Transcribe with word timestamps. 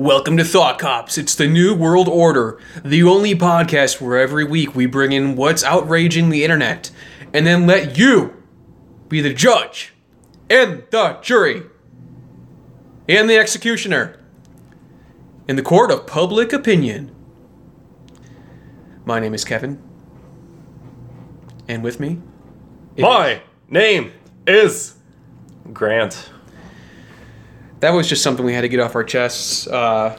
Welcome 0.00 0.38
to 0.38 0.44
Thought 0.44 0.78
Cops. 0.78 1.18
It's 1.18 1.34
the 1.34 1.46
new 1.46 1.74
world 1.74 2.08
order, 2.08 2.58
the 2.82 3.02
only 3.02 3.34
podcast 3.34 4.00
where 4.00 4.18
every 4.18 4.44
week 4.44 4.74
we 4.74 4.86
bring 4.86 5.12
in 5.12 5.36
what's 5.36 5.62
outraging 5.62 6.30
the 6.30 6.42
internet 6.42 6.90
and 7.34 7.46
then 7.46 7.66
let 7.66 7.98
you 7.98 8.42
be 9.10 9.20
the 9.20 9.34
judge 9.34 9.92
and 10.48 10.84
the 10.90 11.18
jury 11.20 11.64
and 13.10 13.28
the 13.28 13.36
executioner 13.36 14.18
in 15.46 15.56
the 15.56 15.62
court 15.62 15.90
of 15.90 16.06
public 16.06 16.54
opinion. 16.54 17.14
My 19.04 19.20
name 19.20 19.34
is 19.34 19.44
Kevin, 19.44 19.82
and 21.68 21.84
with 21.84 22.00
me, 22.00 22.22
My 22.96 23.42
name 23.68 24.14
is 24.46 24.94
Grant. 25.74 26.30
That 27.80 27.90
was 27.90 28.08
just 28.08 28.22
something 28.22 28.44
we 28.44 28.52
had 28.54 28.62
to 28.62 28.68
get 28.68 28.80
off 28.80 28.94
our 28.94 29.04
chests. 29.04 29.66
Uh, 29.66 30.18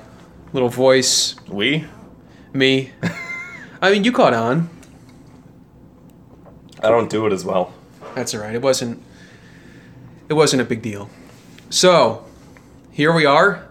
little 0.54 0.70
voice, 0.70 1.36
We? 1.48 1.86
me. 2.54 2.92
I 3.82 3.92
mean, 3.92 4.04
you 4.04 4.12
caught 4.12 4.34
on. 4.34 4.70
I 6.84 6.90
don't 6.90 7.10
do 7.10 7.26
it 7.28 7.34
as 7.34 7.46
well. 7.46 7.74
That's 8.16 8.34
all 8.34 8.42
right. 8.42 8.54
It 8.54 8.62
wasn't. 8.62 9.02
It 10.30 10.34
wasn't 10.34 10.62
a 10.62 10.66
big 10.66 10.82
deal. 10.82 11.10
So, 11.70 12.26
here 12.92 13.14
we 13.14 13.26
are. 13.26 13.68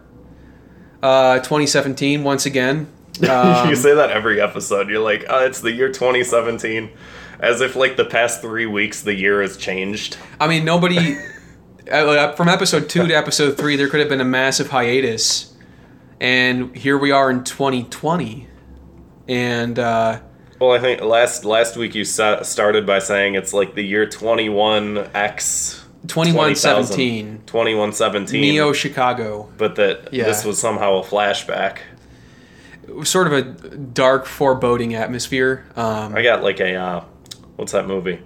Uh, 1.02 1.36
2017 1.38 2.22
once 2.24 2.46
again. 2.46 2.88
Um, 3.28 3.68
you 3.68 3.76
say 3.76 3.94
that 3.94 4.08
every 4.10 4.40
episode. 4.40 4.88
You're 4.88 5.00
like, 5.00 5.26
oh, 5.28 5.44
it's 5.44 5.60
the 5.60 5.70
year 5.70 5.88
2017. 5.92 6.88
As 7.38 7.60
if, 7.60 7.76
like, 7.76 7.98
the 7.98 8.04
past 8.06 8.40
three 8.40 8.64
weeks, 8.64 9.02
the 9.02 9.12
year 9.12 9.42
has 9.42 9.58
changed. 9.58 10.16
I 10.40 10.46
mean, 10.48 10.64
nobody. 10.64 11.18
from 11.90 12.48
episode 12.48 12.88
two 12.88 13.06
to 13.06 13.14
episode 13.14 13.56
three, 13.58 13.76
there 13.76 13.88
could 13.88 14.00
have 14.00 14.08
been 14.08 14.20
a 14.20 14.24
massive 14.24 14.70
hiatus, 14.70 15.52
and 16.20 16.74
here 16.76 16.96
we 16.96 17.10
are 17.10 17.30
in 17.30 17.42
2020, 17.44 18.46
and 19.28 19.78
uh, 19.78 20.20
Well, 20.60 20.72
I 20.72 20.78
think 20.78 21.00
last 21.02 21.44
last 21.44 21.76
week 21.76 21.94
you 21.94 22.04
sa- 22.04 22.42
started 22.42 22.86
by 22.86 23.00
saying 23.00 23.34
it's 23.34 23.52
like 23.52 23.74
the 23.74 23.82
year 23.84 24.06
21X. 24.06 25.78
2117 26.06 27.42
2117. 27.44 28.40
Neo 28.40 28.72
Chicago. 28.72 29.50
But 29.58 29.76
that 29.76 30.08
Yeah. 30.14 30.24
this 30.24 30.44
was 30.46 30.58
somehow 30.58 30.94
a 30.94 31.02
flashback. 31.04 31.78
Sort 33.04 33.26
of 33.26 33.32
a 33.34 33.42
dark, 33.76 34.24
foreboding 34.24 34.94
atmosphere. 34.94 35.66
Um, 35.76 36.14
I 36.16 36.22
got 36.22 36.42
like 36.42 36.58
a, 36.58 36.74
uh, 36.74 37.04
what's 37.56 37.72
that 37.72 37.86
movie? 37.86 38.18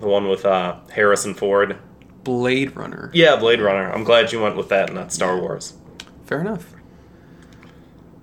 The 0.00 0.06
one 0.06 0.28
with 0.28 0.44
uh, 0.44 0.76
Harrison 0.90 1.32
Ford. 1.32 1.78
Blade 2.24 2.76
Runner. 2.76 3.10
Yeah, 3.12 3.36
Blade 3.36 3.60
Runner. 3.60 3.90
I'm 3.92 4.04
glad 4.04 4.32
you 4.32 4.40
went 4.40 4.56
with 4.56 4.68
that 4.68 4.88
and 4.90 4.98
not 4.98 5.12
Star 5.12 5.38
Wars. 5.38 5.74
Fair 6.26 6.40
enough. 6.40 6.72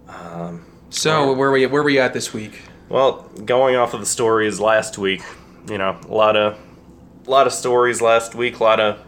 Um, 0.08 0.66
So 0.90 1.34
where 1.34 1.52
we 1.52 1.66
where 1.66 1.84
we 1.84 2.00
at 2.00 2.14
this 2.14 2.34
week? 2.34 2.62
Well, 2.88 3.30
going 3.46 3.76
off 3.76 3.94
of 3.94 4.00
the 4.00 4.06
stories 4.06 4.60
last 4.60 4.98
week, 4.98 5.22
you 5.70 5.78
know, 5.78 6.00
a 6.08 6.14
lot 6.14 6.36
of 6.36 6.58
a 7.28 7.30
lot 7.30 7.46
of 7.46 7.54
stories 7.54 8.02
last 8.02 8.34
week, 8.34 8.60
a 8.60 8.64
lot 8.64 8.80
of 8.80 9.00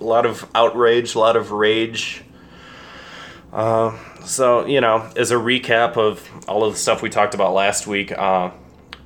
a 0.00 0.04
lot 0.04 0.26
of 0.26 0.48
outrage, 0.54 1.14
a 1.14 1.18
lot 1.18 1.36
of 1.36 1.52
rage. 1.52 2.22
Uh, 3.52 3.96
so, 4.24 4.66
you 4.66 4.80
know, 4.80 5.08
as 5.16 5.30
a 5.30 5.34
recap 5.36 5.96
of 5.96 6.28
all 6.48 6.64
of 6.64 6.72
the 6.74 6.78
stuff 6.78 7.02
we 7.02 7.08
talked 7.10 7.34
about 7.34 7.54
last 7.54 7.86
week, 7.86 8.12
uh, 8.12 8.50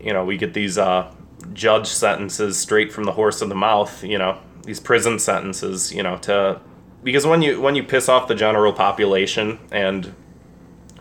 you 0.00 0.12
know, 0.12 0.24
we 0.24 0.36
get 0.36 0.52
these 0.54 0.78
uh, 0.78 1.12
judge 1.52 1.86
sentences 1.86 2.58
straight 2.58 2.92
from 2.92 3.04
the 3.04 3.12
horse 3.12 3.40
of 3.42 3.48
the 3.48 3.54
mouth, 3.54 4.02
you 4.02 4.18
know, 4.18 4.38
these 4.64 4.80
prison 4.80 5.18
sentences, 5.18 5.92
you 5.92 6.02
know, 6.02 6.16
to 6.18 6.60
because 7.02 7.26
when 7.26 7.42
you 7.42 7.60
when 7.60 7.74
you 7.74 7.82
piss 7.82 8.08
off 8.08 8.28
the 8.28 8.34
general 8.34 8.72
population 8.72 9.58
and 9.70 10.14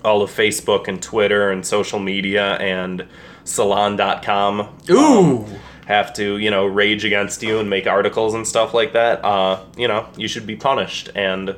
all 0.04 0.22
of 0.22 0.32
Facebook 0.32 0.88
and 0.88 1.02
Twitter 1.02 1.52
and 1.52 1.66
social 1.66 2.00
media 2.00 2.56
and 2.56 3.08
salon.com 3.44 4.76
Ooh. 4.90 5.46
have 5.86 6.14
to, 6.14 6.38
you 6.38 6.50
know, 6.50 6.66
rage 6.66 7.06
against 7.06 7.44
you 7.44 7.60
and 7.60 7.70
make 7.70 7.88
articles 7.88 8.34
and 8.34 8.48
stuff 8.48 8.74
like 8.74 8.94
that, 8.94 9.24
uh, 9.24 9.64
you 9.78 9.88
know, 9.88 10.08
you 10.18 10.28
should 10.28 10.48
be 10.48 10.56
punished. 10.56 11.10
And 11.16 11.56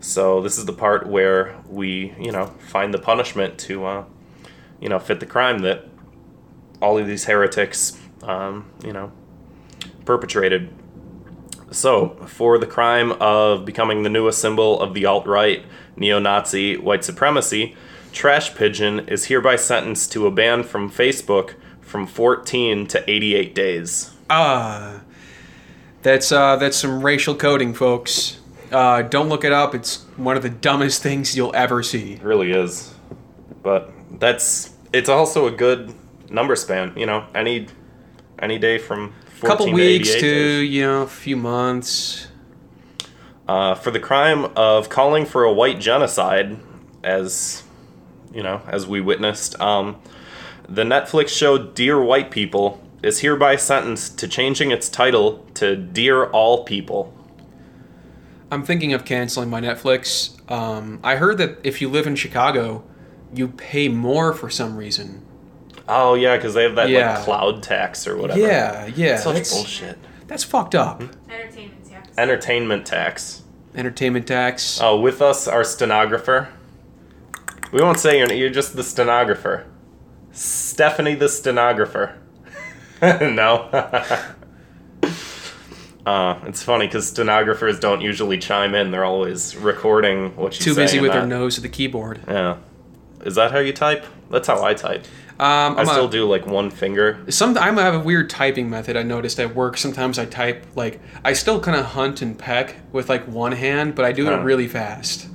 so 0.00 0.40
this 0.40 0.58
is 0.58 0.64
the 0.64 0.72
part 0.72 1.06
where 1.06 1.56
we, 1.68 2.14
you 2.18 2.32
know, 2.32 2.46
find 2.58 2.92
the 2.92 2.98
punishment 2.98 3.58
to, 3.60 3.84
uh, 3.84 4.04
you 4.80 4.88
know, 4.88 4.98
fit 4.98 5.20
the 5.20 5.26
crime 5.26 5.60
that 5.60 5.86
all 6.80 6.98
of 6.98 7.06
these 7.06 7.24
heretics, 7.24 7.98
um, 8.22 8.70
you 8.84 8.92
know, 8.92 9.12
perpetrated. 10.04 10.70
So, 11.70 12.16
for 12.26 12.58
the 12.58 12.66
crime 12.66 13.12
of 13.20 13.64
becoming 13.64 14.02
the 14.02 14.10
newest 14.10 14.40
symbol 14.40 14.80
of 14.80 14.92
the 14.92 15.06
alt 15.06 15.26
right, 15.26 15.64
neo 15.96 16.18
Nazi, 16.18 16.76
white 16.76 17.04
supremacy, 17.04 17.76
Trash 18.12 18.54
Pigeon 18.56 19.00
is 19.08 19.26
hereby 19.26 19.56
sentenced 19.56 20.10
to 20.12 20.26
a 20.26 20.30
ban 20.30 20.64
from 20.64 20.90
Facebook 20.90 21.54
from 21.80 22.06
14 22.06 22.86
to 22.88 23.10
88 23.10 23.54
days. 23.54 24.14
Ah, 24.28 25.00
that's 26.02 26.32
uh, 26.32 26.56
that's 26.56 26.76
some 26.76 27.04
racial 27.04 27.34
coding, 27.34 27.74
folks. 27.74 28.38
Uh, 28.72 29.02
don't 29.02 29.28
look 29.28 29.44
it 29.44 29.52
up. 29.52 29.74
It's 29.74 30.02
one 30.16 30.36
of 30.36 30.42
the 30.42 30.50
dumbest 30.50 31.02
things 31.02 31.36
you'll 31.36 31.54
ever 31.54 31.82
see. 31.82 32.14
It 32.14 32.22
really 32.22 32.52
is. 32.52 32.94
But 33.62 33.92
that's 34.18 34.72
it's 34.92 35.08
also 35.08 35.46
a 35.46 35.50
good 35.50 35.94
number 36.30 36.56
span, 36.56 36.92
you 36.96 37.06
know, 37.06 37.26
any 37.34 37.66
any 38.38 38.58
day 38.58 38.78
from 38.78 39.12
14 39.40 39.48
couple 39.48 39.72
weeks 39.72 40.08
88 40.10 40.20
to 40.20 40.60
you 40.60 40.82
know 40.82 41.02
a 41.02 41.06
few 41.06 41.36
months. 41.36 42.28
uh, 43.48 43.74
for 43.74 43.90
the 43.90 44.00
crime 44.00 44.44
of 44.56 44.88
calling 44.88 45.24
for 45.26 45.44
a 45.44 45.52
white 45.52 45.80
genocide, 45.80 46.56
as 47.02 47.64
you 48.32 48.42
know, 48.42 48.62
as 48.68 48.86
we 48.86 49.00
witnessed. 49.00 49.60
Um, 49.60 50.00
the 50.68 50.84
Netflix 50.84 51.28
show 51.30 51.58
Dear 51.58 52.00
White 52.00 52.30
People 52.30 52.80
is 53.02 53.20
hereby 53.20 53.56
sentenced 53.56 54.18
to 54.18 54.28
changing 54.28 54.70
its 54.70 54.88
title 54.88 55.44
to 55.54 55.74
Dear 55.74 56.26
All 56.30 56.64
People. 56.64 57.12
I'm 58.52 58.62
thinking 58.64 58.92
of 58.92 59.04
canceling 59.04 59.48
my 59.50 59.60
Netflix. 59.60 60.38
Um, 60.50 61.00
I 61.02 61.16
heard 61.16 61.38
that 61.38 61.58
if 61.64 61.80
you 61.80 61.88
live 61.88 62.06
in 62.06 62.14
Chicago, 62.16 62.84
you 63.34 63.48
pay 63.48 63.88
more 63.88 64.32
for 64.32 64.50
some 64.50 64.76
reason. 64.76 65.24
Oh 65.90 66.14
yeah, 66.14 66.36
because 66.36 66.54
they 66.54 66.62
have 66.62 66.76
that 66.76 66.88
Yeah. 66.88 67.16
like 67.16 67.24
cloud 67.24 67.62
tax 67.62 68.06
or 68.06 68.16
whatever. 68.16 68.40
Yeah, 68.40 68.86
yeah. 68.86 69.16
such 69.16 69.34
that's, 69.34 69.52
bullshit. 69.52 69.98
that's 70.28 70.44
fucked 70.44 70.76
up. 70.76 71.02
Entertainment 71.28 71.84
tax. 71.84 72.08
Entertainment 72.16 72.86
tax. 72.86 73.42
Entertainment 73.74 74.26
tax. 74.26 74.80
Oh, 74.80 75.00
with 75.00 75.20
us, 75.20 75.48
our 75.48 75.64
stenographer. 75.64 76.48
We 77.72 77.82
won't 77.82 77.98
say 77.98 78.18
your 78.18 78.28
name. 78.28 78.38
You're 78.38 78.50
just 78.50 78.76
the 78.76 78.82
stenographer. 78.82 79.66
Stephanie, 80.32 81.14
the 81.14 81.28
stenographer. 81.28 82.16
no. 83.02 83.68
uh, 86.06 86.38
it's 86.46 86.62
funny 86.62 86.86
because 86.86 87.08
stenographers 87.08 87.80
don't 87.80 88.00
usually 88.00 88.38
chime 88.38 88.74
in. 88.74 88.90
They're 88.90 89.04
always 89.04 89.56
recording 89.56 90.36
what 90.36 90.58
you 90.58 90.64
Too 90.64 90.74
busy 90.74 90.98
and 90.98 91.02
with 91.02 91.12
their 91.12 91.26
nose 91.26 91.56
to 91.56 91.60
the 91.60 91.68
keyboard. 91.68 92.20
Yeah. 92.28 92.58
Is 93.24 93.34
that 93.34 93.52
how 93.52 93.58
you 93.58 93.72
type? 93.72 94.04
That's 94.30 94.46
how 94.46 94.62
I 94.62 94.74
type. 94.74 95.04
Um, 95.38 95.76
I 95.76 95.80
I'm 95.80 95.86
still 95.86 96.06
a, 96.06 96.10
do 96.10 96.28
like 96.28 96.46
one 96.46 96.70
finger. 96.70 97.18
Some 97.30 97.56
I 97.56 97.70
have 97.70 97.94
a 97.94 97.98
weird 97.98 98.28
typing 98.28 98.68
method 98.68 98.96
I 98.96 99.02
noticed 99.02 99.40
at 99.40 99.54
work. 99.54 99.78
Sometimes 99.78 100.18
I 100.18 100.26
type 100.26 100.66
like 100.76 101.00
I 101.24 101.32
still 101.32 101.60
kind 101.60 101.78
of 101.78 101.86
hunt 101.86 102.20
and 102.20 102.38
peck 102.38 102.76
with 102.92 103.08
like 103.08 103.26
one 103.26 103.52
hand, 103.52 103.94
but 103.94 104.04
I 104.04 104.12
do 104.12 104.30
it 104.30 104.36
really 104.42 104.68
fast. 104.68 105.28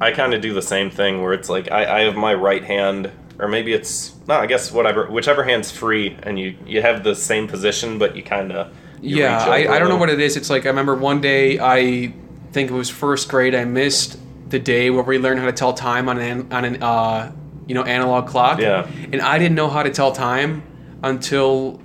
I 0.00 0.10
kind 0.10 0.34
of 0.34 0.40
do 0.40 0.52
the 0.52 0.62
same 0.62 0.90
thing 0.90 1.22
where 1.22 1.32
it's 1.32 1.48
like 1.48 1.70
I, 1.70 1.98
I 1.98 2.00
have 2.00 2.16
my 2.16 2.34
right 2.34 2.64
hand, 2.64 3.12
or 3.38 3.46
maybe 3.46 3.72
it's 3.72 4.16
no, 4.26 4.34
I 4.34 4.46
guess 4.46 4.72
whatever, 4.72 5.08
whichever 5.08 5.44
hand's 5.44 5.70
free, 5.70 6.18
and 6.24 6.40
you 6.40 6.56
you 6.66 6.82
have 6.82 7.04
the 7.04 7.14
same 7.14 7.46
position, 7.46 7.98
but 7.98 8.16
you 8.16 8.24
kind 8.24 8.50
of 8.50 8.74
yeah, 9.00 9.44
I, 9.44 9.76
I 9.76 9.78
don't 9.78 9.88
know 9.88 9.96
what 9.96 10.10
it 10.10 10.18
is. 10.18 10.36
It's 10.36 10.50
like 10.50 10.66
I 10.66 10.70
remember 10.70 10.96
one 10.96 11.20
day 11.20 11.60
I 11.60 12.12
think 12.50 12.70
it 12.70 12.74
was 12.74 12.90
first 12.90 13.28
grade. 13.28 13.54
I 13.54 13.64
missed 13.64 14.18
the 14.48 14.58
day 14.58 14.90
where 14.90 15.02
we 15.02 15.18
learned 15.18 15.40
how 15.40 15.46
to 15.46 15.52
tell 15.52 15.72
time 15.72 16.08
on 16.08 16.18
an 16.18 16.52
on 16.52 16.64
an 16.64 16.82
uh, 16.82 17.32
you 17.66 17.74
know 17.74 17.82
analog 17.84 18.26
clock. 18.26 18.60
Yeah. 18.60 18.86
and 19.12 19.20
I 19.22 19.38
didn't 19.38 19.54
know 19.54 19.68
how 19.68 19.82
to 19.82 19.90
tell 19.90 20.12
time 20.12 20.62
until 21.02 21.80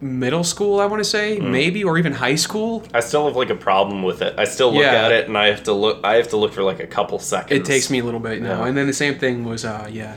middle 0.00 0.44
school. 0.44 0.78
I 0.80 0.86
want 0.86 1.00
to 1.00 1.08
say 1.08 1.38
Hmm. 1.38 1.50
maybe 1.50 1.82
or 1.82 1.96
even 1.98 2.12
high 2.12 2.34
school. 2.34 2.82
I 2.92 3.00
still 3.00 3.26
have 3.26 3.34
like 3.36 3.48
a 3.50 3.54
problem 3.54 4.02
with 4.02 4.20
it. 4.22 4.34
I 4.38 4.44
still 4.44 4.72
look 4.72 4.82
Yeah. 4.82 4.92
at 5.06 5.12
it 5.12 5.26
and 5.28 5.36
I 5.38 5.46
have 5.46 5.62
to 5.64 5.72
look. 5.72 6.00
I 6.04 6.16
have 6.16 6.28
to 6.28 6.36
look 6.36 6.52
for 6.52 6.62
like 6.62 6.80
a 6.80 6.86
couple 6.86 7.18
seconds. 7.18 7.58
It 7.60 7.64
takes 7.64 7.88
me 7.90 7.98
a 8.00 8.04
little 8.04 8.20
bit 8.20 8.42
now. 8.42 8.60
Yeah. 8.62 8.68
And 8.68 8.76
then 8.76 8.86
the 8.86 8.92
same 8.92 9.18
thing 9.18 9.44
was 9.44 9.64
uh, 9.64 9.88
yeah. 9.90 10.16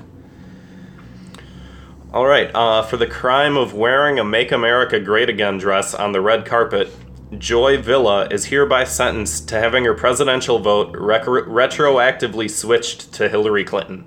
All 2.13 2.25
right. 2.25 2.49
Uh, 2.53 2.81
for 2.81 2.97
the 2.97 3.05
crime 3.07 3.55
of 3.55 3.73
wearing 3.73 4.17
a 4.19 4.23
"Make 4.25 4.51
America 4.51 4.99
Great 4.99 5.29
Again" 5.29 5.57
dress 5.59 5.93
on 5.93 6.11
the 6.11 6.21
red 6.21 6.43
carpet, 6.45 6.91
Joy 7.37 7.77
Villa 7.79 8.27
is 8.31 8.45
hereby 8.45 8.83
sentenced 8.83 9.47
to 9.49 9.59
having 9.59 9.85
her 9.85 9.93
presidential 9.93 10.57
vote 10.59 10.95
rec- 10.97 11.25
retroactively 11.25 12.49
switched 12.49 13.13
to 13.13 13.29
Hillary 13.29 13.63
Clinton. 13.63 14.05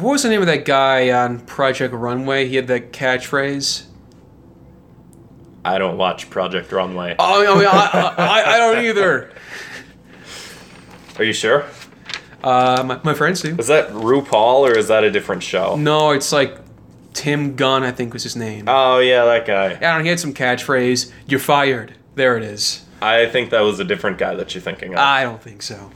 What 0.00 0.12
was 0.12 0.22
the 0.22 0.28
name 0.28 0.40
of 0.40 0.46
that 0.46 0.64
guy 0.64 1.10
on 1.10 1.40
Project 1.40 1.92
Runway? 1.92 2.46
He 2.46 2.56
had 2.56 2.68
that 2.68 2.92
catchphrase. 2.92 3.84
I 5.64 5.78
don't 5.78 5.96
watch 5.96 6.30
Project 6.30 6.70
Runway. 6.70 7.16
Oh, 7.18 7.42
I, 7.42 7.58
mean, 7.58 7.66
I, 7.66 8.14
I, 8.16 8.54
I 8.54 8.58
don't 8.58 8.84
either. 8.84 9.30
Are 11.18 11.24
you 11.24 11.32
sure? 11.32 11.64
Uh, 12.42 12.84
my, 12.86 13.00
my 13.02 13.14
friends 13.14 13.42
do. 13.42 13.56
Is 13.58 13.66
that 13.66 13.88
RuPaul 13.88 14.60
or 14.60 14.78
is 14.78 14.88
that 14.88 15.02
a 15.02 15.10
different 15.10 15.42
show? 15.42 15.74
No, 15.76 16.12
it's 16.12 16.32
like 16.32 16.56
Tim 17.12 17.56
Gunn, 17.56 17.82
I 17.82 17.90
think 17.90 18.12
was 18.12 18.22
his 18.22 18.36
name. 18.36 18.66
Oh 18.68 19.00
yeah, 19.00 19.24
that 19.24 19.44
guy. 19.46 19.72
I 19.72 19.74
don't 19.74 19.98
know, 19.98 20.04
he 20.04 20.08
had 20.10 20.20
some 20.20 20.32
catchphrase. 20.32 21.12
You're 21.26 21.40
fired. 21.40 21.94
There 22.14 22.36
it 22.36 22.44
is. 22.44 22.84
I 23.02 23.26
think 23.26 23.50
that 23.50 23.60
was 23.60 23.80
a 23.80 23.84
different 23.84 24.18
guy 24.18 24.34
that 24.36 24.54
you're 24.54 24.62
thinking 24.62 24.92
of. 24.92 25.00
I 25.00 25.24
don't 25.24 25.42
think 25.42 25.62
so. 25.62 25.90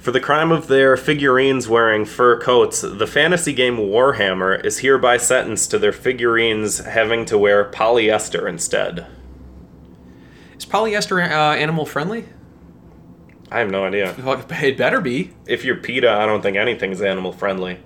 For 0.00 0.12
the 0.12 0.20
crime 0.20 0.50
of 0.50 0.66
their 0.66 0.96
figurines 0.96 1.68
wearing 1.68 2.06
fur 2.06 2.40
coats, 2.40 2.80
the 2.80 3.06
fantasy 3.06 3.52
game 3.52 3.76
Warhammer 3.76 4.64
is 4.64 4.78
hereby 4.78 5.18
sentenced 5.18 5.70
to 5.72 5.78
their 5.78 5.92
figurines 5.92 6.78
having 6.78 7.26
to 7.26 7.36
wear 7.36 7.70
polyester 7.70 8.48
instead. 8.48 9.06
Is 10.56 10.64
polyester 10.64 11.22
uh, 11.30 11.54
animal 11.54 11.84
friendly? 11.84 12.24
I 13.50 13.58
have 13.58 13.70
no 13.70 13.84
idea. 13.84 14.14
It 14.62 14.78
better 14.78 15.02
be. 15.02 15.32
If 15.46 15.66
you're 15.66 15.76
PETA, 15.76 16.10
I 16.10 16.24
don't 16.24 16.40
think 16.40 16.56
anything's 16.56 17.02
animal 17.02 17.32
friendly. 17.32 17.78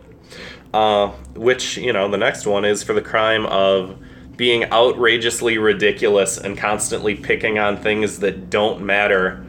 Uh, 0.73 1.09
which, 1.35 1.77
you 1.79 1.93
know, 1.93 2.09
the 2.09 2.17
next 2.17 2.47
one 2.47 2.65
is 2.65 2.85
for 2.85 2.93
the 2.93 3.03
crime 3.03 3.45
of 3.47 3.99
being 4.37 4.71
outrageously 4.71 5.59
ridiculous 5.59 6.39
and 6.39 6.57
constantly 6.57 7.17
picking 7.17 7.59
on 7.59 7.77
things 7.77 8.21
that 8.21 8.51
don't 8.51 8.83
matter. 8.83 9.45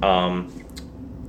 Um, 0.00 0.57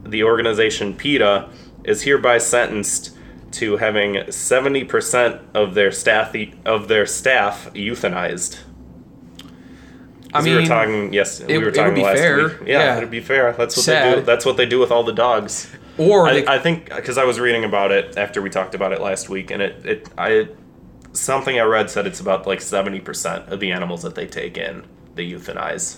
the 0.09 0.23
organization 0.23 0.93
PETA 0.93 1.49
is 1.83 2.03
hereby 2.03 2.37
sentenced 2.37 3.15
to 3.51 3.77
having 3.77 4.13
70% 4.15 5.39
of 5.55 5.73
their 5.73 5.91
staff 5.91 6.35
of 6.65 6.87
their 6.87 7.05
staff 7.05 7.71
euthanized. 7.73 8.59
I 10.31 10.33
'Cause 10.33 10.45
we 10.45 10.53
were 10.55 10.65
talking 10.65 11.11
yes, 11.13 11.39
it- 11.39 11.47
we 11.47 11.57
were 11.57 11.65
would 11.65 11.73
talking 11.73 11.95
be 11.95 12.03
last 12.03 12.19
fair. 12.19 12.43
week. 12.49 12.53
Yeah, 12.67 12.79
Yeah. 12.79 12.97
it'd 12.97 13.09
be 13.09 13.19
fair. 13.19 13.53
That's 13.57 13.75
what 13.75 13.85
they 13.87 14.15
do. 14.15 14.21
That's 14.21 14.45
what 14.45 14.57
they 14.57 14.65
do 14.67 14.77
with 14.79 14.91
all 14.91 15.03
the 15.03 15.13
dogs. 15.13 15.67
or 15.97 16.27
I, 16.27 16.33
they, 16.33 16.47
I 16.47 16.59
think 16.59 16.95
because 16.95 17.17
I 17.17 17.23
was 17.23 17.39
reading 17.39 17.63
about 17.63 17.91
it 17.91 18.15
after 18.17 18.41
we 18.41 18.49
talked 18.51 18.75
about 18.75 18.93
it 18.93 19.01
last 19.01 19.27
week, 19.29 19.49
and 19.51 19.61
it, 19.61 19.81
it 19.83 20.09
I 20.17 20.47
something 21.13 21.59
I 21.59 21.63
read 21.63 21.89
said 21.89 22.05
it's 22.05 22.19
about 22.19 22.45
like 22.45 22.61
seventy 22.61 22.99
percent 22.99 23.49
of 23.49 23.59
the 23.59 23.71
animals 23.71 24.03
that 24.03 24.13
they 24.15 24.27
take 24.27 24.57
in 24.57 24.83
they 25.15 25.25
euthanize. 25.25 25.97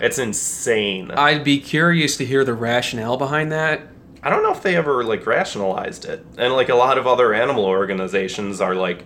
It's 0.00 0.18
insane. 0.18 1.10
I'd 1.12 1.44
be 1.44 1.58
curious 1.60 2.16
to 2.18 2.24
hear 2.24 2.44
the 2.44 2.54
rationale 2.54 3.16
behind 3.16 3.52
that. 3.52 3.82
I 4.22 4.30
don't 4.30 4.42
know 4.42 4.52
if 4.52 4.62
they 4.62 4.74
ever 4.76 5.04
like 5.04 5.26
rationalized 5.26 6.04
it, 6.06 6.24
and 6.38 6.54
like 6.54 6.68
a 6.68 6.74
lot 6.74 6.96
of 6.98 7.06
other 7.06 7.34
animal 7.34 7.64
organizations 7.66 8.60
are 8.60 8.74
like, 8.74 9.04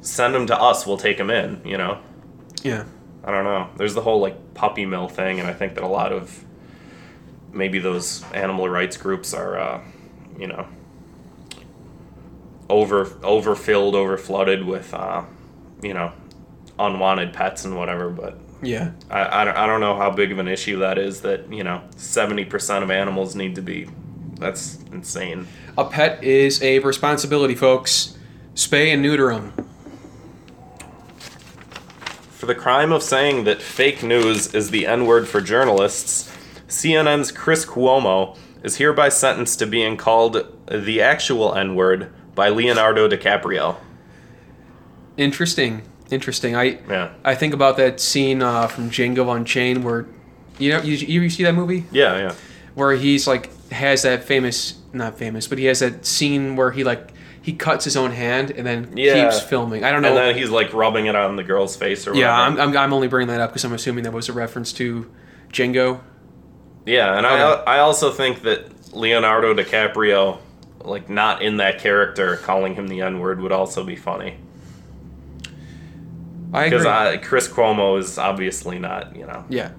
send 0.00 0.34
them 0.34 0.46
to 0.46 0.58
us, 0.58 0.86
we'll 0.86 0.96
take 0.96 1.18
them 1.18 1.30
in. 1.30 1.60
You 1.64 1.76
know, 1.78 1.98
Yeah. 2.62 2.84
I 3.22 3.32
don't 3.32 3.44
know. 3.44 3.68
There's 3.76 3.94
the 3.94 4.00
whole 4.00 4.20
like 4.20 4.54
puppy 4.54 4.86
mill 4.86 5.08
thing, 5.08 5.40
and 5.40 5.48
I 5.48 5.52
think 5.52 5.74
that 5.74 5.84
a 5.84 5.88
lot 5.88 6.12
of 6.12 6.44
maybe 7.52 7.78
those 7.78 8.24
animal 8.32 8.68
rights 8.68 8.96
groups 8.96 9.34
are, 9.34 9.58
uh, 9.58 9.82
you 10.38 10.46
know, 10.46 10.66
over 12.68 13.04
overfilled, 13.22 13.94
overflooded 13.94 14.64
with, 14.64 14.94
uh, 14.94 15.24
you 15.82 15.92
know, 15.92 16.12
unwanted 16.78 17.32
pets 17.32 17.64
and 17.64 17.76
whatever. 17.76 18.08
But 18.08 18.38
Yeah. 18.62 18.92
I, 19.10 19.42
I, 19.42 19.44
don't, 19.44 19.56
I 19.56 19.66
don't 19.66 19.80
know 19.80 19.96
how 19.96 20.10
big 20.10 20.32
of 20.32 20.38
an 20.38 20.48
issue 20.48 20.78
that 20.80 20.98
is. 20.98 21.22
That 21.22 21.52
you 21.52 21.64
know, 21.64 21.82
seventy 21.96 22.44
percent 22.44 22.84
of 22.84 22.90
animals 22.90 23.34
need 23.34 23.54
to 23.54 23.62
be. 23.62 23.88
That's 24.34 24.78
insane. 24.92 25.46
A 25.76 25.84
pet 25.84 26.22
is 26.24 26.62
a 26.62 26.78
responsibility, 26.80 27.54
folks. 27.54 28.16
Spay 28.54 28.92
and 28.92 29.02
neuter 29.02 29.32
them. 29.32 29.52
For 32.30 32.46
the 32.46 32.54
crime 32.54 32.90
of 32.90 33.02
saying 33.02 33.44
that 33.44 33.60
fake 33.60 34.02
news 34.02 34.54
is 34.54 34.70
the 34.70 34.86
N 34.86 35.06
word 35.06 35.28
for 35.28 35.40
journalists, 35.40 36.34
CNN's 36.68 37.32
Chris 37.32 37.66
Cuomo 37.66 38.36
is 38.62 38.76
hereby 38.76 39.08
sentenced 39.08 39.58
to 39.58 39.66
being 39.66 39.96
called 39.96 40.46
the 40.66 41.00
actual 41.02 41.54
N 41.54 41.74
word 41.74 42.12
by 42.34 42.48
Leonardo 42.48 43.08
DiCaprio. 43.08 43.76
Interesting. 45.16 45.82
Interesting. 46.10 46.56
I 46.56 46.78
Yeah. 46.88 47.10
I 47.24 47.34
think 47.34 47.54
about 47.54 47.76
that 47.76 48.00
scene 48.00 48.42
uh, 48.42 48.66
from 48.66 48.90
Django 48.90 49.34
Unchained 49.34 49.84
where, 49.84 50.06
you 50.58 50.70
know, 50.72 50.80
you, 50.82 50.94
you 50.96 51.30
see 51.30 51.42
that 51.44 51.54
movie 51.54 51.84
Yeah, 51.92 52.16
yeah. 52.18 52.34
where 52.74 52.92
he's 52.92 53.26
like 53.26 53.50
has 53.70 54.02
that 54.02 54.24
famous, 54.24 54.78
not 54.92 55.16
famous, 55.18 55.46
but 55.46 55.58
he 55.58 55.66
has 55.66 55.78
that 55.80 56.04
scene 56.04 56.56
where 56.56 56.70
he 56.72 56.82
like 56.84 57.12
he 57.42 57.52
cuts 57.54 57.84
his 57.84 57.96
own 57.96 58.10
hand 58.10 58.50
and 58.50 58.66
then 58.66 58.92
Yeah. 58.96 59.22
keeps 59.30 59.40
filming. 59.40 59.84
I 59.84 59.92
don't 59.92 60.02
know. 60.02 60.08
And 60.08 60.16
then 60.16 60.36
he's 60.36 60.50
like 60.50 60.72
rubbing 60.74 61.06
it 61.06 61.14
on 61.16 61.36
the 61.36 61.44
girl's 61.44 61.76
face 61.76 62.06
or 62.06 62.10
whatever. 62.10 62.26
yeah, 62.26 62.40
I'm, 62.42 62.60
I'm, 62.60 62.76
I'm 62.76 62.92
only 62.92 63.08
bringing 63.08 63.28
that 63.28 63.40
up 63.40 63.50
because 63.50 63.64
I'm 63.64 63.72
assuming 63.72 64.04
that 64.04 64.12
was 64.12 64.28
a 64.28 64.32
reference 64.32 64.72
to 64.74 65.10
Django. 65.52 66.00
Yeah, 66.86 67.16
and 67.16 67.26
I 67.26 67.38
I 67.76 67.78
also 67.80 68.10
think 68.10 68.42
that 68.42 68.94
Leonardo 68.94 69.54
DiCaprio, 69.54 70.38
like 70.82 71.08
not 71.08 71.42
in 71.42 71.58
that 71.58 71.78
character, 71.78 72.36
calling 72.38 72.74
him 72.74 72.88
the 72.88 73.02
N 73.02 73.20
word 73.20 73.40
would 73.40 73.52
also 73.52 73.84
be 73.84 73.96
funny. 73.96 74.36
I 76.52 76.64
agree. 76.64 76.78
Because 76.78 77.26
Chris 77.26 77.48
Cuomo 77.48 77.98
is 77.98 78.18
obviously 78.18 78.78
not, 78.78 79.14
you 79.16 79.26
know, 79.26 79.44
yeah, 79.48 79.70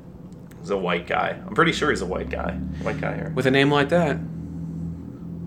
he's 0.59 0.69
a 0.69 0.77
white 0.77 1.07
guy. 1.07 1.29
I'm 1.45 1.53
pretty 1.53 1.73
sure 1.73 1.89
he's 1.89 2.01
a 2.01 2.05
white 2.05 2.29
guy. 2.29 2.53
White 2.81 2.99
guy 3.01 3.15
here. 3.15 3.31
with 3.35 3.45
a 3.45 3.51
name 3.51 3.69
like 3.71 3.89
that. 3.89 4.17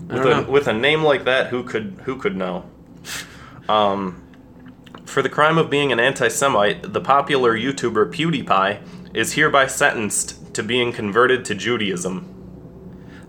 I 0.09 0.13
With 0.13 0.25
a 0.25 0.29
know. 0.29 0.43
with 0.43 0.67
a 0.67 0.73
name 0.73 1.03
like 1.03 1.25
that, 1.25 1.47
who 1.47 1.63
could 1.63 1.99
who 2.03 2.17
could 2.17 2.35
know? 2.35 2.65
Um, 3.67 4.21
for 5.05 5.21
the 5.23 5.29
crime 5.29 5.57
of 5.57 5.69
being 5.69 5.91
an 5.91 5.99
anti-Semite, 5.99 6.93
the 6.93 7.01
popular 7.01 7.57
YouTuber 7.57 8.13
PewDiePie 8.13 8.79
is 9.15 9.33
hereby 9.33 9.65
sentenced 9.67 10.53
to 10.53 10.61
being 10.61 10.91
converted 10.91 11.43
to 11.45 11.55
Judaism. 11.55 12.31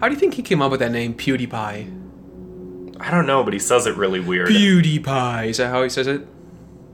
How 0.01 0.09
do 0.09 0.15
you 0.15 0.21
think 0.21 0.35
he 0.35 0.43
came 0.43 0.61
up 0.61 0.71
with 0.71 0.81
that 0.81 0.91
name, 0.93 1.15
PewDiePie? 1.15 3.01
I 3.01 3.11
don't 3.11 3.27
know, 3.27 3.43
but 3.45 3.53
he 3.55 3.59
says 3.59 3.87
it 3.87 3.97
really 3.97 4.21
weird. 4.21 4.49
PewDiePie. 4.49 5.49
Is 5.49 5.57
that 5.59 5.69
how 5.69 5.83
he 5.83 5.89
says 5.89 6.07
it? 6.07 6.27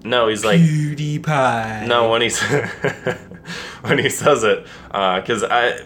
No, 0.05 0.29
he's 0.29 0.45
like 0.45 0.61
PewDiePie. 0.61 1.87
no 1.87 2.11
when 2.11 2.23
he's 2.23 2.41
when 3.83 3.99
he 3.99 4.09
says 4.09 4.45
it, 4.45 4.67
because 4.87 5.45
I 5.45 5.81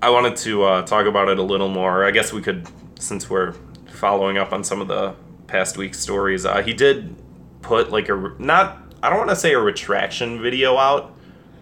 I 0.00 0.10
wanted 0.10 0.36
to 0.38 0.62
uh, 0.64 0.82
talk 0.82 1.06
about 1.06 1.28
it 1.28 1.38
a 1.38 1.42
little 1.42 1.68
more. 1.68 2.04
I 2.04 2.10
guess 2.10 2.32
we 2.32 2.42
could 2.42 2.68
since 2.98 3.28
we're 3.30 3.54
following 3.86 4.38
up 4.38 4.52
on 4.52 4.64
some 4.64 4.80
of 4.80 4.88
the 4.88 5.14
past 5.46 5.76
week's 5.76 5.98
stories. 6.00 6.44
Uh, 6.44 6.62
he 6.62 6.72
did 6.72 7.14
put 7.60 7.90
like 7.90 8.08
a 8.08 8.14
re- 8.14 8.34
not 8.38 8.78
I 9.02 9.10
don't 9.10 9.18
want 9.18 9.30
to 9.30 9.36
say 9.36 9.52
a 9.52 9.58
retraction 9.60 10.40
video 10.40 10.76
out. 10.76 11.14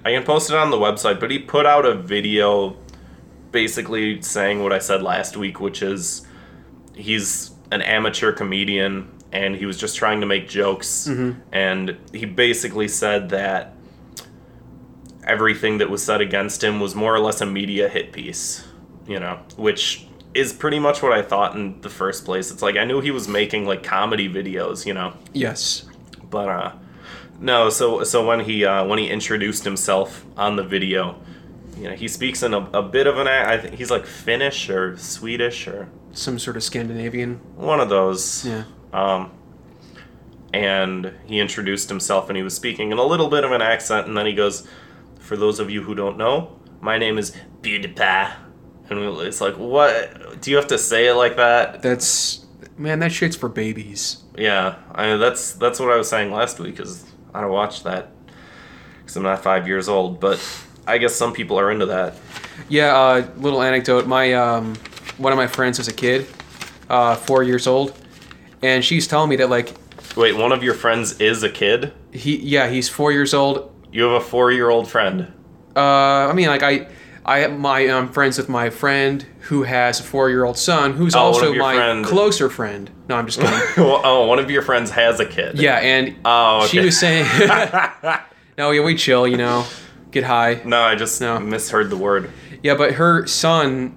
I 0.04 0.12
can 0.12 0.24
post 0.24 0.50
it 0.50 0.56
on 0.56 0.70
the 0.70 0.78
website, 0.78 1.20
but 1.20 1.30
he 1.30 1.38
put 1.38 1.66
out 1.66 1.84
a 1.84 1.94
video 1.94 2.76
basically 3.52 4.22
saying 4.22 4.62
what 4.62 4.72
I 4.72 4.78
said 4.78 5.02
last 5.02 5.36
week, 5.36 5.60
which 5.60 5.82
is 5.82 6.26
he's 6.94 7.50
an 7.70 7.82
amateur 7.82 8.32
comedian 8.32 9.10
and 9.32 9.54
he 9.54 9.66
was 9.66 9.76
just 9.78 9.96
trying 9.96 10.20
to 10.20 10.26
make 10.26 10.48
jokes 10.48 11.08
and 11.52 11.96
he 12.12 12.24
basically 12.26 12.88
said 12.88 13.28
that 13.30 13.74
everything 15.24 15.78
that 15.78 15.90
was 15.90 16.02
said 16.02 16.20
against 16.20 16.62
him 16.64 16.80
was 16.80 16.94
more 16.94 17.14
or 17.14 17.20
less 17.20 17.40
a 17.40 17.46
media 17.46 17.88
hit 17.88 18.12
piece, 18.12 18.66
you 19.06 19.20
know, 19.20 19.38
which 19.56 20.06
is 20.34 20.52
pretty 20.52 20.78
much 20.78 21.02
what 21.02 21.12
I 21.12 21.22
thought 21.22 21.54
in 21.56 21.80
the 21.80 21.90
first 21.90 22.24
place. 22.24 22.50
It's 22.50 22.62
like 22.62 22.76
I 22.76 22.84
knew 22.84 23.00
he 23.00 23.10
was 23.10 23.28
making 23.28 23.66
like 23.66 23.82
comedy 23.82 24.28
videos, 24.28 24.86
you 24.86 24.94
know, 24.94 25.12
Yes. 25.32 25.86
but 26.28 26.48
uh 26.48 26.72
no, 27.40 27.70
so 27.70 28.04
so 28.04 28.26
when 28.26 28.40
he 28.40 28.64
uh 28.64 28.84
when 28.84 28.98
he 28.98 29.08
introduced 29.08 29.64
himself 29.64 30.24
on 30.36 30.56
the 30.56 30.62
video, 30.64 31.20
you 31.76 31.84
know, 31.88 31.94
he 31.94 32.06
speaks 32.08 32.42
in 32.42 32.52
a, 32.54 32.58
a 32.72 32.82
bit 32.82 33.06
of 33.06 33.18
an 33.18 33.26
I 33.28 33.58
think 33.58 33.74
he's 33.74 33.90
like 33.90 34.06
Finnish 34.06 34.68
or 34.70 34.96
Swedish 34.96 35.66
or 35.68 35.88
Some 36.12 36.38
sort 36.38 36.56
of 36.56 36.62
Scandinavian. 36.62 37.40
one 37.56 37.80
of 37.80 37.88
those. 37.88 38.44
Yeah. 38.46 38.64
Um, 38.92 39.32
and 40.52 41.14
he 41.26 41.38
introduced 41.38 41.88
himself 41.88 42.28
and 42.28 42.36
he 42.36 42.42
was 42.42 42.54
speaking 42.54 42.90
in 42.90 42.98
a 42.98 43.04
little 43.04 43.28
bit 43.28 43.44
of 43.44 43.52
an 43.52 43.62
accent, 43.62 44.06
and 44.08 44.16
then 44.16 44.26
he 44.26 44.32
goes, 44.32 44.66
For 45.18 45.36
those 45.36 45.60
of 45.60 45.70
you 45.70 45.82
who 45.82 45.94
don't 45.94 46.16
know, 46.16 46.58
my 46.80 46.98
name 46.98 47.18
is 47.18 47.36
PewDiePie. 47.62 48.34
And 48.88 48.98
it's 49.20 49.40
like, 49.40 49.54
what? 49.54 50.40
Do 50.40 50.50
you 50.50 50.56
have 50.56 50.66
to 50.68 50.78
say 50.78 51.06
it 51.06 51.14
like 51.14 51.36
that? 51.36 51.80
That's 51.80 52.44
man. 52.76 52.98
That 52.98 53.12
shit's 53.12 53.36
for 53.36 53.48
babies. 53.48 54.24
Yeah, 54.36 54.76
I 54.92 55.14
that's 55.16 55.52
that's 55.52 55.78
what 55.78 55.92
I 55.92 55.96
was 55.96 56.08
saying 56.08 56.32
last 56.32 56.58
week. 56.58 56.76
Because 56.76 57.04
I 57.32 57.46
watched 57.46 57.84
that 57.84 58.10
because 58.98 59.16
I'm 59.16 59.22
not 59.22 59.44
five 59.44 59.68
years 59.68 59.88
old, 59.88 60.18
but 60.18 60.40
I 60.88 60.98
guess 60.98 61.14
some 61.14 61.32
people 61.32 61.56
are 61.58 61.70
into 61.70 61.86
that. 61.86 62.16
Yeah. 62.68 62.96
Uh, 62.96 63.30
little 63.36 63.62
anecdote. 63.62 64.08
My 64.08 64.32
um, 64.32 64.74
one 65.18 65.32
of 65.32 65.36
my 65.36 65.46
friends 65.46 65.78
was 65.78 65.86
a 65.86 65.92
kid, 65.92 66.26
uh, 66.88 67.14
four 67.14 67.44
years 67.44 67.68
old, 67.68 67.96
and 68.62 68.84
she's 68.84 69.06
telling 69.06 69.30
me 69.30 69.36
that 69.36 69.50
like 69.50 69.74
Wait, 70.16 70.36
one 70.36 70.50
of 70.52 70.62
your 70.62 70.74
friends 70.74 71.20
is 71.20 71.42
a 71.42 71.48
kid. 71.50 71.92
he 72.12 72.36
yeah 72.36 72.68
he's 72.68 72.88
four 72.88 73.12
years 73.12 73.32
old. 73.34 73.72
You 73.92 74.04
have 74.04 74.12
a 74.12 74.24
four-year-old 74.24 74.88
friend. 74.88 75.32
Uh, 75.74 75.80
I 76.28 76.32
mean 76.32 76.46
like 76.48 76.62
I. 76.62 76.88
I 77.22 77.46
my 77.48 77.80
I'm 77.80 78.08
friends 78.08 78.38
with 78.38 78.48
my 78.48 78.70
friend 78.70 79.24
who 79.40 79.62
has 79.64 80.00
a 80.00 80.02
four 80.02 80.30
year 80.30 80.42
old 80.44 80.56
son 80.56 80.94
who's 80.94 81.14
Oh, 81.14 81.18
one 81.18 81.26
also 81.34 81.48
of 81.50 81.54
your 81.54 81.62
my 81.62 81.74
friend- 81.76 82.04
closer 82.04 82.48
friend. 82.48 82.90
No, 83.10 83.16
I'm 83.16 83.26
just 83.26 83.38
kidding. 83.40 83.60
Well, 83.76 84.00
oh, 84.02 84.26
one 84.26 84.38
of 84.38 84.50
your 84.50 84.62
friends 84.62 84.90
has 84.92 85.20
a 85.20 85.26
kid. 85.26 85.58
yeah, 85.60 85.76
and 85.80 86.16
Oh, 86.24 86.66
she 86.66 86.78
okay. 86.78 86.86
was 86.86 86.98
saying, 86.98 87.26
"No, 88.58 88.70
yeah, 88.70 88.82
we 88.82 88.94
chill, 88.96 89.28
you 89.28 89.36
know, 89.36 89.66
get 90.10 90.24
high." 90.24 90.62
No, 90.64 90.80
I 90.80 90.94
just 90.94 91.20
No. 91.20 91.38
misheard 91.38 91.90
the 91.90 91.96
word. 91.96 92.30
Yeah, 92.62 92.74
but 92.74 92.94
her 92.94 93.26
son 93.26 93.96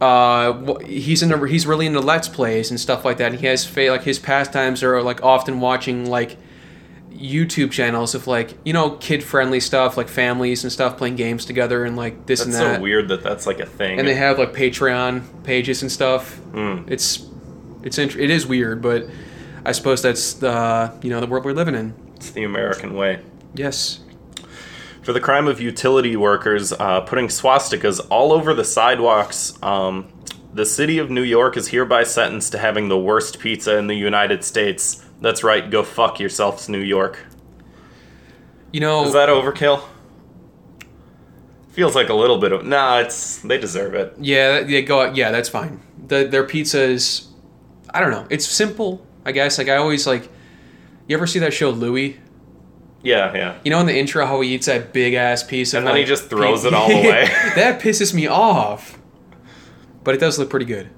uh, 0.00 0.74
he's 0.84 1.22
into 1.22 1.42
he's 1.46 1.66
really 1.66 1.86
into 1.86 2.00
let's 2.00 2.28
plays 2.28 2.70
and 2.70 2.78
stuff 2.78 3.04
like 3.04 3.16
that. 3.18 3.32
And 3.32 3.40
He 3.40 3.46
has 3.46 3.64
fa- 3.64 3.88
like 3.90 4.02
his 4.04 4.18
pastimes 4.18 4.82
are 4.82 5.02
like 5.02 5.22
often 5.22 5.60
watching 5.60 6.08
like 6.10 6.36
YouTube 7.12 7.70
channels 7.70 8.14
of 8.14 8.26
like 8.26 8.52
you 8.64 8.74
know 8.74 8.90
kid 8.90 9.24
friendly 9.24 9.58
stuff 9.58 9.96
like 9.96 10.06
families 10.08 10.64
and 10.64 10.70
stuff 10.72 10.98
playing 10.98 11.16
games 11.16 11.46
together 11.46 11.84
and 11.84 11.96
like 11.96 12.26
this 12.26 12.40
That's 12.44 12.54
and 12.56 12.66
that. 12.66 12.76
so 12.76 12.82
weird 12.82 13.08
that 13.08 13.22
that's 13.22 13.46
like 13.46 13.58
a 13.60 13.64
thing. 13.66 13.98
And 13.98 14.06
they 14.06 14.14
have 14.14 14.38
like 14.38 14.52
Patreon 14.52 15.22
pages 15.44 15.80
and 15.82 15.90
stuff. 15.90 16.38
Mm. 16.52 16.90
It's 16.90 17.26
it's 17.82 17.98
int- 17.98 18.16
it 18.16 18.28
is 18.30 18.46
weird, 18.46 18.82
but 18.82 19.06
I 19.64 19.72
suppose 19.72 20.02
that's 20.02 20.34
the 20.34 20.92
you 21.02 21.08
know 21.08 21.20
the 21.20 21.26
world 21.26 21.44
we're 21.46 21.52
living 21.52 21.74
in. 21.74 21.94
it's 22.16 22.30
the 22.32 22.44
American 22.44 22.92
way. 22.94 23.20
Yes. 23.54 24.00
For 25.06 25.12
the 25.12 25.20
crime 25.20 25.46
of 25.46 25.60
utility 25.60 26.16
workers 26.16 26.72
uh, 26.72 27.00
putting 27.02 27.28
swastikas 27.28 28.04
all 28.10 28.32
over 28.32 28.52
the 28.52 28.64
sidewalks, 28.64 29.56
um, 29.62 30.12
the 30.52 30.66
city 30.66 30.98
of 30.98 31.10
New 31.10 31.22
York 31.22 31.56
is 31.56 31.68
hereby 31.68 32.02
sentenced 32.02 32.50
to 32.50 32.58
having 32.58 32.88
the 32.88 32.98
worst 32.98 33.38
pizza 33.38 33.76
in 33.76 33.86
the 33.86 33.94
United 33.94 34.42
States. 34.42 35.04
That's 35.20 35.44
right, 35.44 35.70
go 35.70 35.84
fuck 35.84 36.18
yourselves, 36.18 36.68
New 36.68 36.80
York. 36.80 37.24
You 38.72 38.80
know, 38.80 39.04
Is 39.04 39.12
that 39.12 39.28
overkill? 39.28 39.84
Feels 41.68 41.94
like 41.94 42.08
a 42.08 42.14
little 42.14 42.38
bit 42.38 42.50
of. 42.50 42.66
Nah, 42.66 42.98
it's. 42.98 43.38
They 43.38 43.58
deserve 43.58 43.94
it. 43.94 44.12
yeah, 44.18 44.64
they 44.64 44.82
go 44.82 45.12
yeah, 45.12 45.30
that's 45.30 45.48
fine. 45.48 45.80
The, 46.08 46.24
their 46.24 46.42
pizza 46.42 46.82
is, 46.82 47.28
I 47.94 48.00
don't 48.00 48.10
know, 48.10 48.26
it's 48.28 48.44
simple. 48.44 49.06
I 49.24 49.30
guess 49.30 49.56
like 49.56 49.68
I 49.68 49.76
always 49.76 50.04
like. 50.04 50.28
You 51.06 51.16
ever 51.16 51.28
see 51.28 51.38
that 51.38 51.54
show 51.54 51.70
Louie? 51.70 52.18
Yeah, 53.06 53.32
yeah. 53.34 53.58
You 53.64 53.70
know 53.70 53.78
in 53.78 53.86
the 53.86 53.96
intro 53.96 54.26
how 54.26 54.40
he 54.40 54.54
eats 54.54 54.66
that 54.66 54.92
big 54.92 55.14
ass 55.14 55.44
piece 55.44 55.72
of 55.74 55.78
And 55.78 55.86
then 55.86 55.96
he 55.96 56.04
just 56.04 56.28
throws 56.28 56.62
pi- 56.62 56.68
it 56.68 56.74
all 56.74 56.90
away. 56.90 57.26
that 57.54 57.80
pisses 57.80 58.12
me 58.12 58.26
off. 58.26 58.98
But 60.02 60.14
it 60.16 60.18
does 60.18 60.38
look 60.38 60.50
pretty 60.50 60.66
good. 60.66 60.90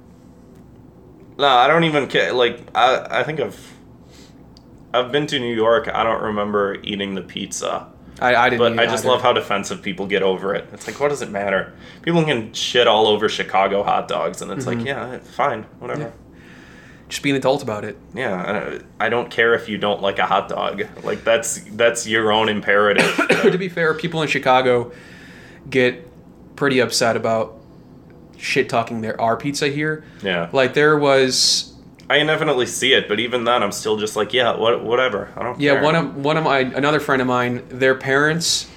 No, 1.39 1.47
I 1.47 1.67
don't 1.69 1.85
even 1.85 2.09
care. 2.09 2.33
Like, 2.33 2.61
I, 2.75 3.21
I 3.21 3.23
think 3.25 3.41
I've. 3.41 3.75
I've 4.93 5.13
been 5.13 5.27
to 5.27 5.39
New 5.39 5.55
York. 5.55 5.89
I 5.93 6.03
don't 6.03 6.23
remember 6.23 6.79
eating 6.83 7.15
the 7.15 7.21
pizza. 7.21 7.89
I, 8.21 8.35
I 8.35 8.49
didn't. 8.49 8.77
But 8.77 8.83
I 8.83 8.87
just 8.87 9.05
either. 9.05 9.13
love 9.13 9.23
how 9.23 9.33
defensive 9.35 9.83
people 9.83 10.07
get 10.07 10.23
over 10.23 10.55
it. 10.55 10.67
It's 10.73 10.87
like, 10.87 10.99
what 10.99 11.11
does 11.11 11.21
it 11.23 11.31
matter? 11.31 11.75
People 12.03 12.25
can 12.25 12.53
shit 12.55 12.89
all 12.89 13.07
over 13.07 13.29
Chicago 13.29 13.83
hot 13.83 14.09
dogs, 14.09 14.41
and 14.43 14.51
it's 14.51 14.67
like, 14.67 14.83
yeah, 14.83 15.19
fine, 15.19 15.65
whatever. 15.79 16.07
Mm-hmm. 16.07 16.28
Just 17.09 17.23
be 17.23 17.31
an 17.31 17.37
adult 17.37 17.63
about 17.63 17.85
it. 17.85 17.97
Yeah, 18.15 18.81
I, 19.01 19.07
I 19.07 19.09
don't 19.09 19.31
care 19.31 19.55
if 19.55 19.69
you 19.69 19.79
don't 19.79 20.03
like 20.03 20.19
a 20.19 20.27
hot 20.27 20.49
dog. 20.49 20.83
Like 21.03 21.25
that's 21.25 21.61
that's 21.73 22.07
your 22.07 22.31
own 22.33 22.49
imperative. 22.49 23.17
to 23.43 23.57
be 23.57 23.69
fair, 23.69 23.95
people 23.95 24.21
in 24.23 24.29
Chicago 24.29 24.93
get 25.71 26.07
pretty 26.57 26.81
upset 26.81 27.17
about 27.17 27.59
shit 28.37 28.69
talking 28.69 29.01
their 29.01 29.21
our 29.21 29.37
pizza 29.37 29.69
here. 29.69 30.05
yeah, 30.23 30.49
Like 30.53 30.75
there 30.75 30.99
was 30.99 31.75
I 32.11 32.17
indefinitely 32.17 32.67
see 32.67 32.95
it, 32.95 33.07
but 33.09 33.21
even 33.21 33.45
then, 33.45 33.63
I'm 33.63 33.73
still 33.73 33.99
just 33.99 34.17
like, 34.17 34.33
yeah, 34.33 34.57
what, 34.57 34.83
whatever. 34.83 35.31
I 35.37 35.43
don't. 35.43 35.61
yeah, 35.61 35.75
care. 35.75 35.83
one 35.83 35.95
of 35.95 36.17
one 36.17 36.37
of 36.37 36.45
my 36.45 36.61
another 36.61 37.01
friend 37.01 37.21
of 37.21 37.29
mine, 37.29 37.65
their 37.69 37.95
parents 37.95 38.69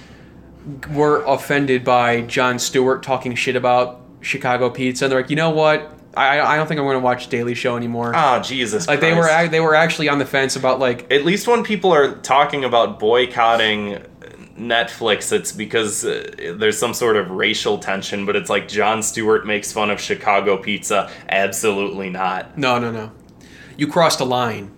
were 0.90 1.22
offended 1.24 1.84
by 1.84 2.22
Jon 2.22 2.58
Stewart 2.58 3.02
talking 3.02 3.34
shit 3.34 3.56
about 3.56 4.00
Chicago 4.20 4.70
pizza 4.70 5.06
and 5.06 5.12
they're 5.12 5.20
like, 5.20 5.30
"You 5.30 5.36
know 5.36 5.50
what? 5.50 5.92
I 6.14 6.40
I 6.40 6.56
don't 6.56 6.66
think 6.66 6.78
I'm 6.78 6.86
going 6.86 6.96
to 6.96 7.00
watch 7.00 7.28
Daily 7.28 7.54
Show 7.54 7.76
anymore." 7.76 8.12
Ah, 8.14 8.40
Jesus. 8.40 8.86
like 8.88 9.00
they 9.00 9.14
were 9.14 9.48
they 9.48 9.60
were 9.60 9.74
actually 9.74 10.08
on 10.08 10.18
the 10.18 10.26
fence 10.26 10.56
about 10.56 10.78
like 10.78 11.10
At 11.10 11.24
least 11.24 11.46
when 11.48 11.62
people 11.62 11.92
are 11.92 12.16
talking 12.16 12.64
about 12.64 12.98
boycotting 12.98 14.02
Netflix, 14.58 15.32
it's 15.32 15.52
because 15.52 16.04
uh, 16.04 16.54
there's 16.56 16.78
some 16.78 16.94
sort 16.94 17.16
of 17.16 17.30
racial 17.30 17.78
tension. 17.78 18.26
But 18.26 18.36
it's 18.36 18.50
like 18.50 18.68
Jon 18.68 19.02
Stewart 19.02 19.46
makes 19.46 19.72
fun 19.72 19.90
of 19.90 20.00
Chicago 20.00 20.56
pizza. 20.56 21.10
Absolutely 21.28 22.10
not. 22.10 22.58
no, 22.58 22.78
no, 22.78 22.90
no. 22.90 23.12
You 23.76 23.86
crossed 23.86 24.20
a 24.20 24.24
line. 24.24 24.70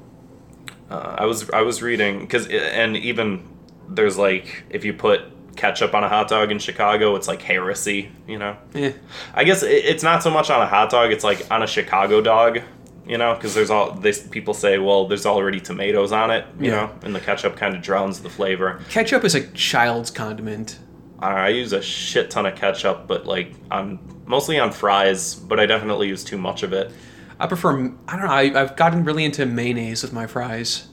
Uh, 0.90 1.16
I 1.18 1.24
was 1.26 1.50
I 1.50 1.62
was 1.62 1.82
reading 1.82 2.20
because 2.20 2.46
and 2.48 2.96
even 2.96 3.46
there's 3.88 4.16
like 4.16 4.64
if 4.70 4.84
you 4.84 4.92
put 4.92 5.22
ketchup 5.56 5.94
on 5.94 6.04
a 6.04 6.08
hot 6.08 6.28
dog 6.28 6.50
in 6.50 6.58
Chicago, 6.58 7.16
it's 7.16 7.28
like 7.28 7.42
heresy. 7.42 8.10
You 8.28 8.38
know. 8.38 8.56
Eh. 8.74 8.92
I 9.34 9.44
guess 9.44 9.62
it's 9.62 10.02
not 10.02 10.22
so 10.22 10.30
much 10.30 10.50
on 10.50 10.60
a 10.60 10.66
hot 10.66 10.90
dog; 10.90 11.12
it's 11.12 11.24
like 11.24 11.50
on 11.50 11.62
a 11.62 11.66
Chicago 11.66 12.20
dog. 12.20 12.60
You 13.06 13.18
know, 13.18 13.34
because 13.34 13.54
there's 13.54 13.68
all 13.68 13.92
this 13.92 14.26
people 14.26 14.54
say, 14.54 14.78
well, 14.78 15.06
there's 15.06 15.26
already 15.26 15.60
tomatoes 15.60 16.10
on 16.10 16.30
it. 16.30 16.46
You 16.58 16.70
Yeah. 16.70 16.76
know, 16.76 16.90
and 17.02 17.14
the 17.14 17.20
ketchup 17.20 17.54
kind 17.56 17.74
of 17.74 17.82
drowns 17.82 18.20
the 18.22 18.30
flavor. 18.30 18.80
Ketchup 18.88 19.24
is 19.24 19.34
a 19.34 19.46
child's 19.48 20.10
condiment. 20.10 20.78
I 21.20 21.32
I 21.32 21.48
use 21.48 21.72
a 21.74 21.82
shit 21.82 22.30
ton 22.30 22.46
of 22.46 22.54
ketchup, 22.56 23.06
but 23.06 23.26
like 23.26 23.52
on 23.70 23.98
mostly 24.26 24.58
on 24.58 24.72
fries, 24.72 25.34
but 25.34 25.60
I 25.60 25.66
definitely 25.66 26.08
use 26.08 26.24
too 26.24 26.38
much 26.38 26.62
of 26.62 26.72
it. 26.72 26.90
I 27.38 27.46
prefer. 27.46 27.72
I 28.08 28.16
don't 28.16 28.26
know. 28.26 28.32
I, 28.32 28.62
I've 28.62 28.74
gotten 28.76 29.04
really 29.04 29.24
into 29.26 29.44
mayonnaise 29.44 30.02
with 30.02 30.12
my 30.14 30.26
fries. 30.26 30.88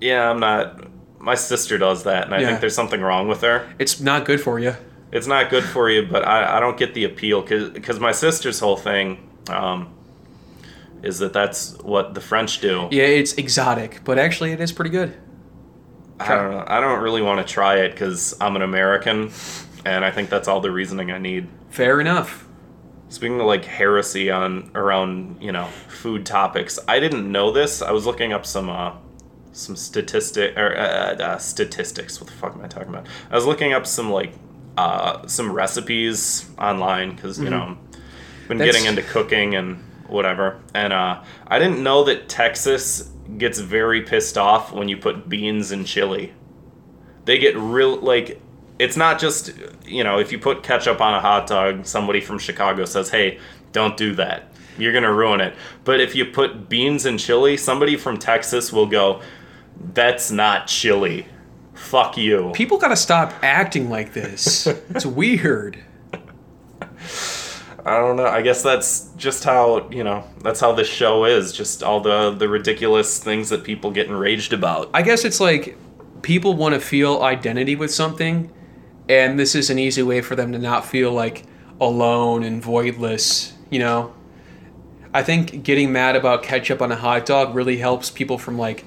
Yeah, 0.00 0.30
I'm 0.30 0.40
not. 0.40 0.82
My 1.20 1.34
sister 1.34 1.76
does 1.76 2.04
that, 2.04 2.24
and 2.24 2.34
I 2.34 2.40
Yeah. 2.40 2.46
think 2.48 2.60
there's 2.60 2.74
something 2.74 3.00
wrong 3.02 3.28
with 3.28 3.42
her. 3.42 3.66
It's 3.78 4.00
not 4.00 4.24
good 4.24 4.40
for 4.40 4.58
you. 4.58 4.74
It's 5.12 5.26
not 5.26 5.50
good 5.50 5.64
for 5.64 5.90
you, 5.90 6.06
but 6.10 6.26
I, 6.26 6.56
I 6.56 6.60
don't 6.60 6.76
get 6.78 6.94
the 6.94 7.04
appeal 7.04 7.42
because 7.42 8.00
my 8.00 8.12
sister's 8.12 8.58
whole 8.58 8.76
thing 8.76 9.28
um, 9.48 9.88
is 11.02 11.18
that 11.18 11.32
that's 11.32 11.76
what 11.82 12.14
the 12.14 12.20
French 12.20 12.60
do. 12.60 12.88
Yeah, 12.90 13.04
it's 13.04 13.34
exotic, 13.34 14.00
but 14.04 14.18
actually, 14.18 14.52
it 14.52 14.60
is 14.60 14.72
pretty 14.72 14.90
good. 14.90 15.14
I 16.18 16.28
don't 16.28 16.50
know. 16.52 16.64
I 16.66 16.80
don't 16.80 17.00
really 17.02 17.22
want 17.22 17.46
to 17.46 17.52
try 17.52 17.76
it 17.80 17.90
because 17.92 18.34
I'm 18.40 18.56
an 18.56 18.62
American, 18.62 19.30
and 19.84 20.04
I 20.04 20.10
think 20.10 20.30
that's 20.30 20.48
all 20.48 20.60
the 20.60 20.70
reasoning 20.70 21.10
I 21.10 21.18
need. 21.18 21.48
Fair 21.70 22.00
enough. 22.00 22.46
Speaking 23.08 23.40
of 23.40 23.46
like 23.46 23.64
heresy 23.64 24.30
on 24.30 24.70
around 24.74 25.38
you 25.40 25.50
know 25.50 25.66
food 25.88 26.24
topics, 26.24 26.78
I 26.86 27.00
didn't 27.00 27.30
know 27.30 27.50
this. 27.50 27.82
I 27.82 27.90
was 27.90 28.06
looking 28.06 28.32
up 28.32 28.46
some 28.46 28.68
uh, 28.70 28.92
some 29.60 29.76
statistic 29.76 30.56
or 30.56 30.76
uh, 30.76 31.14
uh, 31.16 31.38
statistics. 31.38 32.20
What 32.20 32.28
the 32.28 32.36
fuck 32.36 32.54
am 32.54 32.62
I 32.64 32.68
talking 32.68 32.88
about? 32.88 33.06
I 33.30 33.34
was 33.34 33.46
looking 33.46 33.72
up 33.72 33.86
some 33.86 34.10
like 34.10 34.32
uh, 34.76 35.26
some 35.26 35.52
recipes 35.52 36.48
online 36.58 37.14
because 37.14 37.38
you 37.38 37.50
know 37.50 37.76
been 38.48 38.58
That's- 38.58 38.74
getting 38.74 38.88
into 38.88 39.02
cooking 39.02 39.54
and 39.54 39.82
whatever. 40.08 40.60
And 40.74 40.92
uh, 40.92 41.22
I 41.46 41.58
didn't 41.58 41.82
know 41.82 42.04
that 42.04 42.28
Texas 42.28 43.10
gets 43.38 43.60
very 43.60 44.02
pissed 44.02 44.36
off 44.36 44.72
when 44.72 44.88
you 44.88 44.96
put 44.96 45.28
beans 45.28 45.70
in 45.70 45.84
chili. 45.84 46.32
They 47.24 47.38
get 47.38 47.56
real 47.56 47.96
like 47.96 48.40
it's 48.78 48.96
not 48.96 49.20
just 49.20 49.52
you 49.84 50.02
know 50.02 50.18
if 50.18 50.32
you 50.32 50.38
put 50.38 50.62
ketchup 50.62 51.00
on 51.00 51.14
a 51.14 51.20
hot 51.20 51.46
dog, 51.46 51.86
somebody 51.86 52.20
from 52.20 52.38
Chicago 52.38 52.84
says, 52.84 53.10
"Hey, 53.10 53.38
don't 53.72 53.96
do 53.96 54.14
that. 54.16 54.52
You're 54.78 54.92
gonna 54.92 55.12
ruin 55.12 55.40
it." 55.40 55.54
But 55.84 56.00
if 56.00 56.14
you 56.16 56.24
put 56.24 56.68
beans 56.68 57.06
in 57.06 57.18
chili, 57.18 57.56
somebody 57.56 57.96
from 57.96 58.16
Texas 58.16 58.72
will 58.72 58.86
go, 58.86 59.20
"That's 59.80 60.30
not 60.30 60.66
chili. 60.66 61.26
Fuck 61.74 62.16
you." 62.16 62.52
People 62.54 62.78
gotta 62.78 62.96
stop 62.96 63.32
acting 63.42 63.90
like 63.90 64.12
this. 64.12 64.66
it's 64.90 65.06
weird. 65.06 65.82
I 67.84 67.96
don't 67.96 68.16
know. 68.16 68.26
I 68.26 68.42
guess 68.42 68.62
that's 68.62 69.08
just 69.16 69.44
how 69.44 69.88
you 69.90 70.04
know. 70.04 70.24
That's 70.42 70.60
how 70.60 70.72
this 70.72 70.88
show 70.88 71.24
is. 71.24 71.52
Just 71.52 71.82
all 71.82 72.00
the 72.00 72.30
the 72.30 72.48
ridiculous 72.48 73.22
things 73.22 73.48
that 73.48 73.64
people 73.64 73.90
get 73.90 74.06
enraged 74.08 74.52
about. 74.52 74.90
I 74.92 75.02
guess 75.02 75.24
it's 75.24 75.40
like 75.40 75.76
people 76.22 76.54
want 76.54 76.74
to 76.74 76.80
feel 76.80 77.22
identity 77.22 77.76
with 77.76 77.90
something, 77.90 78.52
and 79.08 79.38
this 79.38 79.54
is 79.54 79.70
an 79.70 79.78
easy 79.78 80.02
way 80.02 80.20
for 80.20 80.36
them 80.36 80.52
to 80.52 80.58
not 80.58 80.84
feel 80.84 81.12
like 81.12 81.44
alone 81.80 82.42
and 82.42 82.62
voidless. 82.62 83.52
You 83.70 83.78
know, 83.78 84.14
I 85.14 85.22
think 85.22 85.62
getting 85.62 85.92
mad 85.92 86.16
about 86.16 86.42
ketchup 86.42 86.82
on 86.82 86.92
a 86.92 86.96
hot 86.96 87.24
dog 87.24 87.54
really 87.54 87.78
helps 87.78 88.10
people 88.10 88.36
from 88.36 88.58
like 88.58 88.84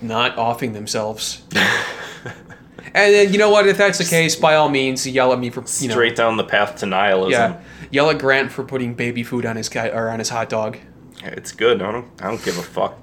not 0.00 0.36
offing 0.38 0.72
themselves. 0.72 1.42
and 1.54 3.14
then 3.14 3.32
you 3.32 3.38
know 3.38 3.50
what? 3.50 3.66
If 3.66 3.76
that's 3.78 3.98
the 3.98 4.04
case, 4.04 4.36
by 4.36 4.54
all 4.54 4.68
means, 4.68 5.06
yell 5.06 5.32
at 5.32 5.38
me 5.38 5.50
for 5.50 5.64
you 5.80 5.88
know. 5.88 5.94
Straight 5.94 6.16
down 6.16 6.36
the 6.36 6.44
path 6.44 6.76
to 6.76 6.86
nihilism. 6.86 7.52
Yeah, 7.52 7.60
yell 7.90 8.10
at 8.10 8.18
Grant 8.18 8.52
for 8.52 8.64
putting 8.64 8.94
baby 8.94 9.22
food 9.22 9.44
on 9.46 9.56
his 9.56 9.68
guy 9.68 9.88
or 9.88 10.08
on 10.08 10.18
his 10.18 10.28
hot 10.28 10.48
dog. 10.48 10.78
It's 11.22 11.52
good. 11.52 11.82
I 11.82 11.92
don't. 11.92 12.08
I 12.20 12.28
don't 12.28 12.44
give 12.44 12.58
a 12.58 12.62
fuck. 12.62 12.98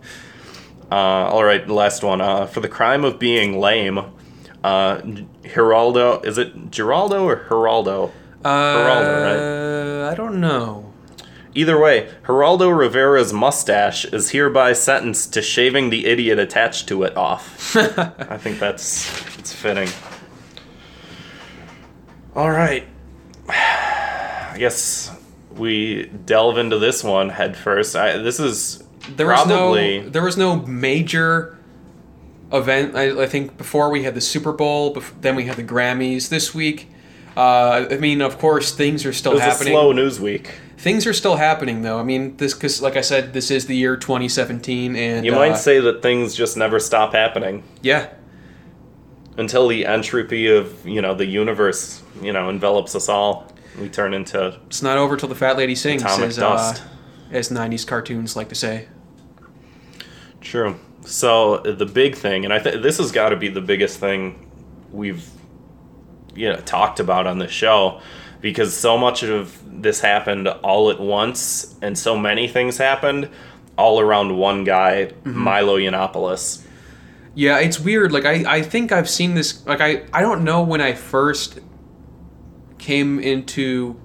Uh, 0.91 0.95
all 0.95 1.43
right, 1.43 1.67
last 1.67 2.03
one. 2.03 2.21
Uh, 2.21 2.45
for 2.45 2.59
the 2.59 2.69
crime 2.69 3.03
of 3.03 3.19
being 3.19 3.59
lame, 3.59 3.97
uh, 4.63 4.97
Geraldo. 5.43 6.23
Is 6.25 6.37
it 6.37 6.71
Geraldo 6.71 7.23
or 7.23 7.37
Geraldo? 7.47 8.11
Uh, 8.43 8.49
Geraldo, 8.49 10.11
I 10.11 10.15
don't 10.15 10.39
know. 10.39 10.84
Either 11.55 11.79
way, 11.79 12.09
Geraldo 12.25 12.77
Rivera's 12.77 13.31
mustache 13.31 14.03
is 14.05 14.31
hereby 14.31 14.73
sentenced 14.73 15.33
to 15.33 15.41
shaving 15.41 15.89
the 15.89 16.05
idiot 16.05 16.37
attached 16.37 16.87
to 16.89 17.03
it 17.03 17.15
off. 17.15 17.75
I 17.77 18.37
think 18.37 18.59
that's 18.59 19.09
it's 19.39 19.53
fitting. 19.53 19.87
All 22.35 22.51
right. 22.51 22.85
I 23.47 24.55
guess 24.57 25.11
we 25.55 26.07
delve 26.25 26.57
into 26.57 26.77
this 26.77 27.03
one 27.03 27.29
head 27.29 27.55
first. 27.55 27.95
I, 27.95 28.17
this 28.17 28.39
is 28.39 28.83
There 29.15 29.27
was 29.27 29.47
no 29.47 30.09
there 30.09 30.23
was 30.23 30.35
no 30.37 30.57
major 30.57 31.57
event. 32.51 32.95
I, 32.95 33.23
I 33.23 33.27
think 33.27 33.57
before 33.57 33.89
we 33.89 34.03
had 34.03 34.15
the 34.15 34.21
Super 34.21 34.51
Bowl, 34.51 34.93
bef- 34.93 35.13
then 35.21 35.35
we 35.35 35.45
had 35.45 35.55
the 35.55 35.63
Grammys. 35.63 36.27
This 36.29 36.53
week, 36.53 36.89
Uh, 37.37 37.85
I 37.91 37.97
mean, 37.97 38.21
of 38.21 38.37
course, 38.39 38.73
things 38.73 39.05
are 39.05 39.13
still 39.13 39.31
It 39.33 39.35
was 39.35 39.43
happening. 39.43 39.73
a 39.73 39.75
slow 39.77 39.91
news 39.93 40.19
week. 40.19 40.51
Things 40.77 41.07
are 41.07 41.13
still 41.13 41.37
happening, 41.37 41.81
though. 41.81 41.99
I 41.99 42.03
mean, 42.03 42.35
this 42.37 42.53
because, 42.53 42.81
like 42.81 42.97
I 42.97 43.01
said, 43.01 43.33
this 43.33 43.49
is 43.49 43.65
the 43.65 43.75
year 43.75 43.95
2017, 43.95 44.95
and 44.95 45.25
You 45.25 45.33
uh, 45.33 45.35
might 45.35 45.57
say 45.57 45.79
that 45.79 46.01
things 46.01 46.35
just 46.35 46.57
never 46.57 46.79
stop 46.79 47.13
happening 47.13 47.63
yeah, 47.81 48.09
until 49.37 49.67
the 49.67 49.85
entropy 49.85 50.47
of 50.47 50.85
you 50.85 51.01
know 51.01 51.13
the 51.15 51.25
universe 51.25 52.03
you 52.21 52.33
know 52.33 52.49
envelops 52.49 52.95
us 52.95 53.07
all. 53.07 53.51
We 53.79 53.89
turn 53.89 54.13
into 54.13 54.59
it's 54.67 54.81
not 54.81 54.97
over 54.97 55.17
till 55.17 55.29
the 55.29 55.35
fat 55.35 55.57
lady 55.57 55.75
sings, 55.75 56.01
Atomic 56.01 56.29
as, 56.29 56.37
dust. 56.37 56.83
Uh, 56.83 56.87
as 57.31 57.49
90s 57.49 57.85
cartoons 57.85 58.35
like 58.35 58.49
to 58.49 58.55
say. 58.55 58.87
True. 60.41 60.79
So 61.01 61.57
the 61.57 61.85
big 61.85 62.15
thing, 62.15 62.45
and 62.45 62.53
I 62.53 62.59
think 62.59 62.81
this 62.81 62.97
has 62.97 63.11
got 63.11 63.29
to 63.29 63.35
be 63.35 63.47
the 63.47 63.61
biggest 63.61 63.99
thing 63.99 64.49
we've 64.91 65.27
you 66.35 66.49
know 66.49 66.59
talked 66.61 66.99
about 66.99 67.27
on 67.27 67.39
the 67.39 67.47
show, 67.47 68.01
because 68.41 68.75
so 68.75 68.97
much 68.97 69.23
of 69.23 69.59
this 69.81 69.99
happened 70.01 70.47
all 70.47 70.89
at 70.89 70.99
once, 70.99 71.75
and 71.81 71.97
so 71.97 72.17
many 72.17 72.47
things 72.47 72.77
happened 72.77 73.29
all 73.77 73.99
around 73.99 74.37
one 74.37 74.63
guy, 74.63 75.11
Milo 75.23 75.77
Yiannopoulos. 75.77 76.63
Yeah, 77.33 77.59
it's 77.59 77.79
weird. 77.79 78.11
Like 78.13 78.25
I, 78.25 78.43
I 78.57 78.61
think 78.61 78.91
I've 78.91 79.09
seen 79.09 79.33
this. 79.35 79.65
Like 79.65 79.81
I, 79.81 80.03
I 80.13 80.21
don't 80.21 80.43
know 80.43 80.61
when 80.63 80.79
I 80.79 80.93
first 80.93 81.59
came 82.77 83.19
into 83.19 83.99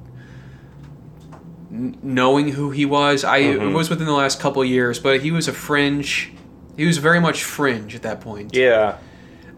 n- 1.70 1.96
knowing 2.02 2.48
who 2.52 2.70
he 2.70 2.84
was. 2.84 3.24
I 3.24 3.38
it 3.38 3.60
Mhm. 3.60 3.72
was 3.74 3.90
within 3.90 4.06
the 4.06 4.12
last 4.12 4.40
couple 4.40 4.62
of 4.62 4.68
years, 4.68 4.98
but 4.98 5.20
he 5.20 5.30
was 5.30 5.46
a 5.48 5.52
fringe. 5.52 6.32
He 6.76 6.86
was 6.86 6.98
very 6.98 7.20
much 7.20 7.44
fringe 7.44 7.94
at 7.94 8.02
that 8.02 8.20
point. 8.20 8.54
Yeah. 8.56 8.96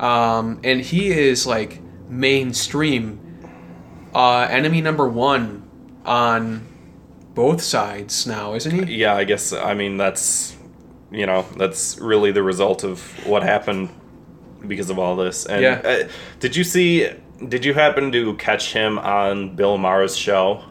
Um, 0.01 0.61
and 0.65 0.81
he 0.81 1.11
is 1.11 1.47
like 1.47 1.81
mainstream, 2.09 3.21
uh, 4.15 4.47
enemy 4.51 4.81
number 4.81 5.09
one 5.09 5.63
on 6.05 6.67
both 7.35 7.63
sides 7.63 8.27
now, 8.27 8.55
isn't 8.55 8.89
he? 8.89 8.97
Yeah, 8.97 9.15
I 9.15 9.25
guess 9.25 9.53
I 9.53 9.75
mean 9.75 9.97
that's 9.97 10.57
you 11.11 11.27
know 11.27 11.47
that's 11.57 11.99
really 11.99 12.33
the 12.33 12.43
result 12.43 12.85
of 12.85 13.01
what 13.27 13.43
happened 13.43 13.89
because 14.67 14.91
of 14.91 14.99
all 14.99 15.17
this. 15.17 15.47
And 15.47 15.63
Yeah. 15.63 15.81
uh, 15.85 16.09
did 16.41 16.57
you 16.57 16.65
see? 16.65 17.09
Did 17.49 17.65
you 17.65 17.75
happen 17.75 18.13
to 18.13 18.35
catch 18.35 18.73
him 18.73 18.99
on 19.01 19.57
Bill 19.57 19.77
Maher's 19.77 20.17
show 20.17 20.63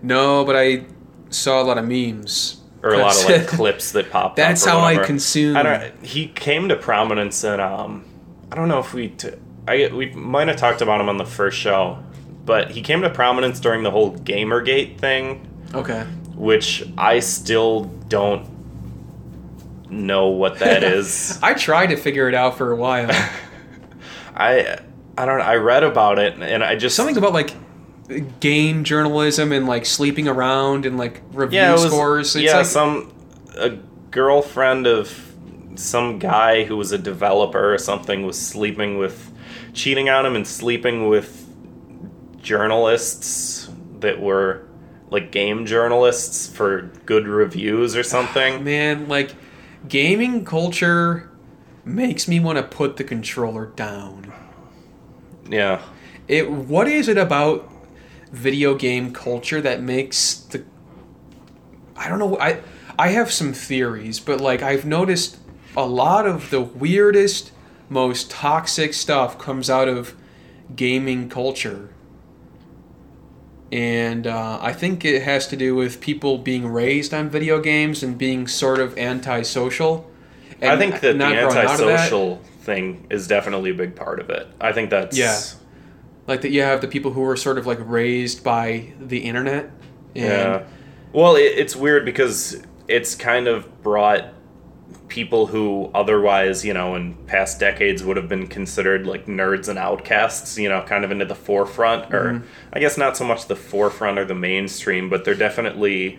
No, 0.00 0.42
but 0.44 0.56
I 0.56 0.84
saw 1.28 1.60
a 1.60 1.64
lot 1.64 1.76
of 1.76 1.84
memes 1.86 2.62
or 2.82 2.94
a 2.94 2.98
lot 2.98 3.14
of 3.16 3.24
like 3.28 3.46
clips 3.58 3.92
that 3.92 4.10
popped? 4.10 4.36
That's 4.36 4.64
how 4.64 4.80
I 4.80 4.96
consume. 4.96 5.56
I 5.56 5.62
don't. 5.62 6.04
He 6.04 6.28
came 6.28 6.68
to 6.70 6.76
prominence 6.76 7.44
and 7.44 7.60
um, 7.60 8.04
I 8.50 8.56
don't 8.56 8.68
know 8.68 8.78
if 8.78 8.94
we 8.94 9.08
t- 9.08 9.32
I 9.68 9.90
we 9.92 10.10
might 10.12 10.48
have 10.48 10.56
talked 10.56 10.80
about 10.80 11.00
him 11.00 11.08
on 11.10 11.16
the 11.18 11.26
first 11.26 11.58
show, 11.58 11.98
but 12.44 12.70
he 12.70 12.82
came 12.82 13.02
to 13.02 13.10
prominence 13.10 13.60
during 13.60 13.82
the 13.82 13.90
whole 13.90 14.16
GamerGate 14.16 14.98
thing. 14.98 15.50
Okay. 15.74 16.02
which 16.36 16.84
I 16.96 17.18
still 17.18 17.84
don't 18.08 18.46
know 19.90 20.28
what 20.28 20.60
that 20.60 20.84
is. 20.84 21.38
I 21.42 21.54
tried 21.54 21.86
to 21.86 21.96
figure 21.96 22.28
it 22.28 22.34
out 22.34 22.56
for 22.56 22.70
a 22.72 22.76
while. 22.76 23.10
I 24.36 24.78
I 25.16 25.26
don't 25.26 25.40
I 25.40 25.56
read 25.56 25.82
about 25.84 26.18
it 26.18 26.34
and 26.40 26.62
I 26.62 26.76
just 26.76 26.96
Something 26.96 27.16
about 27.16 27.32
like 27.32 27.54
game 28.40 28.84
journalism 28.84 29.52
and 29.52 29.66
like 29.66 29.86
sleeping 29.86 30.28
around 30.28 30.86
and 30.86 30.98
like 30.98 31.22
review 31.32 31.58
yeah, 31.58 31.70
it 31.70 31.72
was, 31.74 31.86
scores. 31.86 32.36
It's 32.36 32.44
yeah, 32.44 32.58
like, 32.58 32.66
some 32.66 33.12
a 33.56 33.70
girlfriend 34.10 34.86
of 34.86 35.32
some 35.76 36.18
guy 36.18 36.64
who 36.64 36.76
was 36.76 36.92
a 36.92 36.98
developer 36.98 37.74
or 37.74 37.78
something 37.78 38.24
was 38.24 38.40
sleeping 38.40 38.98
with 38.98 39.32
cheating 39.72 40.08
on 40.08 40.24
him 40.24 40.36
and 40.36 40.46
sleeping 40.46 41.08
with 41.08 41.43
journalists 42.44 43.68
that 44.00 44.20
were 44.20 44.68
like 45.10 45.32
game 45.32 45.66
journalists 45.66 46.46
for 46.46 46.82
good 47.06 47.26
reviews 47.26 47.96
or 47.96 48.02
something. 48.02 48.62
man, 48.64 49.08
like 49.08 49.34
gaming 49.88 50.44
culture 50.44 51.30
makes 51.84 52.28
me 52.28 52.40
want 52.40 52.58
to 52.58 52.62
put 52.62 52.96
the 52.96 53.04
controller 53.04 53.66
down. 53.66 54.32
Yeah. 55.48 55.82
It 56.28 56.50
what 56.50 56.88
is 56.88 57.08
it 57.08 57.18
about 57.18 57.70
video 58.32 58.74
game 58.74 59.12
culture 59.12 59.60
that 59.60 59.82
makes 59.82 60.34
the 60.34 60.64
I 61.96 62.08
don't 62.08 62.18
know 62.18 62.38
I 62.38 62.62
I 62.98 63.08
have 63.08 63.32
some 63.32 63.52
theories, 63.52 64.20
but 64.20 64.40
like 64.40 64.62
I've 64.62 64.84
noticed 64.84 65.38
a 65.76 65.86
lot 65.86 66.26
of 66.26 66.50
the 66.50 66.60
weirdest 66.60 67.52
most 67.88 68.30
toxic 68.30 68.94
stuff 68.94 69.38
comes 69.38 69.68
out 69.68 69.88
of 69.88 70.14
gaming 70.74 71.28
culture. 71.28 71.93
And 73.72 74.26
uh, 74.26 74.58
I 74.60 74.72
think 74.72 75.04
it 75.04 75.22
has 75.22 75.48
to 75.48 75.56
do 75.56 75.74
with 75.74 76.00
people 76.00 76.38
being 76.38 76.66
raised 76.66 77.12
on 77.12 77.28
video 77.28 77.60
games 77.60 78.02
and 78.02 78.16
being 78.16 78.46
sort 78.46 78.78
of 78.78 78.96
antisocial. 78.96 80.10
I 80.62 80.76
think 80.76 80.94
that 80.94 81.00
the 81.00 81.14
not 81.14 81.32
growing 81.32 81.44
out 81.44 81.48
of 81.48 81.78
that. 81.78 81.80
antisocial 81.80 82.36
thing 82.60 83.06
is 83.10 83.26
definitely 83.26 83.70
a 83.70 83.74
big 83.74 83.96
part 83.96 84.20
of 84.20 84.30
it. 84.30 84.46
I 84.60 84.72
think 84.72 84.90
that's 84.90 85.16
Yeah. 85.18 85.38
like 86.26 86.42
that 86.42 86.50
you 86.50 86.62
have 86.62 86.80
the 86.80 86.88
people 86.88 87.12
who 87.12 87.24
are 87.24 87.36
sort 87.36 87.58
of 87.58 87.66
like 87.66 87.78
raised 87.82 88.44
by 88.44 88.92
the 89.00 89.18
internet 89.18 89.70
and 90.14 90.24
yeah. 90.24 90.62
Well, 91.12 91.36
it, 91.36 91.42
it's 91.42 91.76
weird 91.76 92.04
because 92.04 92.62
it's 92.88 93.14
kind 93.14 93.46
of 93.48 93.82
brought 93.82 94.33
people 95.08 95.46
who 95.46 95.90
otherwise, 95.94 96.64
you 96.64 96.72
know, 96.72 96.94
in 96.94 97.14
past 97.26 97.60
decades 97.60 98.02
would 98.02 98.16
have 98.16 98.28
been 98.28 98.46
considered 98.46 99.06
like 99.06 99.26
nerds 99.26 99.68
and 99.68 99.78
outcasts, 99.78 100.58
you 100.58 100.68
know, 100.68 100.82
kind 100.82 101.04
of 101.04 101.10
into 101.10 101.24
the 101.24 101.34
forefront, 101.34 102.12
or 102.12 102.32
Mm-hmm. 102.32 102.46
I 102.72 102.80
guess 102.80 102.96
not 102.98 103.16
so 103.16 103.24
much 103.24 103.46
the 103.46 103.56
forefront 103.56 104.18
or 104.18 104.24
the 104.24 104.34
mainstream, 104.34 105.10
but 105.10 105.24
they're 105.24 105.34
definitely, 105.34 106.18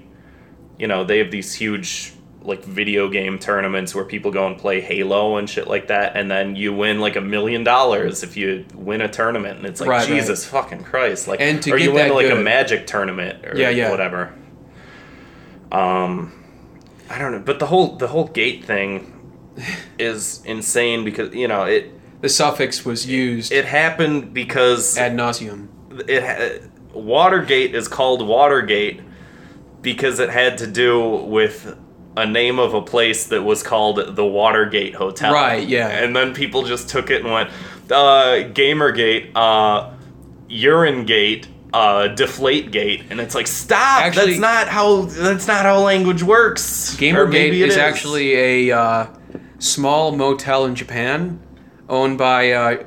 you 0.77 0.87
know, 0.87 1.03
they 1.03 1.17
have 1.17 1.31
these 1.31 1.53
huge 1.55 2.13
like 2.43 2.63
video 2.63 3.09
game 3.09 3.39
tournaments 3.39 3.95
where 3.95 4.05
people 4.05 4.29
go 4.29 4.45
and 4.45 4.55
play 4.55 4.79
Halo 4.79 5.37
and 5.37 5.49
shit 5.49 5.67
like 5.67 5.87
that, 5.87 6.15
and 6.15 6.29
then 6.29 6.55
you 6.55 6.71
win 6.75 6.99
like 6.99 7.15
a 7.15 7.21
million 7.21 7.63
dollars 7.63 8.21
if 8.21 8.37
you 8.37 8.65
win 8.75 9.01
a 9.01 9.07
tournament, 9.09 9.57
and 9.57 9.65
it's 9.65 9.81
like 9.81 9.89
Right, 9.89 10.07
right. 10.07 10.07
Jesus 10.07 10.45
fucking 10.45 10.83
Christ, 10.83 11.27
like, 11.27 11.41
And 11.41 11.59
to 11.63 11.71
or 11.71 11.77
get 11.79 11.85
you 11.85 11.91
win 11.91 12.13
like 12.13 12.29
a 12.29 12.35
Magic 12.35 12.85
tournament 12.85 13.43
or 13.43 13.57
Yeah, 13.57 13.71
yeah. 13.71 13.89
whatever. 13.89 14.31
Um, 15.71 16.31
I 17.09 17.17
don't 17.17 17.31
know, 17.31 17.39
but 17.39 17.59
the 17.59 17.67
whole 17.67 17.95
the 17.97 18.07
whole 18.07 18.27
gate 18.27 18.65
thing 18.65 19.11
is 19.99 20.41
insane 20.45 21.03
because 21.05 21.33
you 21.33 21.47
know 21.47 21.63
it 21.63 21.91
the 22.21 22.29
suffix 22.29 22.83
was 22.83 23.05
used 23.05 23.51
it 23.51 23.65
happened 23.65 24.33
because 24.33 24.97
ad 24.97 25.13
nauseum. 25.13 25.67
it 26.09 26.63
Watergate 26.93 27.75
is 27.75 27.87
called 27.87 28.25
Watergate 28.25 29.01
because 29.81 30.19
it 30.19 30.29
had 30.29 30.57
to 30.59 30.67
do 30.67 31.09
with 31.09 31.77
a 32.17 32.25
name 32.25 32.59
of 32.59 32.73
a 32.73 32.81
place 32.81 33.27
that 33.27 33.43
was 33.43 33.61
called 33.61 34.15
the 34.15 34.25
Watergate 34.25 34.95
Hotel. 34.95 35.33
Right, 35.33 35.67
yeah. 35.67 35.89
And 35.89 36.15
then 36.15 36.33
people 36.33 36.63
just 36.63 36.89
took 36.89 37.11
it 37.11 37.23
and 37.23 37.31
went, 37.31 37.49
uh, 37.91 38.49
Gamergate, 38.53 39.31
uh, 39.35 39.91
Urinegate, 40.49 41.47
uh, 41.75 42.07
Deflategate, 42.15 43.03
and 43.09 43.19
it's 43.19 43.35
like, 43.35 43.47
stop! 43.47 44.01
Actually- 44.01 44.27
that's 44.27 44.39
not 44.39 44.67
how 44.69 45.01
that's 45.01 45.45
not 45.45 45.65
how 45.65 45.81
language 45.81 46.23
works. 46.23 46.95
Or 46.95 46.97
Gamergate 46.97 47.49
it 47.49 47.67
is, 47.67 47.75
actually 47.75 48.69
a 48.69 48.71
uh, 48.71 49.07
small 49.59 50.15
motel 50.15 50.65
in 50.65 50.75
Japan 50.75 51.37
owned 51.89 52.17
by 52.17 52.51
uh, 52.53 52.83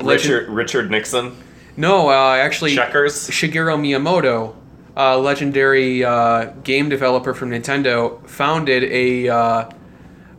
Richard 0.00 0.48
Richard 0.48 0.90
Nixon. 0.90 1.36
No, 1.76 2.08
uh, 2.08 2.34
actually 2.34 2.74
Checkers. 2.74 3.28
Shigeru 3.28 3.78
Miyamoto, 3.78 4.56
a 4.96 5.16
legendary 5.16 6.04
uh, 6.04 6.46
game 6.64 6.88
developer 6.88 7.32
from 7.32 7.50
Nintendo, 7.50 8.26
founded 8.28 8.82
a 8.84 9.28
uh, 9.28 9.70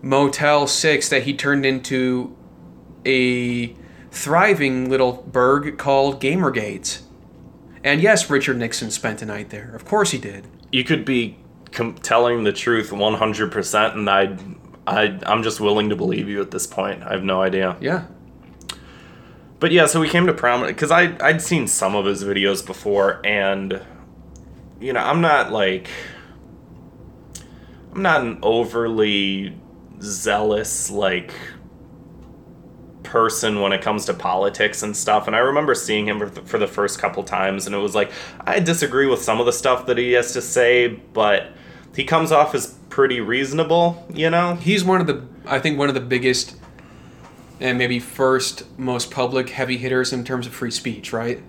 Motel 0.01 0.67
6 0.67 1.07
that 1.09 1.23
he 1.23 1.33
turned 1.33 1.65
into 1.65 2.35
a 3.05 3.67
thriving 4.11 4.89
little 4.89 5.23
burg 5.31 5.77
called 5.77 6.19
Gamergate. 6.19 7.01
And 7.87 8.01
yes, 8.01 8.29
Richard 8.29 8.57
Nixon 8.57 8.91
spent 8.91 9.21
a 9.21 9.25
night 9.25 9.49
there. 9.49 9.73
Of 9.73 9.85
course 9.85 10.11
he 10.11 10.17
did. 10.17 10.45
you 10.71 10.83
could 10.83 11.05
be 11.05 11.37
com- 11.71 11.95
telling 11.95 12.43
the 12.43 12.51
truth 12.51 12.89
100% 12.91 13.93
and 13.93 14.09
I 14.09 14.37
I 14.85 15.17
I'm 15.25 15.41
just 15.43 15.59
willing 15.61 15.89
to 15.89 15.95
believe 15.95 16.27
you 16.27 16.41
at 16.41 16.51
this 16.51 16.67
point. 16.67 17.03
I 17.03 17.11
have 17.13 17.23
no 17.23 17.41
idea. 17.41 17.77
Yeah. 17.79 18.05
But 19.59 19.71
yeah, 19.71 19.85
so 19.85 19.99
we 20.01 20.09
came 20.09 20.27
to 20.27 20.33
prominent 20.33 20.77
cuz 20.77 20.91
I 20.91 21.15
I'd 21.21 21.41
seen 21.41 21.67
some 21.67 21.95
of 21.95 22.05
his 22.05 22.23
videos 22.23 22.65
before 22.65 23.21
and 23.25 23.81
you 24.81 24.91
know, 24.93 24.99
I'm 24.99 25.21
not 25.21 25.51
like 25.51 25.87
I'm 27.93 28.01
not 28.01 28.21
an 28.21 28.37
overly 28.43 29.55
zealous 30.01 30.91
like 30.91 31.33
person 33.07 33.61
when 33.61 33.73
it 33.73 33.81
comes 33.81 34.05
to 34.05 34.13
politics 34.13 34.83
and 34.83 34.95
stuff 34.95 35.25
and 35.27 35.35
i 35.35 35.39
remember 35.39 35.73
seeing 35.73 36.07
him 36.07 36.19
for 36.19 36.29
the, 36.29 36.41
for 36.41 36.57
the 36.57 36.67
first 36.67 36.99
couple 36.99 37.23
times 37.23 37.65
and 37.65 37.73
it 37.73 37.79
was 37.79 37.95
like 37.95 38.11
i 38.41 38.59
disagree 38.59 39.07
with 39.07 39.21
some 39.21 39.39
of 39.39 39.45
the 39.45 39.53
stuff 39.53 39.85
that 39.87 39.97
he 39.97 40.11
has 40.11 40.33
to 40.33 40.41
say 40.41 40.87
but 40.87 41.47
he 41.95 42.03
comes 42.03 42.31
off 42.31 42.53
as 42.53 42.75
pretty 42.89 43.19
reasonable 43.19 44.05
you 44.13 44.29
know 44.29 44.55
He's 44.55 44.83
one 44.83 45.01
of 45.01 45.07
the, 45.07 45.25
I 45.45 45.59
think, 45.59 45.79
one 45.79 45.87
of 45.87 45.95
the 45.95 46.01
biggest 46.01 46.55
and 47.59 47.77
maybe 47.77 47.99
first 47.99 48.63
most 48.77 49.09
public 49.09 49.49
heavy 49.49 49.77
hitters 49.77 50.13
in 50.13 50.23
terms 50.23 50.45
of 50.45 50.53
free 50.53 50.71
speech, 50.71 51.11
right? 51.13 51.41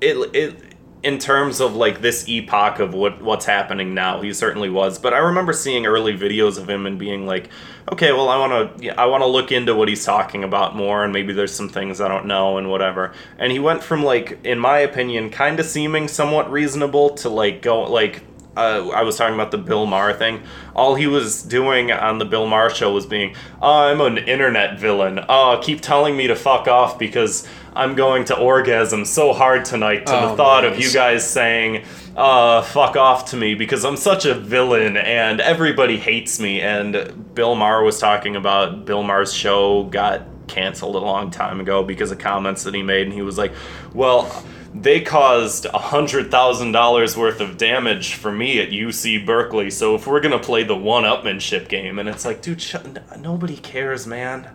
it 0.00 0.34
it 0.34 0.67
in 1.02 1.18
terms 1.18 1.60
of 1.60 1.76
like 1.76 2.00
this 2.00 2.28
epoch 2.28 2.80
of 2.80 2.92
what 2.92 3.22
what's 3.22 3.46
happening 3.46 3.94
now, 3.94 4.20
he 4.20 4.32
certainly 4.32 4.68
was. 4.68 4.98
But 4.98 5.14
I 5.14 5.18
remember 5.18 5.52
seeing 5.52 5.86
early 5.86 6.16
videos 6.16 6.58
of 6.58 6.68
him 6.68 6.86
and 6.86 6.98
being 6.98 7.26
like, 7.26 7.48
okay, 7.92 8.12
well, 8.12 8.28
I 8.28 8.38
want 8.38 8.78
to 8.78 9.00
I 9.00 9.06
want 9.06 9.22
to 9.22 9.26
look 9.26 9.52
into 9.52 9.74
what 9.74 9.88
he's 9.88 10.04
talking 10.04 10.42
about 10.42 10.74
more, 10.74 11.04
and 11.04 11.12
maybe 11.12 11.32
there's 11.32 11.54
some 11.54 11.68
things 11.68 12.00
I 12.00 12.08
don't 12.08 12.26
know 12.26 12.58
and 12.58 12.70
whatever. 12.70 13.12
And 13.38 13.52
he 13.52 13.58
went 13.58 13.82
from 13.82 14.02
like, 14.02 14.40
in 14.44 14.58
my 14.58 14.78
opinion, 14.78 15.30
kind 15.30 15.60
of 15.60 15.66
seeming 15.66 16.08
somewhat 16.08 16.50
reasonable 16.50 17.10
to 17.16 17.28
like 17.28 17.62
go 17.62 17.82
like. 17.82 18.22
Uh, 18.56 18.88
I 18.88 19.02
was 19.02 19.16
talking 19.16 19.36
about 19.36 19.52
the 19.52 19.58
Bill 19.58 19.86
Maher 19.86 20.12
thing. 20.12 20.42
All 20.74 20.96
he 20.96 21.06
was 21.06 21.44
doing 21.44 21.92
on 21.92 22.18
the 22.18 22.24
Bill 22.24 22.44
Maher 22.44 22.70
show 22.70 22.92
was 22.92 23.06
being, 23.06 23.36
oh, 23.62 23.84
I'm 23.84 24.00
an 24.00 24.18
internet 24.18 24.80
villain. 24.80 25.20
Oh, 25.28 25.60
keep 25.62 25.80
telling 25.80 26.16
me 26.16 26.26
to 26.26 26.34
fuck 26.34 26.66
off 26.66 26.98
because 26.98 27.46
I'm 27.74 27.94
going 27.94 28.24
to 28.26 28.36
orgasm 28.36 29.04
so 29.04 29.32
hard 29.32 29.64
tonight 29.64 30.06
to 30.06 30.18
Oh, 30.18 30.30
the 30.30 30.36
thought 30.36 30.64
of 30.64 30.78
you 30.80 30.90
guys 30.92 31.28
saying, 31.28 31.84
uh, 32.16 32.62
fuck 32.62 32.96
off 32.96 33.26
to 33.30 33.36
me 33.36 33.54
because 33.54 33.84
I'm 33.84 33.96
such 33.96 34.24
a 34.24 34.34
villain 34.34 34.96
and 34.96 35.40
everybody 35.40 35.96
hates 35.96 36.40
me. 36.40 36.60
And 36.60 37.34
Bill 37.34 37.54
Maher 37.54 37.82
was 37.84 37.98
talking 37.98 38.36
about 38.36 38.84
Bill 38.84 39.02
Maher's 39.02 39.32
show 39.32 39.84
got 39.84 40.22
canceled 40.48 40.96
a 40.96 40.98
long 40.98 41.30
time 41.30 41.60
ago 41.60 41.82
because 41.84 42.10
of 42.10 42.18
comments 42.18 42.64
that 42.64 42.74
he 42.74 42.82
made. 42.82 43.06
And 43.06 43.12
he 43.12 43.22
was 43.22 43.38
like, 43.38 43.52
well, 43.94 44.44
they 44.74 45.00
caused 45.00 45.64
a 45.66 45.78
hundred 45.78 46.30
thousand 46.30 46.72
dollars 46.72 47.16
worth 47.16 47.40
of 47.40 47.56
damage 47.56 48.14
for 48.14 48.30
me 48.32 48.60
at 48.60 48.70
UC 48.70 49.24
Berkeley. 49.24 49.70
So 49.70 49.94
if 49.94 50.06
we're 50.06 50.20
gonna 50.20 50.38
play 50.38 50.62
the 50.62 50.76
one-upmanship 50.76 51.68
game, 51.68 51.98
and 51.98 52.08
it's 52.08 52.24
like, 52.24 52.42
dude, 52.42 52.60
sh- 52.60 52.76
nobody 53.18 53.56
cares, 53.56 54.06
man. 54.06 54.48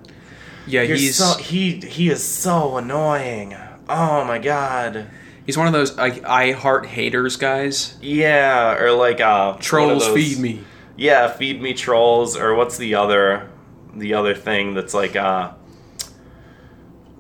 Yeah, 0.66 0.82
You're 0.84 0.96
he's 0.98 1.16
so 1.18 1.38
he 1.38 1.80
he 1.82 2.10
is 2.10 2.24
so 2.24 2.78
annoying. 2.78 3.56
Oh 3.90 4.24
my 4.24 4.40
god. 4.40 5.08
he's 5.46 5.58
one 5.58 5.68
of 5.68 5.74
those 5.74 5.96
like 5.98 6.24
I 6.26 6.52
heart 6.54 6.86
haters 6.86 7.36
guys. 7.38 7.98
Yeah, 8.02 8.78
or 8.82 8.92
like 8.94 9.20
uh 9.22 9.58
Trolls 9.60 10.06
those- 10.08 10.16
feed 10.16 10.40
me. 10.40 10.64
Yeah, 10.96 11.28
feed 11.32 11.62
me 11.62 11.74
trolls 11.74 12.38
or 12.38 12.54
what's 12.56 12.78
the 12.78 12.96
other 12.96 13.50
the 13.96 14.14
other 14.14 14.34
thing 14.36 14.74
that's 14.74 14.94
like 14.94 15.16
uh 15.16 15.52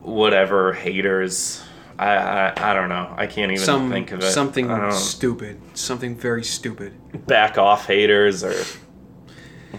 whatever 0.01 0.73
haters. 0.73 1.61
I 1.97 2.15
I, 2.15 2.71
I 2.71 2.73
don't 2.73 2.89
know. 2.89 3.13
I 3.15 3.27
can't 3.27 3.51
even 3.51 3.63
Some 3.63 3.89
think 3.91 4.11
of 4.11 4.19
it. 4.19 4.31
something 4.31 4.91
stupid. 4.91 5.59
Something 5.77 6.15
very 6.15 6.43
stupid. 6.43 6.93
back 7.27 7.57
off 7.57 7.87
haters 7.87 8.43
or 8.43 8.55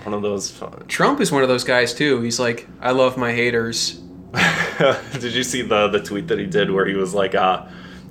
one 0.02 0.12
of 0.14 0.22
those 0.22 0.50
fun- 0.50 0.85
Trump 0.88 1.20
is 1.20 1.30
one 1.33 1.42
of 1.42 1.48
those 1.48 1.64
guys 1.64 1.94
too. 1.94 2.20
He's 2.20 2.40
like, 2.40 2.66
I 2.80 2.90
love 2.90 3.16
my 3.16 3.33
haters. 3.33 4.00
did 5.12 5.33
you 5.33 5.44
see 5.44 5.62
the 5.62 5.87
the 5.88 6.00
tweet 6.02 6.26
that 6.28 6.38
he 6.40 6.46
did 6.46 6.68
where 6.70 6.85
he 6.87 6.94
was 6.94 7.14
like 7.14 7.37
uh 7.37 7.64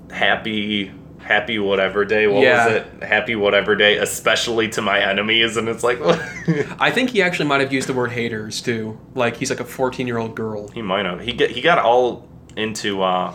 happy 0.09 0.89
happy 1.19 1.59
whatever 1.59 2.05
day 2.05 2.27
what 2.27 2.41
Yeah. 2.43 2.65
was 2.65 2.73
it 2.75 3.03
happy 3.03 3.35
whatever 3.35 3.75
day 3.75 3.97
especially 3.97 4.69
to 4.69 4.81
my 4.81 4.99
enemies 5.01 5.57
and 5.57 5.67
it's 5.67 5.83
like 5.83 5.99
I 6.79 6.91
think 6.91 7.09
he 7.09 7.21
actually 7.21 7.47
might 7.49 7.59
have 7.59 7.73
used 7.73 7.89
the 7.89 7.93
word 7.93 8.11
haters 8.11 8.61
too. 8.61 8.97
Like 9.15 9.35
he's 9.35 9.49
like 9.49 9.59
a 9.59 9.65
14 9.65 10.07
year 10.07 10.17
old 10.17 10.33
girl. 10.35 10.69
he 10.69 10.81
might 10.81 11.05
have 11.05 11.19
he 11.19 11.33
get 11.33 11.51
he 11.51 11.61
got 11.61 11.77
all 11.79 12.27
into 12.55 13.01
uh 13.03 13.33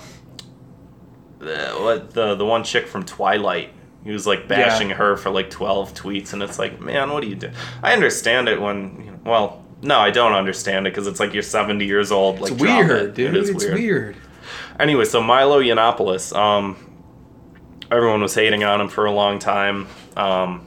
the, 1.38 1.56
what 1.80 2.11
the 2.14 2.34
the 2.37 2.44
one 2.46 2.64
chick 2.64 2.87
from 2.88 3.04
twilight 3.04 3.70
he 4.08 4.14
was 4.14 4.26
like 4.26 4.48
bashing 4.48 4.88
Yeah. 4.88 4.96
her 4.96 5.16
for 5.16 5.28
like 5.30 5.50
12 5.50 5.92
tweets 5.94 6.32
and 6.32 6.42
it's 6.42 6.58
like 6.58 6.80
man 6.80 7.10
what 7.12 7.20
do 7.22 7.28
you 7.28 7.34
do 7.36 7.50
i 7.82 7.92
understand 7.92 8.48
it 8.48 8.58
when 8.60 9.02
you 9.04 9.10
know, 9.10 9.18
well 9.24 9.64
no 9.82 9.98
i 9.98 10.10
don't 10.10 10.32
understand 10.32 10.86
it 10.86 10.90
because 10.90 11.06
it's 11.06 11.20
like 11.20 11.34
you're 11.34 11.42
70 11.42 11.84
years 11.84 12.10
old 12.10 12.40
like 12.40 12.52
It's 12.52 12.60
weird, 12.60 12.90
it. 13.10 13.14
dude. 13.14 13.36
it 13.36 13.40
is 13.42 13.50
it's 13.50 13.64
weird. 13.66 14.16
Anyway, 14.80 15.04
so 15.04 15.20
Milo 15.20 15.60
Yiannopoulos, 15.60 16.34
um, 16.34 16.76
everyone 17.90 18.22
was 18.22 18.34
hating 18.34 18.62
on 18.64 18.80
him 18.80 18.88
for 18.88 19.04
a 19.06 19.10
long 19.12 19.38
time. 19.40 19.86
Um, 20.16 20.66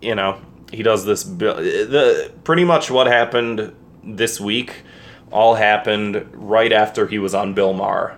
you 0.00 0.14
know, 0.14 0.40
he 0.72 0.82
does 0.82 1.04
this. 1.04 1.22
The 1.22 2.32
pretty 2.44 2.64
much 2.64 2.90
what 2.90 3.06
happened 3.06 3.74
this 4.02 4.40
week 4.40 4.82
all 5.30 5.54
happened 5.54 6.26
right 6.32 6.72
after 6.72 7.06
he 7.06 7.18
was 7.18 7.34
on 7.34 7.52
Bill 7.54 7.74
Maher. 7.74 8.16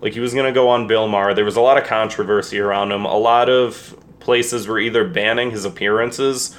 Like 0.00 0.12
he 0.12 0.20
was 0.20 0.34
gonna 0.34 0.52
go 0.52 0.68
on 0.68 0.86
Bill 0.86 1.08
Maher. 1.08 1.34
There 1.34 1.44
was 1.44 1.56
a 1.56 1.60
lot 1.60 1.78
of 1.78 1.84
controversy 1.84 2.58
around 2.58 2.92
him. 2.92 3.04
A 3.04 3.16
lot 3.16 3.48
of 3.48 3.96
places 4.20 4.66
were 4.66 4.78
either 4.78 5.06
banning 5.06 5.50
his 5.50 5.64
appearances 5.64 6.56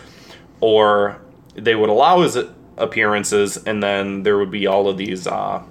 or 0.61 1.21
they 1.55 1.75
would 1.75 1.89
allow 1.89 2.21
his 2.21 2.37
appearances, 2.77 3.57
and 3.57 3.81
then 3.81 4.23
there 4.23 4.37
would 4.37 4.51
be 4.51 4.67
all 4.67 4.87
of 4.87 4.97
these. 4.97 5.27
Uh, 5.27 5.63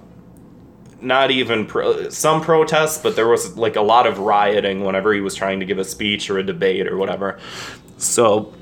not 1.01 1.29
even 1.29 1.65
pro- 1.65 2.09
some 2.09 2.41
protests, 2.41 2.97
but 2.97 3.15
there 3.15 3.27
was 3.27 3.57
like 3.57 3.75
a 3.75 3.81
lot 3.81 4.07
of 4.07 4.19
rioting 4.19 4.83
whenever 4.83 5.13
he 5.13 5.21
was 5.21 5.35
trying 5.35 5.59
to 5.59 5.65
give 5.65 5.77
a 5.77 5.83
speech 5.83 6.29
or 6.29 6.39
a 6.39 6.43
debate 6.43 6.87
or 6.87 6.97
whatever. 6.97 7.39
So 7.97 8.53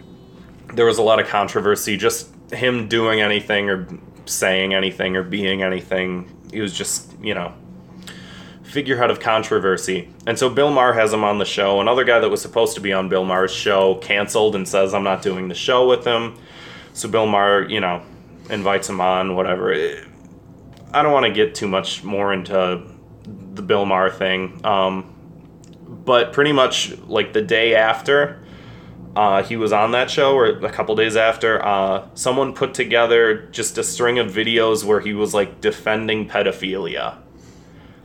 there 0.74 0.86
was 0.86 0.98
a 0.98 1.02
lot 1.02 1.20
of 1.20 1.28
controversy. 1.28 1.96
Just 1.96 2.30
him 2.52 2.88
doing 2.88 3.22
anything 3.22 3.70
or 3.70 3.88
saying 4.26 4.74
anything 4.74 5.16
or 5.16 5.24
being 5.24 5.64
anything, 5.64 6.30
he 6.52 6.60
was 6.60 6.74
just 6.74 7.12
you 7.22 7.34
know 7.34 7.54
figurehead 8.74 9.12
of 9.12 9.20
controversy. 9.20 10.10
And 10.26 10.38
so 10.38 10.50
Bill 10.50 10.72
Maher 10.72 10.94
has 10.94 11.14
him 11.14 11.24
on 11.24 11.38
the 11.38 11.46
show. 11.46 11.80
Another 11.80 12.04
guy 12.04 12.18
that 12.18 12.30
was 12.30 12.42
supposed 12.42 12.74
to 12.74 12.82
be 12.82 12.92
on 12.92 13.08
Bill 13.08 13.24
Maher's 13.24 13.54
show 13.54 13.96
canceled 13.96 14.56
and 14.56 14.68
says 14.68 14.96
I'm 14.96 15.04
not 15.04 15.22
doing 15.22 15.48
the 15.48 15.56
show 15.56 15.88
with 15.88 16.04
him. 16.04 16.36
So 16.94 17.08
Bill 17.08 17.28
Maher, 17.28 17.70
you 17.70 17.80
know, 17.80 18.02
invites 18.50 18.90
him 18.90 19.00
on, 19.00 19.36
whatever. 19.36 19.74
I 20.92 21.04
don't 21.04 21.14
want 21.14 21.28
to 21.28 21.32
get 21.32 21.54
too 21.54 21.68
much 21.68 22.04
more 22.04 22.34
into 22.34 22.82
the 23.54 23.62
Bill 23.62 23.86
Maher 23.86 24.10
thing. 24.10 24.60
Um, 24.66 25.14
but 25.88 26.34
pretty 26.34 26.52
much 26.52 26.98
like 27.02 27.32
the 27.34 27.44
day 27.44 27.76
after 27.76 28.44
uh, 29.16 29.44
he 29.44 29.56
was 29.56 29.72
on 29.72 29.92
that 29.92 30.10
show, 30.10 30.36
or 30.36 30.48
a 30.48 30.72
couple 30.72 30.96
days 30.96 31.16
after, 31.16 31.64
uh, 31.64 32.08
someone 32.16 32.54
put 32.54 32.74
together 32.74 33.48
just 33.52 33.78
a 33.78 33.84
string 33.84 34.18
of 34.18 34.32
videos 34.32 34.84
where 34.84 35.00
he 35.00 35.14
was 35.14 35.36
like 35.36 35.62
defending 35.62 36.28
pedophilia. 36.28 37.18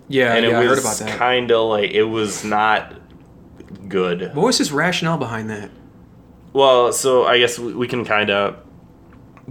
Yeah, 0.08 0.34
and 0.34 0.44
yeah, 0.46 0.58
I 0.58 0.62
it 0.62 0.66
heard 0.66 0.70
was 0.70 1.00
about 1.00 1.08
that. 1.10 1.18
kind 1.18 1.50
of 1.50 1.68
like, 1.68 1.90
it 1.90 2.04
was 2.04 2.44
not 2.44 2.94
good. 3.88 4.34
what 4.34 4.46
was 4.46 4.58
his 4.58 4.72
rationale 4.72 5.18
behind 5.18 5.50
that? 5.50 5.70
Well, 6.52 6.92
so 6.92 7.24
I 7.26 7.38
guess 7.38 7.58
we, 7.58 7.74
we 7.74 7.86
can 7.88 8.04
kind 8.04 8.30
of 8.30 8.56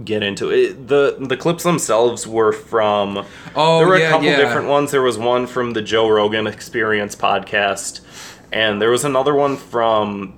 get 0.04 0.22
into 0.22 0.50
it. 0.50 0.88
The 0.88 1.16
the 1.20 1.36
clips 1.36 1.62
themselves 1.64 2.26
were 2.26 2.52
from 2.52 3.24
Oh, 3.54 3.78
there 3.78 3.88
were 3.88 3.98
yeah, 3.98 4.08
a 4.08 4.10
couple 4.10 4.26
yeah. 4.26 4.36
different 4.36 4.68
ones. 4.68 4.90
There 4.90 5.02
was 5.02 5.16
one 5.18 5.46
from 5.46 5.72
the 5.72 5.82
Joe 5.82 6.08
Rogan 6.08 6.46
Experience 6.46 7.14
podcast, 7.16 8.00
and 8.52 8.80
there 8.82 8.90
was 8.90 9.04
another 9.04 9.34
one 9.34 9.56
from 9.56 10.34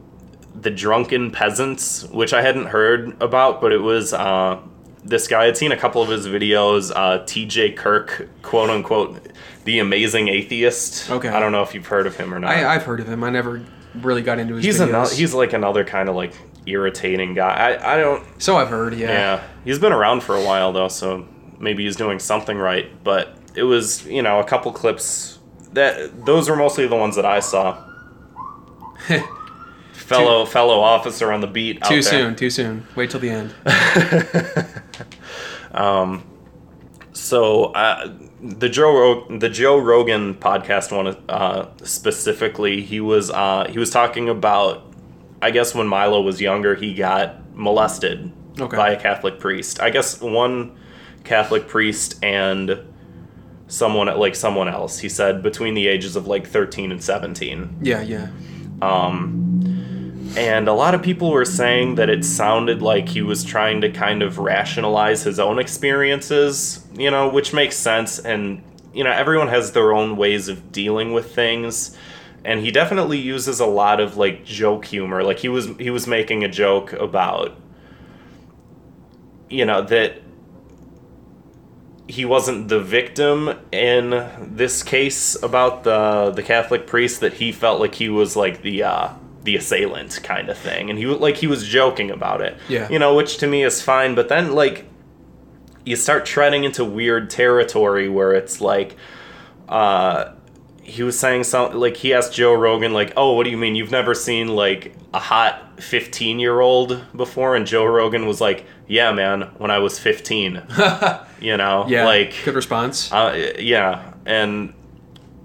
the 0.54 0.70
Drunken 0.70 1.30
Peasants, 1.30 2.04
which 2.08 2.32
I 2.34 2.42
hadn't 2.42 2.66
heard 2.66 3.16
about, 3.22 3.60
but 3.60 3.72
it 3.72 3.78
was 3.80 4.12
uh, 4.12 4.58
this 5.04 5.28
guy. 5.28 5.46
I'd 5.46 5.56
seen 5.56 5.72
a 5.72 5.76
couple 5.76 6.02
of 6.02 6.08
his 6.10 6.26
videos. 6.26 6.92
Uh, 6.94 7.24
T.J. 7.24 7.72
Kirk, 7.72 8.28
quote 8.42 8.68
unquote, 8.70 9.29
the 9.70 9.78
amazing 9.78 10.26
atheist. 10.26 11.08
Okay. 11.08 11.28
I 11.28 11.38
don't 11.38 11.52
know 11.52 11.62
if 11.62 11.74
you've 11.74 11.86
heard 11.86 12.08
of 12.08 12.16
him 12.16 12.34
or 12.34 12.40
not. 12.40 12.50
I, 12.50 12.74
I've 12.74 12.82
heard 12.82 12.98
of 12.98 13.08
him. 13.08 13.22
I 13.22 13.30
never 13.30 13.64
really 13.94 14.20
got 14.20 14.40
into 14.40 14.56
his 14.56 14.64
he's 14.64 14.80
videos. 14.80 15.16
He's 15.16 15.32
like 15.32 15.52
another 15.52 15.84
kind 15.84 16.08
of 16.08 16.16
like 16.16 16.32
irritating 16.66 17.34
guy. 17.34 17.54
I 17.54 17.94
I 17.94 17.96
don't. 17.96 18.24
so 18.42 18.56
I've 18.56 18.68
heard. 18.68 18.94
Yeah. 18.94 19.08
Yeah, 19.12 19.44
he's 19.64 19.78
been 19.78 19.92
around 19.92 20.24
for 20.24 20.34
a 20.34 20.44
while 20.44 20.72
though, 20.72 20.88
so 20.88 21.24
maybe 21.60 21.84
he's 21.84 21.94
doing 21.94 22.18
something 22.18 22.58
right. 22.58 22.90
But 23.04 23.36
it 23.54 23.62
was, 23.62 24.04
you 24.06 24.22
know, 24.22 24.40
a 24.40 24.44
couple 24.44 24.72
clips 24.72 25.38
that 25.72 26.26
those 26.26 26.50
were 26.50 26.56
mostly 26.56 26.88
the 26.88 26.96
ones 26.96 27.14
that 27.14 27.24
I 27.24 27.38
saw. 27.38 27.78
fellow 29.92 30.46
fellow 30.46 30.80
officer 30.80 31.30
on 31.32 31.40
the 31.40 31.46
beat. 31.46 31.80
out 31.80 31.88
too 31.88 32.02
soon. 32.02 32.34
Too 32.34 32.50
soon. 32.50 32.88
Wait 32.96 33.10
till 33.10 33.20
the 33.20 33.30
end. 33.30 33.54
Um, 35.72 36.24
So 37.20 37.64
uh, 37.64 38.12
the 38.42 38.68
Joe 38.70 38.92
Ro- 39.28 39.38
the 39.38 39.50
Joe 39.50 39.78
Rogan 39.78 40.34
podcast 40.34 40.90
one 40.96 41.14
uh, 41.28 41.66
specifically, 41.82 42.80
he 42.80 42.98
was 43.00 43.30
uh, 43.30 43.66
he 43.68 43.78
was 43.78 43.90
talking 43.90 44.30
about, 44.30 44.90
I 45.42 45.50
guess 45.50 45.74
when 45.74 45.86
Milo 45.86 46.22
was 46.22 46.40
younger, 46.40 46.74
he 46.74 46.94
got 46.94 47.54
molested 47.54 48.32
Okay. 48.58 48.76
by 48.76 48.90
a 48.92 49.00
Catholic 49.00 49.38
priest. 49.38 49.80
I 49.82 49.90
guess 49.90 50.20
one 50.20 50.78
Catholic 51.22 51.68
priest 51.68 52.18
and 52.24 52.78
someone 53.68 54.06
like 54.18 54.34
someone 54.34 54.68
else. 54.68 54.98
He 54.98 55.10
said 55.10 55.42
between 55.42 55.74
the 55.74 55.88
ages 55.88 56.16
of 56.16 56.26
like 56.26 56.46
thirteen 56.46 56.90
and 56.90 57.04
seventeen. 57.04 57.76
Yeah. 57.82 58.00
Yeah. 58.00 58.28
And 60.36 60.68
a 60.68 60.72
lot 60.72 60.94
of 60.94 61.02
people 61.02 61.30
were 61.30 61.44
saying 61.44 61.96
that 61.96 62.08
it 62.08 62.24
sounded 62.24 62.82
like 62.82 63.08
he 63.08 63.22
was 63.22 63.44
trying 63.44 63.80
to 63.80 63.90
kind 63.90 64.22
of 64.22 64.38
rationalize 64.38 65.22
his 65.24 65.40
own 65.40 65.58
experiences, 65.58 66.86
you 66.94 67.10
know, 67.10 67.28
which 67.28 67.52
makes 67.52 67.76
sense. 67.76 68.18
And, 68.18 68.62
you 68.94 69.04
know, 69.04 69.10
everyone 69.10 69.48
has 69.48 69.72
their 69.72 69.92
own 69.92 70.16
ways 70.16 70.48
of 70.48 70.72
dealing 70.72 71.12
with 71.12 71.34
things. 71.34 71.96
And 72.44 72.60
he 72.60 72.70
definitely 72.70 73.18
uses 73.18 73.60
a 73.60 73.66
lot 73.66 74.00
of 74.00 74.16
like 74.16 74.44
joke 74.44 74.84
humor. 74.84 75.22
Like 75.22 75.38
he 75.40 75.48
was 75.48 75.66
he 75.78 75.90
was 75.90 76.06
making 76.06 76.42
a 76.42 76.48
joke 76.48 76.92
about 76.94 77.56
you 79.50 79.64
know, 79.64 79.82
that 79.82 80.22
he 82.06 82.24
wasn't 82.24 82.68
the 82.68 82.80
victim 82.80 83.50
in 83.72 84.10
this 84.40 84.82
case 84.82 85.40
about 85.42 85.84
the 85.84 86.32
the 86.34 86.42
Catholic 86.42 86.86
priest 86.86 87.20
that 87.20 87.34
he 87.34 87.52
felt 87.52 87.80
like 87.80 87.94
he 87.94 88.08
was 88.08 88.34
like 88.36 88.62
the 88.62 88.82
uh 88.82 89.12
the 89.44 89.56
assailant 89.56 90.20
kind 90.22 90.48
of 90.50 90.58
thing 90.58 90.90
and 90.90 90.98
he 90.98 91.06
like 91.06 91.36
he 91.38 91.46
was 91.46 91.66
joking 91.66 92.10
about 92.10 92.40
it 92.42 92.56
Yeah. 92.68 92.88
you 92.90 92.98
know 92.98 93.14
which 93.14 93.38
to 93.38 93.46
me 93.46 93.62
is 93.64 93.80
fine 93.80 94.14
but 94.14 94.28
then 94.28 94.52
like 94.54 94.84
you 95.84 95.96
start 95.96 96.26
treading 96.26 96.64
into 96.64 96.84
weird 96.84 97.30
territory 97.30 98.08
where 98.08 98.32
it's 98.34 98.60
like 98.60 98.96
uh 99.68 100.32
he 100.82 101.02
was 101.04 101.18
saying 101.18 101.44
something 101.44 101.78
like 101.78 101.96
he 101.98 102.12
asked 102.12 102.32
Joe 102.34 102.52
Rogan 102.52 102.92
like, 102.92 103.12
"Oh, 103.16 103.34
what 103.34 103.44
do 103.44 103.50
you 103.50 103.56
mean 103.56 103.76
you've 103.76 103.92
never 103.92 104.12
seen 104.12 104.48
like 104.48 104.92
a 105.14 105.20
hot 105.20 105.76
15-year-old 105.76 107.04
before?" 107.16 107.54
And 107.54 107.64
Joe 107.64 107.84
Rogan 107.84 108.26
was 108.26 108.40
like, 108.40 108.64
"Yeah, 108.88 109.12
man, 109.12 109.42
when 109.58 109.70
I 109.70 109.78
was 109.78 110.00
15." 110.00 110.60
you 111.40 111.56
know, 111.56 111.84
Yeah. 111.86 112.06
like 112.06 112.34
good 112.44 112.54
response. 112.56 113.12
uh, 113.12 113.52
yeah, 113.60 114.14
and 114.26 114.72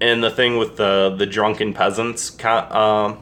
and 0.01 0.23
the 0.23 0.31
thing 0.31 0.58
with 0.58 0.77
the 0.77 1.13
the 1.15 1.27
drunken 1.27 1.73
peasants 1.73 2.31
co- 2.31 2.49
um, 2.71 3.17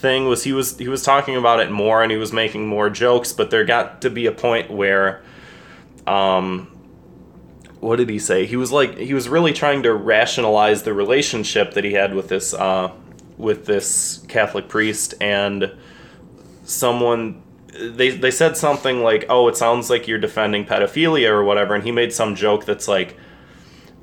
thing 0.00 0.26
was 0.26 0.44
he 0.44 0.52
was 0.52 0.78
he 0.78 0.88
was 0.88 1.02
talking 1.02 1.36
about 1.36 1.60
it 1.60 1.70
more 1.70 2.02
and 2.02 2.10
he 2.10 2.18
was 2.18 2.32
making 2.32 2.66
more 2.66 2.90
jokes, 2.90 3.32
but 3.32 3.50
there 3.50 3.64
got 3.64 4.02
to 4.02 4.10
be 4.10 4.26
a 4.26 4.32
point 4.32 4.70
where, 4.70 5.22
um, 6.06 6.66
what 7.80 7.96
did 7.96 8.08
he 8.08 8.18
say? 8.18 8.46
He 8.46 8.56
was 8.56 8.72
like 8.72 8.96
he 8.96 9.14
was 9.14 9.28
really 9.28 9.52
trying 9.52 9.82
to 9.84 9.92
rationalize 9.92 10.82
the 10.82 10.94
relationship 10.94 11.74
that 11.74 11.84
he 11.84 11.92
had 11.92 12.14
with 12.14 12.28
this 12.28 12.54
uh, 12.54 12.92
with 13.36 13.66
this 13.66 14.24
Catholic 14.28 14.68
priest 14.68 15.14
and 15.20 15.72
someone 16.64 17.42
they 17.78 18.10
they 18.10 18.30
said 18.30 18.56
something 18.56 19.02
like, 19.02 19.26
"Oh, 19.28 19.48
it 19.48 19.56
sounds 19.56 19.90
like 19.90 20.08
you're 20.08 20.18
defending 20.18 20.64
pedophilia 20.64 21.28
or 21.28 21.44
whatever," 21.44 21.74
and 21.74 21.84
he 21.84 21.92
made 21.92 22.12
some 22.12 22.34
joke 22.34 22.64
that's 22.64 22.88
like, 22.88 23.16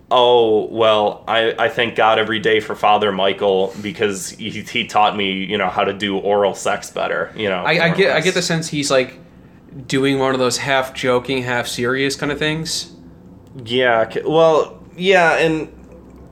"Oh, 0.10 0.66
well, 0.68 1.24
I 1.28 1.54
I 1.58 1.70
thank 1.70 1.96
God 1.96 2.20
every 2.20 2.40
day 2.40 2.60
for 2.60 2.76
Father 2.76 3.12
Michael 3.12 3.74
because 3.82 4.30
he, 4.30 4.50
he 4.50 4.86
taught 4.86 5.16
me, 5.16 5.44
you 5.44 5.58
know, 5.58 5.70
how 5.70 5.84
to 5.84 5.94
do 5.94 6.18
oral 6.18 6.54
sex 6.54 6.90
better." 6.90 7.32
You 7.36 7.50
know, 7.50 7.64
I, 7.64 7.86
I 7.86 7.90
get 7.94 8.16
I 8.16 8.22
get 8.22 8.34
the 8.34 8.42
sense 8.42 8.68
he's 8.70 8.92
like 8.92 9.20
doing 9.86 10.20
one 10.20 10.34
of 10.34 10.40
those 10.40 10.58
half 10.58 10.94
joking, 10.94 11.44
half 11.44 11.68
serious 11.68 12.16
kind 12.16 12.32
of 12.32 12.40
things. 12.40 12.92
Yeah. 13.64 14.12
Well, 14.26 14.84
yeah, 14.96 15.38
and 15.38 15.74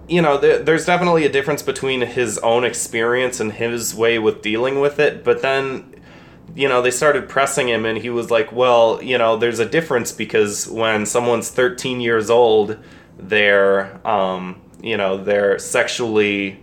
you 0.07 0.21
know, 0.21 0.37
there, 0.37 0.59
there's 0.59 0.85
definitely 0.85 1.25
a 1.25 1.29
difference 1.29 1.63
between 1.63 2.01
his 2.01 2.37
own 2.39 2.63
experience 2.63 3.39
and 3.39 3.51
his 3.51 3.95
way 3.95 4.19
with 4.19 4.41
dealing 4.41 4.79
with 4.79 4.99
it. 4.99 5.23
But 5.23 5.41
then, 5.41 5.95
you 6.55 6.67
know, 6.67 6.81
they 6.81 6.91
started 6.91 7.27
pressing 7.27 7.67
him, 7.67 7.85
and 7.85 7.97
he 7.97 8.09
was 8.09 8.29
like, 8.29 8.51
"Well, 8.51 9.01
you 9.01 9.17
know, 9.17 9.37
there's 9.37 9.59
a 9.59 9.65
difference 9.65 10.11
because 10.11 10.67
when 10.67 11.05
someone's 11.05 11.49
13 11.49 12.01
years 12.01 12.29
old, 12.29 12.77
they're, 13.17 13.99
um, 14.07 14.61
you 14.81 14.97
know, 14.97 15.17
they're 15.23 15.57
sexually, 15.59 16.59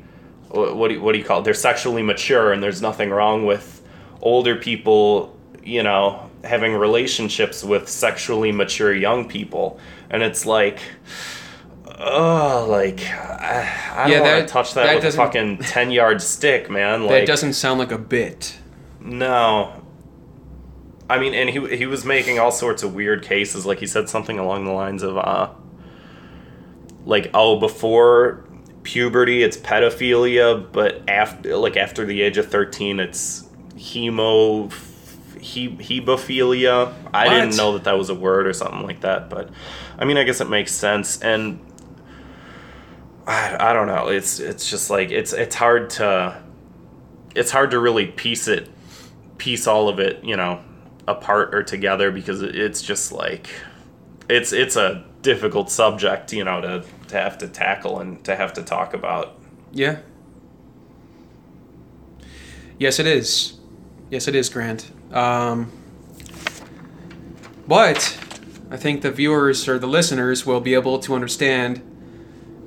what 0.51 0.89
do 0.89 0.95
you, 0.95 1.01
what 1.03 1.13
do 1.13 1.19
you 1.19 1.25
call 1.25 1.41
it? 1.41 1.45
They're 1.45 1.55
sexually 1.55 2.03
mature, 2.03 2.53
and 2.53 2.63
there's 2.63 2.83
nothing 2.83 3.11
wrong 3.11 3.47
with 3.47 3.83
older 4.21 4.57
people, 4.57 5.37
you 5.63 5.83
know." 5.83 6.29
having 6.45 6.75
relationships 6.75 7.63
with 7.63 7.89
sexually 7.89 8.51
mature 8.51 8.93
young 8.93 9.29
people 9.29 9.79
and 10.11 10.25
it's 10.25 10.45
like 10.45 10.81
oh 11.99 12.67
like 12.69 13.01
i, 13.01 13.63
I 13.95 14.09
Yeah, 14.09 14.19
don't 14.19 14.23
want 14.39 14.49
to 14.49 14.53
touch 14.53 14.75
that, 14.75 14.87
that 14.87 14.95
with 14.97 15.05
a 15.05 15.13
fucking 15.17 15.59
10 15.59 15.93
yard 15.93 16.21
stick 16.21 16.69
man 16.69 17.03
Like, 17.03 17.11
That 17.11 17.27
doesn't 17.29 17.53
sound 17.53 17.79
like 17.79 17.93
a 17.93 17.99
bit. 17.99 18.59
no 19.01 19.73
i 21.09 21.17
mean 21.19 21.33
and 21.33 21.49
he, 21.49 21.77
he 21.77 21.87
was 21.87 22.05
making 22.05 22.41
all 22.41 22.51
sorts 22.51 22.83
of 22.83 22.93
weird 22.93 23.23
cases 23.23 23.65
like 23.65 23.79
he 23.79 23.87
said 23.87 24.09
something 24.09 24.41
along 24.41 24.65
the 24.65 24.73
lines 24.73 25.05
of 25.05 25.17
uh 25.17 25.49
like 27.05 27.31
oh 27.35 27.59
before 27.59 28.45
puberty 28.83 29.43
it's 29.43 29.57
pedophilia 29.57 30.71
but 30.73 31.09
after 31.09 31.57
like 31.57 31.77
after 31.77 32.05
the 32.05 32.23
age 32.23 32.37
of 32.39 32.49
13 32.51 33.01
it's 33.01 33.49
hemo 33.75 34.73
he, 35.41 35.69
hebophilia 35.71 36.93
i 37.13 37.27
What? 37.27 37.35
didn't 37.35 37.57
know 37.57 37.73
that 37.75 37.85
that 37.85 37.97
was 37.99 38.09
a 38.11 38.15
word 38.15 38.47
or 38.47 38.53
something 38.53 38.83
like 38.83 39.01
that 39.01 39.29
but 39.31 39.51
i 39.99 40.05
mean 40.05 40.17
i 40.17 40.23
guess 40.25 40.41
it 40.41 40.49
makes 40.49 40.73
sense 40.73 41.21
and 41.21 41.61
I, 43.27 43.71
I 43.71 43.73
don't 43.73 43.87
know 43.87 44.09
it's 44.09 44.41
it's 44.41 44.69
just 44.69 44.91
like 44.91 45.11
it's 45.11 45.33
it's 45.33 45.55
hard 45.55 45.91
to 45.91 46.43
it's 47.35 47.51
hard 47.51 47.71
to 47.73 47.79
really 47.79 48.07
piece 48.07 48.49
it 48.49 48.69
piece 49.39 49.67
all 49.67 49.89
of 49.89 49.99
it 50.01 50.23
you 50.25 50.37
know 50.37 50.61
apart 51.07 51.55
or 51.55 51.63
together 51.63 52.11
because 52.11 52.43
it's 52.43 52.83
just 52.83 53.13
like 53.13 53.49
it's 54.29 54.53
it's 54.53 54.77
a 54.77 55.05
difficult 55.23 55.71
subject 55.71 56.33
you 56.33 56.45
know 56.45 56.61
to 56.61 56.85
to 57.09 57.17
have 57.17 57.39
to 57.39 57.49
tackle 57.49 58.01
and 58.01 58.25
to 58.25 58.37
have 58.37 58.53
to 58.53 58.63
talk 58.63 58.93
about 58.95 59.39
Yeah. 59.73 59.99
Yes, 62.79 62.99
it 62.99 63.07
is. 63.07 63.55
Yes, 64.11 64.27
it 64.27 64.35
is, 64.35 64.49
Grant. 64.49 64.91
Um, 65.13 65.71
but 67.69 68.19
I 68.71 68.77
think 68.77 69.03
the 69.03 69.13
viewers 69.13 69.69
or 69.69 69.79
the 69.79 69.87
listeners 69.87 70.45
will 70.45 70.61
be 70.61 70.75
able 70.75 70.99
to 71.01 71.15
understand 71.15 71.81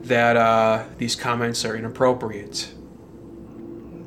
that 0.03 0.37
uh, 0.37 0.85
these 0.97 1.15
comments 1.15 1.65
are 1.65 1.75
inappropriate. 1.75 2.73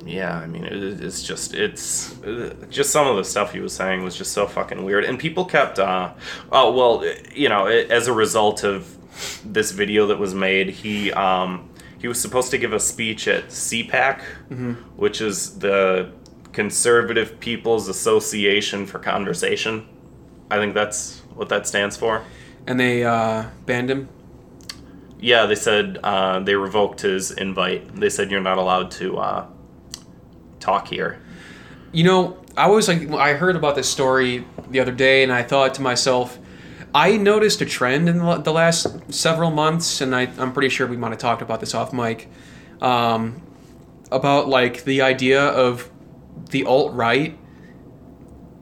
Yeah 0.09 0.39
i 0.39 0.47
mean 0.47 0.65
it, 0.65 1.01
it's 1.03 1.23
just 1.23 1.55
it's 1.55 2.19
uh, 2.23 2.55
just 2.71 2.91
some 2.91 3.07
of 3.07 3.17
the 3.17 3.25
stuff 3.25 3.53
he 3.53 3.61
was 3.61 3.73
saying 3.75 4.03
was 4.03 4.17
just 4.17 4.33
so 4.33 4.47
fucking 4.47 4.83
weird. 4.85 5.05
And 5.05 5.19
people 5.19 5.45
kept 5.45 5.79
uh 5.79 6.13
oh 6.51 6.73
well 6.73 7.05
you 7.35 7.49
know 7.49 7.67
it, 7.67 7.91
as 7.91 8.07
a 8.09 8.13
result 8.13 8.65
of 8.65 8.97
this 9.45 9.73
video 9.73 10.07
that 10.07 10.19
was 10.19 10.33
made 10.35 10.71
he 10.71 11.13
um 11.13 11.69
he 11.99 12.09
was 12.09 12.21
supposed 12.21 12.51
to 12.53 12.59
give 12.59 12.73
a 12.73 12.81
speech 12.81 13.29
at 13.29 13.49
cpac 13.49 14.23
which 14.97 15.21
is 15.21 15.59
the 15.59 16.11
conservative 16.53 17.39
people's 17.39 17.89
association 17.89 18.87
for 18.87 18.99
conversation. 18.99 19.87
I 20.51 20.57
think 20.57 20.75
that's 20.75 21.21
what 21.35 21.49
that 21.51 21.67
stands 21.69 21.97
for. 21.97 22.25
And 22.67 22.81
they 22.81 23.05
uh, 23.05 23.45
banned 23.67 23.91
him. 23.91 24.09
yeah 25.21 25.47
they 25.47 25.55
said 25.55 25.99
uh, 26.03 26.41
they 26.41 26.55
revoked 26.55 27.01
his 27.03 27.31
invite. 27.31 27.95
They 27.95 28.09
said 28.11 28.31
you're 28.31 28.41
not 28.41 28.59
allowed 28.59 28.91
to 28.93 29.19
uh, 29.19 29.47
talk 30.61 30.89
here 30.89 31.19
You 31.93 32.05
know, 32.05 32.37
I 32.57 32.69
was 32.69 32.89
like, 32.89 33.09
I 33.11 33.35
heard 33.35 33.57
about 33.57 33.75
this 33.77 33.89
story 33.89 34.45
the 34.71 34.81
other 34.81 34.93
day, 34.93 35.23
and 35.23 35.33
I 35.33 35.43
thought 35.43 35.75
to 35.75 35.83
myself, 35.83 36.39
I 36.95 37.17
noticed 37.17 37.61
a 37.61 37.67
trend 37.67 38.09
in 38.09 38.19
the 38.19 38.53
last 38.53 39.13
several 39.13 39.51
months, 39.51 40.01
and 40.01 40.15
I, 40.15 40.23
I'm 40.39 40.53
pretty 40.53 40.69
sure 40.69 40.87
we 40.87 40.97
might 40.97 41.11
have 41.11 41.19
talked 41.19 41.43
about 41.43 41.61
this 41.61 41.75
off 41.75 41.93
mic, 41.93 42.29
um, 42.81 43.43
about 44.11 44.49
like 44.49 44.85
the 44.85 45.03
idea 45.03 45.43
of 45.43 45.91
the 46.51 46.65
alt 46.65 46.95
right. 46.95 47.39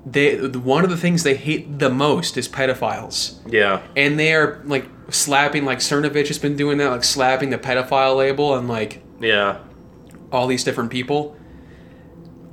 They 0.04 0.37
one 0.38 0.85
of 0.85 0.90
the 0.90 0.96
things 0.96 1.22
they 1.24 1.35
hate 1.35 1.78
the 1.80 1.90
most 1.90 2.37
is 2.37 2.48
pedophiles, 2.48 3.40
yeah 3.52 3.82
and 3.96 4.16
they 4.18 4.35
are 4.35 4.62
like 4.64 4.88
slapping 5.11 5.64
like 5.64 5.78
Cernovich 5.78 6.28
has 6.28 6.38
been 6.38 6.56
doing 6.56 6.78
that, 6.78 6.90
like 6.90 7.02
slapping 7.04 7.50
the 7.50 7.59
pedophile 7.59 8.16
label 8.16 8.54
and 8.54 8.68
like 8.68 9.02
yeah 9.20 9.59
all 10.30 10.46
these 10.46 10.62
different 10.62 10.90
people. 10.90 11.36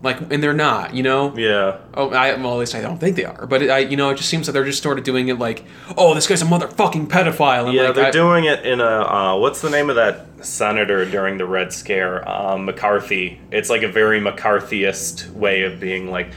Like, 0.03 0.19
and 0.31 0.43
they're 0.43 0.53
not, 0.53 0.93
you 0.93 1.01
know. 1.01 1.33
yeah 1.37 1.77
Oh, 1.93 2.09
I 2.09 2.35
well, 2.35 2.51
at 2.53 2.57
least 2.59 2.75
I 2.75 2.81
don't 2.81 2.97
think 2.99 3.15
they 3.15 3.23
are. 3.23 3.47
But 3.47 3.61
it, 3.63 3.69
I, 3.69 3.77
you 3.79 3.95
know, 3.97 4.09
it 4.09 4.17
just 4.17 4.29
seems 4.29 4.47
like 4.47 4.53
they're 4.53 4.65
just 4.65 4.83
sort 4.83 4.97
of 4.99 5.05
doing 5.05 5.29
it 5.29 5.39
like, 5.39 5.63
oh, 5.97 6.13
this 6.13 6.27
guy's 6.27 6.41
a 6.41 6.45
motherfucking 6.45 7.07
pedophile. 7.07 7.65
And 7.67 7.73
Yeah, 7.73 7.83
like, 7.83 7.95
they're 7.95 8.05
I- 8.07 8.11
doing 8.11 8.43
it 8.43 8.65
in 8.65 8.81
a 8.81 8.83
uh, 8.83 9.37
what's 9.37 9.61
the 9.61 9.69
name 9.69 9.89
of 9.89 9.95
that 9.95 10.25
senator 10.41 11.05
during 11.05 11.37
the 11.37 11.45
Red 11.45 11.71
Scare? 11.71 12.29
Um, 12.29 12.65
McCarthy. 12.65 13.39
It's 13.49 13.69
like 13.69 13.81
a 13.83 13.87
very 13.87 14.19
McCarthyist 14.19 15.31
way 15.31 15.63
of 15.63 15.79
being 15.79 16.11
like, 16.11 16.31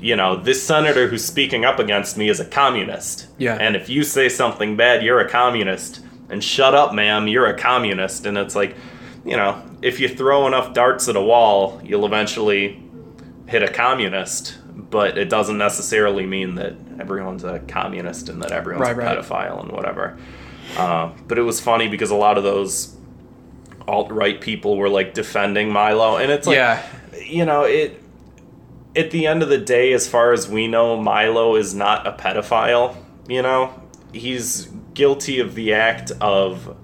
you 0.00 0.16
know, 0.16 0.36
this 0.36 0.62
senator 0.62 1.08
who's 1.08 1.24
speaking 1.24 1.64
up 1.64 1.78
against 1.78 2.16
me 2.16 2.28
is 2.28 2.40
a 2.40 2.44
communist. 2.44 3.26
Yeah. 3.36 3.56
And 3.60 3.76
if 3.76 3.88
you 3.88 4.02
say 4.04 4.28
something 4.28 4.76
bad, 4.76 5.02
you're 5.02 5.20
a 5.20 5.28
communist. 5.28 6.00
And 6.30 6.42
shut 6.42 6.74
up, 6.74 6.94
ma'am, 6.94 7.26
you're 7.26 7.46
a 7.46 7.58
communist. 7.58 8.24
And 8.24 8.38
it's 8.38 8.54
like, 8.54 8.76
you 9.24 9.36
know, 9.36 9.62
if 9.82 10.00
you 10.00 10.08
throw 10.08 10.46
enough 10.46 10.72
darts 10.74 11.08
at 11.08 11.16
a 11.16 11.20
wall, 11.20 11.80
you'll 11.84 12.06
eventually 12.06 12.82
hit 13.46 13.62
a 13.62 13.68
communist. 13.68 14.56
But 14.74 15.18
it 15.18 15.28
doesn't 15.28 15.58
necessarily 15.58 16.26
mean 16.26 16.54
that 16.56 16.74
everyone's 16.98 17.44
a 17.44 17.58
communist 17.60 18.28
and 18.28 18.42
that 18.42 18.50
everyone's 18.50 18.88
Right, 18.88 18.96
a 18.96 18.98
right. 18.98 19.18
pedophile 19.18 19.62
and 19.62 19.72
whatever. 19.72 20.18
Uh, 20.76 21.12
but 21.28 21.38
it 21.38 21.42
was 21.42 21.60
funny 21.60 21.86
because 21.88 22.10
a 22.10 22.14
lot 22.16 22.38
of 22.38 22.44
those 22.44 22.96
alt 23.86 24.10
right 24.10 24.40
people 24.40 24.76
were 24.76 24.88
like 24.88 25.14
defending 25.14 25.70
Milo, 25.72 26.16
and 26.16 26.30
it's 26.30 26.46
like, 26.46 26.56
yeah, 26.56 26.86
you 27.24 27.44
know, 27.44 27.64
it. 27.64 28.02
At 28.96 29.12
the 29.12 29.26
end 29.28 29.42
of 29.44 29.48
the 29.48 29.58
day, 29.58 29.92
as 29.92 30.08
far 30.08 30.32
as 30.32 30.48
we 30.48 30.66
know, 30.66 30.96
Milo 30.96 31.54
is 31.54 31.74
not 31.74 32.06
a 32.08 32.12
pedophile. 32.12 32.96
You 33.28 33.42
know, 33.42 33.80
he's 34.12 34.68
guilty 34.94 35.38
of 35.38 35.54
the 35.54 35.74
act 35.74 36.10
of 36.20 36.76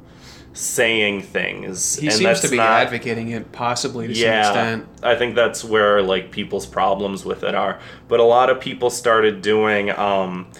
saying 0.56 1.20
things. 1.20 1.96
he 1.96 2.06
and 2.06 2.16
seems 2.16 2.40
to 2.40 2.48
be 2.48 2.56
not, 2.56 2.80
advocating 2.80 3.28
it 3.28 3.52
possibly 3.52 4.06
to 4.06 4.14
yeah, 4.14 4.42
some 4.42 4.56
extent. 4.56 4.88
I 5.02 5.14
think 5.14 5.34
that's 5.34 5.62
where 5.62 6.00
like 6.00 6.30
people's 6.30 6.64
problems 6.64 7.24
with 7.24 7.44
it 7.44 7.54
are. 7.54 7.78
But 8.08 8.20
a 8.20 8.24
lot 8.24 8.48
of 8.48 8.58
people 8.58 8.88
started 8.88 9.42
doing 9.42 9.90
um, 9.90 10.50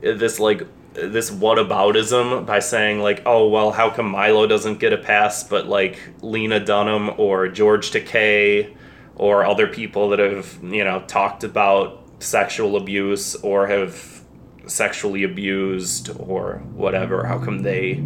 this 0.00 0.40
like 0.40 0.62
this 0.94 1.30
whataboutism 1.30 2.46
by 2.46 2.60
saying 2.60 3.00
like, 3.00 3.22
oh 3.26 3.48
well, 3.48 3.70
how 3.70 3.90
come 3.90 4.10
Milo 4.10 4.46
doesn't 4.46 4.78
get 4.78 4.94
a 4.94 4.98
pass, 4.98 5.44
but 5.44 5.66
like 5.66 5.98
Lena 6.22 6.58
Dunham 6.58 7.10
or 7.18 7.48
George 7.48 7.90
Takei 7.90 8.74
or 9.16 9.44
other 9.44 9.66
people 9.66 10.08
that 10.08 10.20
have 10.20 10.58
you 10.62 10.84
know 10.84 11.04
talked 11.06 11.44
about 11.44 12.02
sexual 12.18 12.76
abuse 12.76 13.34
or 13.36 13.66
have 13.66 14.22
sexually 14.66 15.22
abused 15.22 16.10
or 16.18 16.62
whatever, 16.72 17.26
how 17.26 17.38
come 17.38 17.58
they 17.58 18.02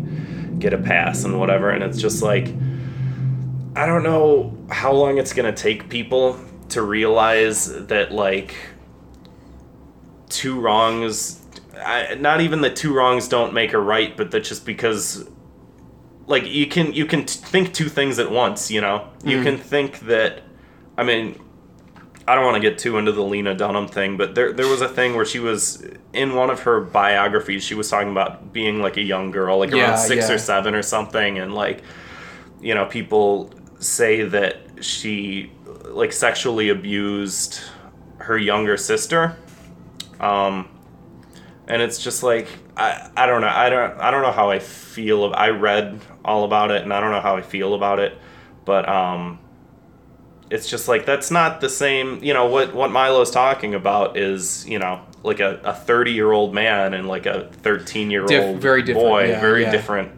get 0.59 0.73
a 0.73 0.79
pass 0.79 1.25
and 1.25 1.38
whatever? 1.38 1.71
And 1.71 1.83
it's 1.83 2.01
just 2.01 2.23
like, 2.23 2.49
I 3.77 3.87
don't 3.87 4.03
know 4.03 4.57
how 4.71 4.92
long 4.92 5.18
it's 5.18 5.33
gonna 5.33 5.55
take 5.55 5.88
people 5.88 6.38
to 6.71 6.83
realize 6.83 7.87
that 7.87 8.12
like 8.12 8.55
two 10.29 10.61
wrongs 10.61 11.44
I, 11.85 12.14
not 12.14 12.40
even 12.40 12.61
that 12.62 12.77
two 12.77 12.94
wrongs 12.94 13.29
don't 13.29 13.55
make 13.55 13.73
a 13.73 13.79
right 13.79 14.16
but 14.16 14.31
that 14.33 14.40
just 14.44 14.66
because 14.66 15.29
like 16.27 16.47
you 16.47 16.66
can 16.66 16.92
you 16.92 17.07
can 17.07 17.25
t- 17.25 17.40
think 17.40 17.73
two 17.73 17.88
things 17.88 18.18
at 18.18 18.31
once 18.31 18.71
you 18.71 18.81
know 18.81 19.09
you 19.25 19.37
mm-hmm. 19.37 19.44
can 19.44 19.59
think 19.59 20.01
that 20.01 20.42
i 20.97 21.03
mean 21.03 21.40
i 22.29 22.35
don't 22.35 22.45
want 22.45 22.55
to 22.55 22.61
get 22.61 22.79
too 22.79 22.99
into 22.99 23.11
the 23.12 23.23
lena 23.23 23.55
dunham 23.55 23.88
thing 23.88 24.17
but 24.17 24.35
there 24.35 24.53
there 24.53 24.67
was 24.69 24.81
a 24.81 24.88
thing 24.88 25.14
where 25.17 25.25
she 25.25 25.38
was 25.38 25.85
in 26.12 26.35
one 26.35 26.51
of 26.51 26.61
her 26.61 26.81
biographies 26.81 27.64
she 27.64 27.75
was 27.75 27.88
talking 27.91 28.11
about 28.11 28.53
being 28.53 28.81
like 28.81 28.97
a 28.97 29.03
young 29.03 29.31
girl 29.31 29.59
like 29.59 29.71
Yeah, 29.71 29.88
around 29.91 29.99
six 29.99 30.29
yeah. 30.29 30.35
or 30.35 30.38
seven 30.38 30.75
or 30.75 30.83
something 30.83 31.38
and 31.38 31.55
like 31.55 31.83
you 32.61 32.75
know 32.75 32.85
people 32.87 33.51
say 33.81 34.23
that 34.25 34.57
she 34.85 35.51
like 35.85 36.12
sexually 36.12 36.69
abused 36.69 37.61
her 38.19 38.37
younger 38.37 38.77
sister 38.77 39.37
um 40.21 40.69
and 41.67 41.81
it's 41.83 42.03
just 42.03 42.23
like 42.23 42.49
I, 42.77 43.11
I 43.17 43.27
don't 43.27 43.41
know 43.41 43.49
I 43.49 43.69
don't 43.71 43.99
I 44.01 44.11
don't 44.11 44.23
know 44.23 44.33
how 44.33 44.51
I 44.51 44.59
feel 44.59 45.33
I 45.35 45.49
read 45.51 46.01
all 46.25 46.45
about 46.45 46.71
it 46.71 46.83
and 46.83 46.93
I 46.93 47.01
don't 47.01 47.11
know 47.12 47.21
how 47.21 47.37
I 47.37 47.43
feel 47.43 47.75
about 47.75 47.99
it 48.01 48.19
but 48.64 48.88
um 48.88 49.38
it's 50.51 50.69
just 50.69 50.89
like 50.89 51.05
that's 51.07 51.31
not 51.31 51.61
the 51.61 51.69
same 51.69 52.23
you 52.23 52.33
know 52.33 52.47
what 52.47 52.75
what 52.75 52.91
Milo's 52.91 53.31
talking 53.31 53.75
about 53.75 54.17
is 54.17 54.67
you 54.67 54.79
know 54.79 55.01
like 55.23 55.41
a, 55.41 55.61
a 55.65 55.75
30 55.75 56.13
year 56.13 56.31
old 56.33 56.55
man 56.55 56.95
and 56.95 57.09
like 57.09 57.27
a 57.27 57.49
13 57.63 58.11
year 58.11 58.25
Diff- 58.25 58.45
old 58.45 58.59
very 58.61 58.83
different, 58.83 59.09
boy 59.09 59.29
yeah, 59.29 59.41
very 59.41 59.63
yeah. 59.63 59.71
different 59.71 60.13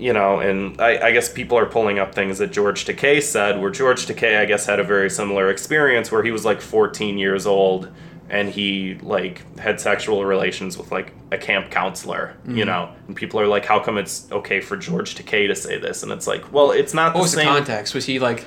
you 0.00 0.12
know, 0.12 0.38
and 0.38 0.80
I, 0.80 1.08
I 1.08 1.10
guess 1.10 1.28
people 1.28 1.58
are 1.58 1.66
pulling 1.66 1.98
up 1.98 2.14
things 2.14 2.38
that 2.38 2.52
George 2.52 2.84
Takei 2.84 3.20
said, 3.20 3.60
where 3.60 3.68
George 3.72 4.06
Takei, 4.06 4.38
I 4.38 4.44
guess, 4.44 4.64
had 4.64 4.78
a 4.78 4.84
very 4.84 5.10
similar 5.10 5.50
experience 5.50 6.12
where 6.12 6.22
he 6.22 6.30
was 6.30 6.44
like 6.44 6.60
14 6.60 7.18
years 7.18 7.46
old 7.48 7.88
and 8.30 8.48
he 8.48 8.94
like 9.02 9.42
had 9.58 9.80
sexual 9.80 10.24
relations 10.24 10.78
with 10.78 10.92
like 10.92 11.12
a 11.32 11.36
camp 11.36 11.72
counselor, 11.72 12.36
Mm-hmm. 12.42 12.58
you 12.58 12.64
know, 12.64 12.92
and 13.08 13.16
people 13.16 13.40
are 13.40 13.48
like, 13.48 13.64
how 13.64 13.80
come 13.80 13.98
it's 13.98 14.30
okay 14.30 14.60
for 14.60 14.76
George 14.76 15.16
Takei 15.16 15.48
to 15.48 15.56
say 15.56 15.78
this? 15.78 16.04
And 16.04 16.12
it's 16.12 16.28
like, 16.28 16.52
well, 16.52 16.70
it's 16.70 16.94
not 16.94 17.06
What 17.08 17.14
the 17.14 17.22
was 17.22 17.32
the 17.32 17.38
same. 17.38 17.48
context? 17.48 17.92
Was 17.92 18.04
he 18.06 18.20
like? 18.20 18.44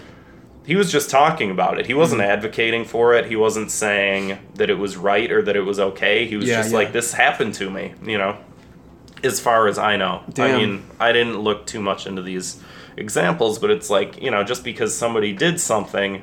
He 0.66 0.76
was 0.76 0.92
just 0.92 1.10
talking 1.10 1.50
about 1.50 1.80
it. 1.80 1.88
He 1.88 1.94
wasn't 1.94 2.22
Mm-hmm. 2.22 2.32
advocating 2.32 2.86
for 2.86 3.14
it. 3.16 3.26
He 3.26 3.36
wasn't 3.36 3.72
saying 3.72 4.38
that 4.56 4.70
it 4.70 4.78
was 4.78 4.96
right 4.98 5.32
or 5.32 5.42
that 5.42 5.56
it 5.56 5.62
was 5.62 5.80
okay. 5.80 6.28
He 6.28 6.36
was 6.38 6.48
Yeah, 6.48 6.58
just 6.58 6.70
yeah. 6.72 6.78
like, 6.78 6.94
this 6.94 7.14
happened 7.14 7.54
to 7.56 7.70
me, 7.70 7.94
you 8.04 8.18
know, 8.18 8.38
as 9.24 9.40
far 9.40 9.68
as 9.68 9.78
I 9.80 9.98
know. 9.98 10.22
I 10.38 10.52
mean, 10.58 10.84
I 11.00 11.12
didn't 11.12 11.40
look 11.40 11.66
too 11.66 11.82
much 11.82 12.06
into 12.06 12.22
these 12.22 12.62
examples, 12.98 13.58
but 13.60 13.72
it's 13.72 13.90
like, 13.90 14.22
you 14.22 14.30
know, 14.30 14.44
just 14.44 14.64
because 14.64 14.96
somebody 14.96 15.34
did 15.34 15.60
something, 15.60 16.22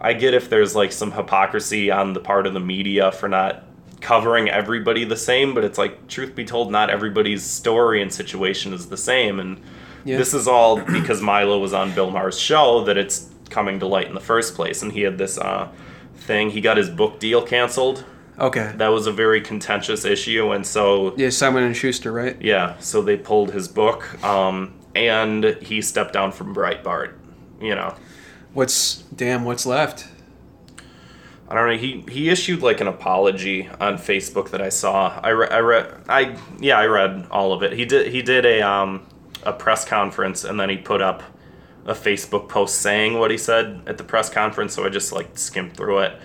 I 0.00 0.12
get 0.14 0.34
if 0.34 0.50
there's 0.50 0.74
like 0.74 0.90
some 0.92 1.12
hypocrisy 1.12 1.90
on 1.92 2.12
the 2.12 2.20
part 2.20 2.46
of 2.48 2.54
the 2.54 2.60
media 2.60 3.12
for 3.12 3.28
not 3.28 3.64
covering 4.00 4.48
everybody 4.50 5.04
the 5.04 5.16
same, 5.16 5.54
but 5.54 5.62
it's 5.64 5.78
like, 5.78 6.08
truth 6.08 6.34
be 6.34 6.44
told, 6.44 6.70
not 6.72 6.90
everybody's 6.90 7.42
story 7.44 8.02
and 8.02 8.12
situation 8.12 8.72
is 8.74 8.88
the 8.88 8.96
same. 8.96 9.38
And 9.40 9.60
Yeah. 10.04 10.18
this 10.18 10.34
is 10.34 10.46
all 10.48 10.80
because 10.80 11.22
Milo 11.22 11.58
was 11.60 11.72
on 11.72 11.94
Bill 11.94 12.10
Maher's 12.10 12.38
show 12.38 12.84
that 12.84 12.98
it's 12.98 13.30
coming 13.50 13.78
to 13.80 13.86
light 13.86 14.06
in 14.08 14.14
the 14.14 14.20
first 14.20 14.54
place. 14.54 14.82
And 14.82 14.92
he 14.92 15.02
had 15.02 15.18
this 15.18 15.38
uh, 15.38 15.68
thing, 16.16 16.50
he 16.50 16.60
got 16.60 16.76
his 16.76 16.90
book 16.90 17.18
deal 17.20 17.42
canceled. 17.42 18.04
Okay. 18.38 18.72
That 18.76 18.88
was 18.88 19.06
a 19.06 19.12
very 19.12 19.40
contentious 19.40 20.04
issue. 20.04 20.50
And 20.52 20.66
so 20.66 21.14
Yeah, 21.16 21.30
Simon 21.30 21.62
and 21.62 21.76
Schuster, 21.76 22.10
right? 22.12 22.36
yeah, 22.40 22.76
so 22.80 23.00
they 23.00 23.16
pulled 23.16 23.52
his 23.52 23.68
book, 23.68 24.22
um, 24.24 24.74
and 24.96 25.44
he 25.62 25.80
stepped 25.80 26.12
down 26.12 26.32
from 26.32 26.54
Breitbart. 26.54 27.14
You 27.60 27.74
know, 27.76 27.94
What's 28.52 28.96
damn? 29.14 29.44
What's 29.44 29.64
left? 29.66 30.08
I 31.48 31.54
don't 31.54 31.68
know. 31.68 31.76
He 31.76 32.04
he 32.10 32.28
issued 32.30 32.62
like 32.62 32.80
an 32.80 32.88
apology 32.88 33.68
on 33.80 33.98
Facebook 33.98 34.50
that 34.50 34.62
I 34.62 34.70
saw. 34.70 35.20
I 35.22 35.28
re- 35.30 35.48
I 35.48 35.58
read 35.58 35.94
I 36.08 36.36
yeah 36.58 36.78
I 36.78 36.86
read 36.86 37.26
all 37.30 37.52
of 37.52 37.62
it. 37.62 37.72
He 37.74 37.84
did 37.84 38.08
he 38.12 38.22
did 38.22 38.44
a 38.46 38.62
um 38.62 39.06
a 39.44 39.52
press 39.52 39.84
conference 39.84 40.42
and 40.44 40.58
then 40.58 40.70
he 40.70 40.76
put 40.78 41.02
up 41.02 41.22
a 41.86 41.94
Facebook 41.94 42.48
post 42.48 42.80
saying 42.80 43.18
what 43.18 43.30
he 43.30 43.38
said 43.38 43.82
at 43.86 43.98
the 43.98 44.04
press 44.04 44.30
conference. 44.30 44.74
So 44.74 44.84
I 44.84 44.88
just 44.88 45.12
like 45.12 45.36
skimmed 45.36 45.76
through 45.76 46.00
it, 46.00 46.18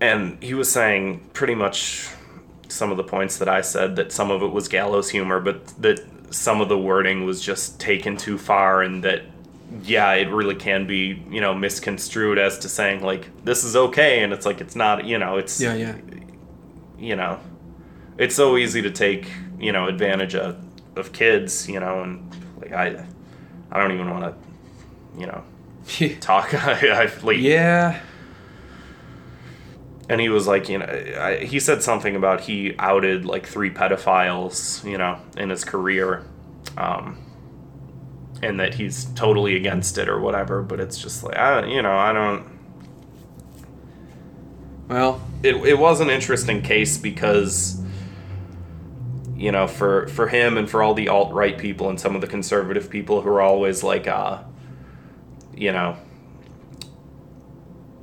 and 0.00 0.42
he 0.42 0.54
was 0.54 0.70
saying 0.70 1.28
pretty 1.32 1.54
much 1.54 2.08
some 2.68 2.90
of 2.90 2.96
the 2.96 3.04
points 3.04 3.38
that 3.38 3.48
I 3.48 3.60
said. 3.60 3.96
That 3.96 4.12
some 4.12 4.30
of 4.30 4.42
it 4.42 4.52
was 4.52 4.68
gallows 4.68 5.10
humor, 5.10 5.40
but 5.40 5.66
that 5.82 6.00
some 6.30 6.60
of 6.60 6.68
the 6.68 6.78
wording 6.78 7.24
was 7.24 7.40
just 7.40 7.78
taken 7.80 8.16
too 8.16 8.38
far, 8.38 8.82
and 8.82 9.02
that 9.04 9.22
yeah, 9.82 10.12
it 10.12 10.28
really 10.28 10.54
can 10.54 10.86
be, 10.86 11.22
you 11.30 11.40
know, 11.40 11.54
misconstrued 11.54 12.38
as 12.38 12.58
to 12.60 12.68
saying 12.68 13.02
like 13.02 13.28
this 13.44 13.64
is 13.64 13.74
okay 13.74 14.22
and 14.22 14.32
it's 14.32 14.46
like 14.46 14.60
it's 14.60 14.76
not, 14.76 15.04
you 15.04 15.18
know, 15.18 15.36
it's 15.36 15.60
Yeah, 15.60 15.74
yeah. 15.74 15.96
you 16.98 17.16
know, 17.16 17.40
it's 18.18 18.34
so 18.34 18.56
easy 18.56 18.82
to 18.82 18.90
take, 18.90 19.30
you 19.58 19.72
know, 19.72 19.88
advantage 19.88 20.34
of, 20.34 20.56
of 20.96 21.12
kids, 21.12 21.68
you 21.68 21.80
know, 21.80 22.02
and 22.02 22.30
like 22.60 22.72
I 22.72 23.06
I 23.74 23.80
don't 23.80 23.92
even 23.92 24.10
want 24.10 24.24
to, 24.24 25.20
you 25.20 25.26
know, 25.26 25.44
talk 26.20 26.54
I, 26.66 27.04
I 27.04 27.12
like 27.22 27.38
yeah. 27.38 28.00
and 30.08 30.20
he 30.20 30.28
was 30.28 30.46
like, 30.46 30.68
you 30.68 30.78
know, 30.78 30.86
I, 30.86 31.44
he 31.44 31.60
said 31.60 31.82
something 31.82 32.14
about 32.16 32.42
he 32.42 32.74
outed 32.78 33.24
like 33.24 33.46
three 33.46 33.70
pedophiles, 33.70 34.84
you 34.88 34.98
know, 34.98 35.18
in 35.36 35.50
his 35.50 35.64
career, 35.64 36.24
um, 36.76 37.18
and 38.42 38.60
that 38.60 38.74
he's 38.74 39.06
totally 39.14 39.56
against 39.56 39.98
it 39.98 40.08
or 40.08 40.20
whatever. 40.20 40.62
But 40.62 40.80
it's 40.80 40.98
just 40.98 41.24
like, 41.24 41.36
I, 41.38 41.66
you 41.66 41.82
know, 41.82 41.96
I 41.96 42.12
don't. 42.12 42.46
Well, 44.88 45.22
It 45.42 45.56
it 45.56 45.78
was 45.78 46.00
an 46.00 46.10
interesting 46.10 46.62
case 46.62 46.98
because, 46.98 47.80
you 49.36 49.50
know, 49.50 49.66
for 49.66 50.06
for 50.08 50.28
him 50.28 50.56
and 50.56 50.68
for 50.68 50.82
all 50.82 50.94
the 50.94 51.08
alt 51.08 51.32
right 51.32 51.58
people 51.58 51.88
and 51.88 52.00
some 52.00 52.14
of 52.14 52.20
the 52.20 52.26
conservative 52.26 52.90
people 52.90 53.20
who 53.22 53.28
are 53.28 53.40
always 53.40 53.82
like, 53.82 54.06
uh, 54.06 54.42
you 55.54 55.72
know, 55.72 55.96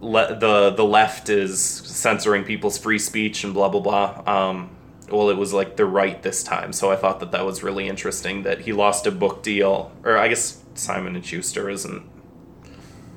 le- 0.02 0.36
the 0.38 0.72
the 0.72 0.86
left 0.86 1.30
is 1.30 1.62
censoring 1.62 2.44
people's 2.44 2.78
free 2.78 3.00
speech 3.00 3.44
and 3.44 3.54
blah 3.54 3.70
blah 3.70 3.82
blah. 3.82 4.24
Um, 4.26 4.70
well, 5.10 5.30
it 5.30 5.38
was 5.38 5.54
like 5.54 5.76
the 5.76 5.86
right 5.86 6.22
this 6.24 6.44
time, 6.44 6.72
so 6.74 6.92
I 6.92 6.96
thought 6.96 7.20
that 7.20 7.32
that 7.32 7.46
was 7.46 7.64
really 7.64 7.88
interesting 7.88 8.44
that 8.44 8.62
he 8.62 8.74
lost 8.74 9.06
a 9.08 9.12
book 9.12 9.44
deal, 9.44 9.92
or 10.04 10.18
I 10.18 10.28
guess 10.30 10.64
Simon 10.74 11.16
and 11.16 11.26
Schuster 11.26 11.70
isn't 11.70 12.10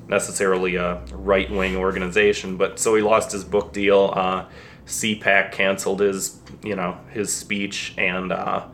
necessarily 0.08 0.76
a 0.76 1.02
right 1.12 1.50
wing 1.50 1.76
organization, 1.76 2.56
but 2.56 2.78
so 2.78 2.94
he 2.94 3.02
lost 3.02 3.32
his 3.32 3.44
book 3.44 3.72
deal. 3.72 4.12
Uh, 4.14 4.44
CPAC 4.86 5.52
canceled 5.52 6.00
his 6.00 6.38
you 6.62 6.76
know 6.76 6.98
his 7.10 7.34
speech, 7.34 7.94
and 7.98 8.32
uh, 8.32 8.66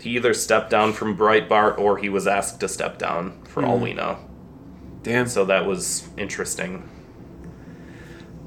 he 0.00 0.10
either 0.16 0.34
stepped 0.34 0.70
down 0.70 0.92
from 0.92 1.16
Breitbart 1.16 1.78
or 1.78 1.98
he 1.98 2.08
was 2.08 2.26
asked 2.26 2.60
to 2.60 2.68
step 2.68 2.98
down. 2.98 3.42
For 3.44 3.64
all 3.64 3.78
we 3.78 3.92
know, 3.94 4.18
damn. 5.02 5.26
so 5.28 5.44
that 5.46 5.66
was 5.66 6.08
interesting. 6.16 6.88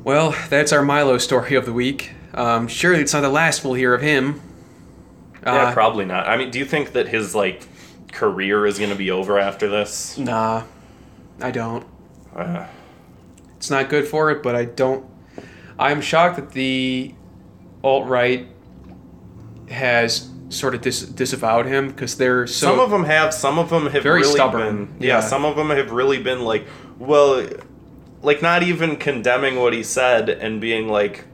Well, 0.03 0.35
that's 0.49 0.71
our 0.73 0.81
Milo 0.81 1.17
story 1.17 1.55
of 1.55 1.65
the 1.65 1.73
week. 1.73 2.11
Um, 2.33 2.67
surely 2.67 3.01
it's 3.01 3.13
not 3.13 3.21
the 3.21 3.29
last 3.29 3.63
we'll 3.63 3.73
hear 3.75 3.93
of 3.93 4.01
him. 4.01 4.41
Yeah, 5.43 5.53
Uh, 5.53 5.73
probably 5.73 6.05
not. 6.05 6.27
I 6.27 6.37
mean, 6.37 6.49
do 6.49 6.59
you 6.59 6.65
think 6.65 6.93
that 6.93 7.07
his 7.07 7.35
like 7.35 7.67
career 8.11 8.65
is 8.65 8.77
going 8.77 8.89
to 8.89 8.95
be 8.95 9.11
over 9.11 9.37
after 9.37 9.67
this? 9.69 10.17
Nah, 10.17 10.63
I 11.41 11.51
don't. 11.51 11.85
Uh, 12.35 12.65
It's 13.57 13.69
not 13.69 13.89
good 13.89 14.07
for 14.07 14.31
it, 14.31 14.41
but 14.41 14.55
I 14.55 14.65
don't. 14.65 15.05
I'm 15.81 15.99
shocked 15.99 16.35
that 16.35 16.51
the 16.51 17.13
alt 17.83 18.07
right 18.07 18.47
has 19.69 20.29
sort 20.49 20.75
of 20.75 20.81
dis- 20.81 21.01
disavowed 21.01 21.65
him 21.65 21.89
because 21.89 22.17
they're 22.17 22.45
so. 22.45 22.67
some 22.67 22.79
of 22.79 22.91
them 22.91 23.05
have. 23.05 23.33
Some 23.33 23.57
of 23.57 23.69
them 23.69 23.87
have 23.87 24.03
Very 24.03 24.21
really 24.21 24.33
stubborn, 24.33 24.85
been. 24.85 24.95
Yeah, 24.99 25.15
yeah. 25.15 25.19
some 25.21 25.43
of 25.43 25.55
them 25.55 25.69
have 25.71 25.91
really 25.91 26.21
been 26.21 26.41
like, 26.41 26.67
well, 26.99 27.47
like 28.21 28.41
not 28.41 28.61
even 28.63 28.95
condemning 28.97 29.55
what 29.55 29.73
he 29.73 29.81
said 29.83 30.29
and 30.29 30.61
being 30.61 30.87
like, 30.87 31.25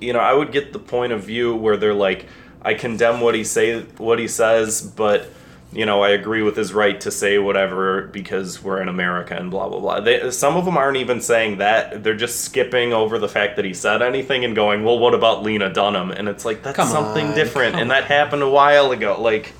you 0.00 0.12
know, 0.14 0.20
I 0.20 0.32
would 0.32 0.52
get 0.52 0.72
the 0.72 0.78
point 0.78 1.12
of 1.12 1.24
view 1.24 1.54
where 1.54 1.76
they're 1.76 1.92
like, 1.92 2.26
I 2.62 2.74
condemn 2.74 3.20
what 3.20 3.34
he 3.34 3.44
say, 3.44 3.82
what 3.98 4.18
he 4.18 4.28
says, 4.28 4.80
but 4.80 5.30
you 5.72 5.86
know, 5.86 6.02
I 6.02 6.10
agree 6.10 6.42
with 6.42 6.56
his 6.56 6.72
right 6.72 7.00
to 7.02 7.10
say 7.10 7.38
whatever 7.38 8.02
because 8.02 8.62
we're 8.62 8.80
in 8.82 8.88
America 8.88 9.36
and 9.36 9.50
blah 9.50 9.68
blah 9.68 9.78
blah. 9.80 10.00
They, 10.00 10.30
some 10.32 10.56
of 10.56 10.64
them 10.64 10.76
aren't 10.76 10.96
even 10.96 11.20
saying 11.20 11.58
that; 11.58 12.02
they're 12.02 12.16
just 12.16 12.40
skipping 12.40 12.92
over 12.92 13.18
the 13.18 13.28
fact 13.28 13.56
that 13.56 13.64
he 13.64 13.72
said 13.74 14.02
anything 14.02 14.44
and 14.44 14.54
going, 14.56 14.84
"Well, 14.84 14.98
what 14.98 15.14
about 15.14 15.42
Lena 15.42 15.72
Dunham?" 15.72 16.10
And 16.10 16.28
it's 16.28 16.44
like 16.44 16.62
that's 16.62 16.76
Come 16.76 16.88
something 16.88 17.28
on, 17.28 17.34
different, 17.34 17.76
and 17.76 17.90
that 17.90 18.04
happened 18.04 18.42
a 18.42 18.50
while 18.50 18.90
ago. 18.90 19.20
Like, 19.20 19.52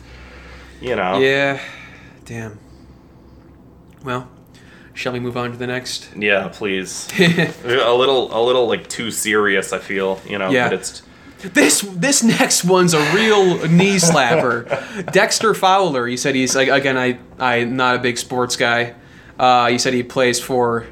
you 0.80 0.96
know, 0.96 1.18
Yeah. 1.18 1.60
Damn. 2.24 2.58
Well, 4.04 4.28
shall 4.94 5.12
we 5.12 5.20
move 5.20 5.36
on 5.36 5.52
to 5.52 5.56
the 5.58 5.66
next? 5.66 6.08
yeah, 6.16 6.48
please. 6.52 7.08
a 7.18 7.92
little, 7.94 8.36
a 8.36 8.40
little 8.42 8.66
like 8.66 8.88
too 8.88 9.10
serious. 9.10 9.72
I 9.72 9.78
feel, 9.78 10.20
you 10.26 10.38
know, 10.38 10.50
Yeah. 10.50 10.68
but 10.70 10.78
it's 10.80 11.02
This 11.42 11.80
this 11.80 12.22
next 12.22 12.64
one's 12.64 12.92
a 12.94 13.12
real 13.14 13.66
knee 13.68 13.96
slapper. 13.96 14.66
Dexter 15.12 15.54
Fowler. 15.54 16.06
He 16.06 16.16
said 16.16 16.34
he's 16.34 16.54
like 16.54 16.68
again. 16.68 16.98
I 16.98 17.18
I'm 17.38 17.76
not 17.76 17.96
a 17.96 17.98
big 17.98 18.18
sports 18.18 18.56
guy. 18.56 18.94
Uh, 19.38 19.68
he 19.68 19.78
said 19.78 19.94
he 19.94 20.02
plays 20.02 20.38
for. 20.38 20.86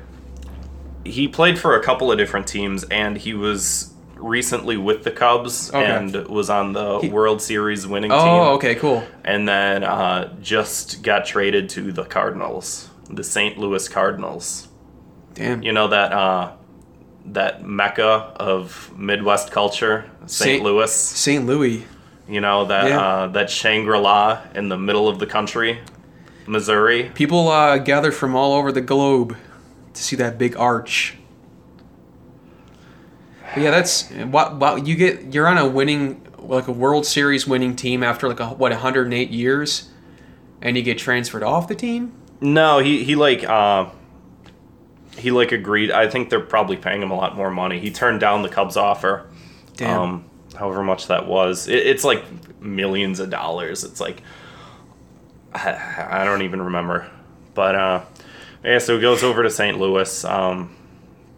he 1.05 1.28
played 1.28 1.59
for 1.59 1.76
a 1.76 1.82
couple 1.82 2.11
of 2.11 2.16
different 2.18 2.46
teams, 2.46 2.84
and 2.84 3.18
he 3.18 3.34
was 3.34 3.92
recently 4.16 4.76
with 4.76 5.05
the 5.05 5.11
Cubs 5.11 5.68
Okay. 5.72 5.84
and 5.84 6.14
was 6.28 6.51
on 6.51 6.72
the 6.72 7.09
World 7.12 7.40
Series 7.42 7.86
winning 7.86 8.11
team. 8.11 8.18
Oh, 8.18 8.55
okay, 8.55 8.74
cool. 8.74 9.05
and 9.24 9.46
then 9.49 9.84
uh, 9.84 10.34
just 10.40 11.03
got 11.03 11.24
traded 11.26 11.68
to 11.70 11.92
the 11.92 12.05
Cardinals, 12.05 12.90
the 13.11 13.22
St. 13.22 13.59
Louis 13.59 13.86
Cardinals. 13.88 14.68
Damn. 15.34 15.62
You 15.62 15.72
know 15.72 15.88
that 15.88 16.12
uh, 16.12 16.53
that 17.33 17.64
mecca 17.64 18.33
of 18.37 18.93
Midwest 18.97 19.51
culture, 19.51 20.11
St. 20.26 20.62
Louis. 20.62 20.93
St. 20.93 21.45
Louis. 21.47 21.85
You 22.29 22.41
know 22.41 22.66
that 22.66 22.89
Yeah. 22.89 23.01
uh, 23.01 23.26
that 23.29 23.51
Shangri 23.51 23.99
La 23.99 24.41
in 24.55 24.68
the 24.68 24.76
middle 24.76 25.09
of 25.09 25.18
the 25.18 25.26
country, 25.26 25.79
Missouri. 26.47 27.11
People 27.14 27.49
uh, 27.49 27.79
gather 27.79 28.12
from 28.12 28.35
all 28.37 28.53
over 28.53 28.70
the 28.72 28.81
globe 28.83 29.37
to 29.95 30.03
see 30.03 30.16
that 30.16 30.37
big 30.39 30.57
arch. 30.57 31.16
But 33.55 33.62
yeah, 33.62 33.70
that's 33.70 34.11
what. 34.11 34.57
What 34.57 34.87
you 34.87 34.95
get. 34.95 35.33
You're 35.33 35.47
on 35.49 35.57
a 35.59 35.66
winning, 35.66 36.26
like 36.39 36.68
a 36.68 36.72
World 36.72 37.07
Series 37.07 37.47
winning 37.47 37.74
team 37.76 38.03
after 38.03 38.29
like 38.29 38.41
a, 38.41 38.49
what 38.49 38.72
108 38.72 39.31
years, 39.31 39.89
and 40.61 40.76
you 40.76 40.83
get 40.83 40.99
transferred 40.99 41.43
off 41.43 41.66
the 41.66 41.74
team. 41.74 42.12
No, 42.41 42.79
he 42.79 43.05
he 43.05 43.14
like 43.16 43.45
uh, 43.49 43.87
he 45.19 45.31
like 45.31 45.53
agreed. 45.53 45.91
I 45.91 46.09
think 46.09 46.31
they're 46.31 46.41
probably 46.41 46.77
paying 46.77 47.03
him 47.03 47.11
a 47.11 47.16
lot 47.16 47.37
more 47.37 47.51
money. 47.51 47.79
He 47.81 47.91
turned 47.91 48.21
down 48.21 48.43
the 48.43 48.49
Cubs 48.49 48.77
offer. 48.77 49.29
Damn. 49.77 50.01
Um, 50.01 50.25
however 50.57 50.83
much 50.83 51.07
that 51.09 51.27
was, 51.27 51.69
it, 51.69 51.87
it's 51.87 52.05
like 52.05 52.25
millions 52.61 53.21
of 53.21 53.31
dollars. 53.31 53.85
It's 53.85 54.01
like 54.01 54.23
I, 55.55 56.07
I 56.23 56.25
don't 56.25 56.43
even 56.43 56.62
remember. 56.62 57.11
But 57.55 57.75
uh, 57.75 58.05
yeah, 58.64 58.79
so 58.79 58.97
he 58.97 59.01
goes 59.01 59.23
over 59.23 59.43
to 59.43 59.51
St. 59.51 59.79
Louis. 59.79 60.25
Um, 60.25 60.75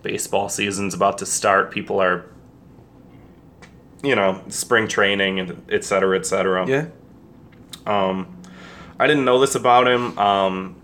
baseball 0.03 0.49
season's 0.49 0.95
about 0.95 1.19
to 1.19 1.27
start. 1.27 1.71
People 1.71 2.01
are, 2.01 2.25
you 4.03 4.15
know, 4.15 4.43
spring 4.49 4.89
training 4.89 5.41
and 5.41 5.67
et 5.71 5.85
cetera, 5.85 6.19
et 6.19 6.27
cetera. 6.27 6.67
yeah. 6.69 6.87
Um, 7.87 8.37
I 8.99 9.07
didn't 9.07 9.25
know 9.25 9.41
this 9.41 9.55
about 9.55 9.89
him. 9.89 10.19
Um, 10.19 10.77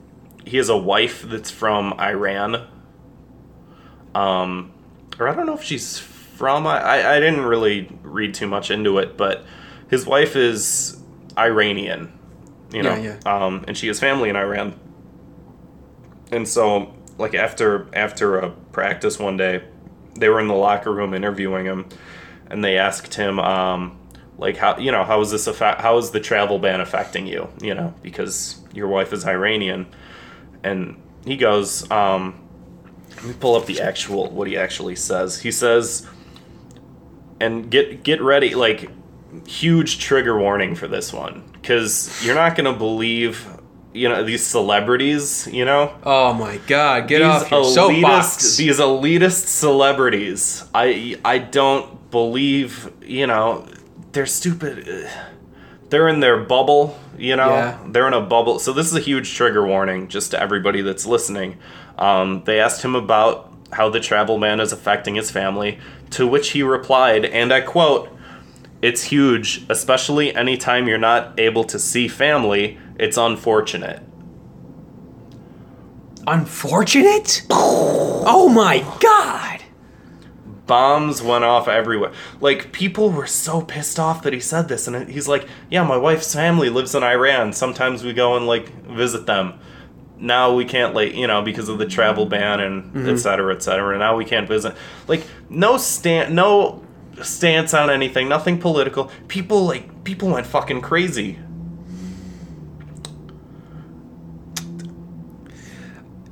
he 0.47 0.57
has 0.57 0.69
a 0.71 0.77
wife 0.77 1.23
that's 1.23 1.51
from 1.51 1.93
Iran. 2.01 2.67
Um, 4.17 4.73
or 5.19 5.29
I 5.29 5.35
don't 5.35 5.47
know 5.47 5.55
if 5.55 5.63
she's 5.63 5.99
from. 5.99 6.67
I, 6.67 7.17
I 7.17 7.21
didn't 7.21 7.43
really 7.43 7.89
read 8.03 8.35
too 8.35 8.47
much 8.47 8.71
into 8.71 8.99
it, 8.99 9.17
but 9.17 9.45
his 9.89 10.07
wife 10.07 10.37
is 10.37 11.01
Iranian. 11.37 12.13
You 12.73 12.83
know, 12.83 12.95
Yeah, 12.97 13.19
Um, 13.27 13.65
and 13.69 13.77
she 13.77 13.87
has 13.89 14.01
family 14.01 14.29
in 14.29 14.37
Iran. 14.37 14.79
And 16.33 16.49
so, 16.49 16.95
like 17.19 17.35
after 17.35 17.89
after 17.95 18.39
a 18.39 18.51
practice 18.51 19.19
one 19.19 19.37
day, 19.37 19.63
they 20.19 20.29
were 20.29 20.41
in 20.41 20.49
the 20.49 20.55
locker 20.55 20.93
room 20.93 21.15
interviewing 21.15 21.67
him, 21.67 21.87
and 22.51 22.65
they 22.65 22.79
asked 22.79 23.15
him, 23.15 23.39
um, 23.39 23.99
like 24.39 24.57
how 24.57 24.79
you 24.79 24.93
know 24.93 25.05
how 25.05 25.21
is 25.21 25.31
this 25.31 25.47
affect 25.47 25.81
how 25.81 25.99
is 25.99 26.11
the 26.11 26.21
travel 26.21 26.59
ban 26.59 26.81
affecting 26.81 27.27
you? 27.27 27.49
You 27.61 27.75
know 27.75 27.95
because 28.03 28.61
your 28.73 28.89
wife 28.89 29.13
is 29.13 29.25
Iranian, 29.27 29.87
and 30.65 31.01
he 31.25 31.37
goes, 31.37 31.89
um, 31.91 32.46
let 33.17 33.25
me 33.25 33.35
pull 33.39 33.55
up 33.57 33.67
the 33.67 33.81
actual 33.81 34.31
what 34.31 34.47
he 34.49 34.57
actually 34.57 34.97
says. 34.97 35.41
He 35.41 35.51
says, 35.51 36.07
and 37.41 37.71
get 37.71 38.03
get 38.03 38.21
ready 38.23 38.55
like 38.55 38.91
huge 39.47 39.99
trigger 39.99 40.39
warning 40.39 40.75
for 40.75 40.89
this 40.89 41.13
one 41.13 41.43
because 41.53 42.25
you're 42.25 42.35
not 42.35 42.57
gonna 42.57 42.73
believe 42.73 43.47
you 43.93 44.09
know 44.09 44.25
these 44.25 44.47
celebrities 44.47 45.47
you 45.53 45.65
know 45.65 45.95
Oh 46.05 46.33
my 46.33 46.59
God! 46.67 47.07
Get 47.09 47.19
these 47.19 47.27
off 47.27 47.51
your 47.51 47.63
elitist 47.65 47.75
soapbox. 47.75 48.57
these 48.57 48.79
elitist 48.79 49.47
celebrities 49.47 50.65
i 50.75 51.19
i 51.25 51.39
don't 51.39 52.11
believe 52.11 52.91
you 53.03 53.27
know 53.27 53.67
they're 54.13 54.27
stupid 54.27 55.09
they're 55.91 56.09
in 56.09 56.21
their 56.21 56.39
bubble 56.39 56.99
you 57.19 57.37
know 57.37 57.51
Yeah. 57.51 57.79
they're 57.89 58.07
in 58.09 58.15
a 58.15 58.21
bubble 58.23 58.59
so 58.59 58.73
this 58.73 58.87
is 58.87 58.95
a 58.95 59.01
huge 59.01 59.35
trigger 59.35 59.67
warning 59.67 60.09
just 60.09 60.31
to 60.31 60.41
everybody 60.41 60.81
that's 60.81 61.05
listening 61.05 61.59
um, 61.97 62.43
they 62.45 62.61
asked 62.61 62.83
him 62.83 62.95
about 62.95 63.53
how 63.73 63.89
the 63.89 64.01
travel 64.01 64.39
ban 64.39 64.61
is 64.61 64.73
affecting 64.73 65.15
his 65.15 65.31
family 65.31 65.79
to 66.11 66.27
which 66.27 66.51
he 66.51 66.63
replied 66.63 67.25
and 67.25 67.53
i 67.53 67.61
quote 67.61 68.09
it's 68.83 69.05
huge 69.05 69.65
especially 69.69 70.35
anytime 70.35 70.87
you're 70.87 70.99
not 70.99 71.39
able 71.39 71.65
to 71.65 71.79
see 71.79 72.07
family 72.09 72.79
it's 72.99 73.17
unfortunate 73.17 74.03
Unfortunate? 76.29 77.47
Oh 77.51 78.49
my 78.53 78.81
God! 78.99 79.63
bombs 80.67 81.23
went 81.23 81.45
off 81.45 81.69
everywhere. 81.69 82.13
Like 82.41 82.73
people 82.73 83.11
were 83.11 83.27
so 83.27 83.63
pissed 83.63 83.99
off 83.99 84.23
that 84.23 84.33
he 84.33 84.41
said 84.41 84.69
this, 84.69 84.87
and 84.87 85.09
he's 85.09 85.29
like, 85.29 85.49
"Yeah, 85.71 85.85
my 85.85 85.97
wife's 85.97 86.35
family 86.35 86.69
lives 86.69 86.95
in 86.95 87.03
Iran. 87.03 87.53
Sometimes 87.53 88.05
we 88.05 88.13
go 88.13 88.37
and 88.37 88.47
like 88.47 88.69
visit 88.85 89.27
them. 89.27 89.59
Now 90.19 90.55
we 90.55 90.65
can't 90.65 90.95
like 90.95 91.15
you 91.15 91.27
know 91.27 91.43
because 91.43 91.69
of 91.69 91.79
the 91.79 91.87
travel 91.87 92.27
ban 92.27 92.61
and 92.61 92.85
mm-hmm. 92.85 93.09
et 93.09 93.17
cetera, 93.19 93.55
et 93.55 93.63
cetera. 93.63 93.99
Now 93.99 94.17
we 94.17 94.25
can't 94.25 94.49
visit. 94.49 94.75
Like 95.09 95.25
no 95.51 95.77
stand, 95.77 96.35
no 96.35 96.83
stance 97.23 97.75
on 97.75 97.91
anything. 97.91 98.29
Nothing 98.29 98.59
political. 98.59 99.11
People 99.29 99.67
like 99.67 100.05
people 100.05 100.31
went 100.31 100.47
fucking 100.47 100.81
crazy. 100.81 101.39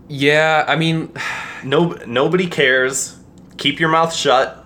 Yeah, 0.07 0.65
I 0.69 0.77
mean, 0.77 1.13
No, 1.65 1.99
nobody 2.07 2.47
cares. 2.47 3.19
Keep 3.57 3.81
your 3.81 3.89
mouth 3.89 4.15
shut. 4.15 4.64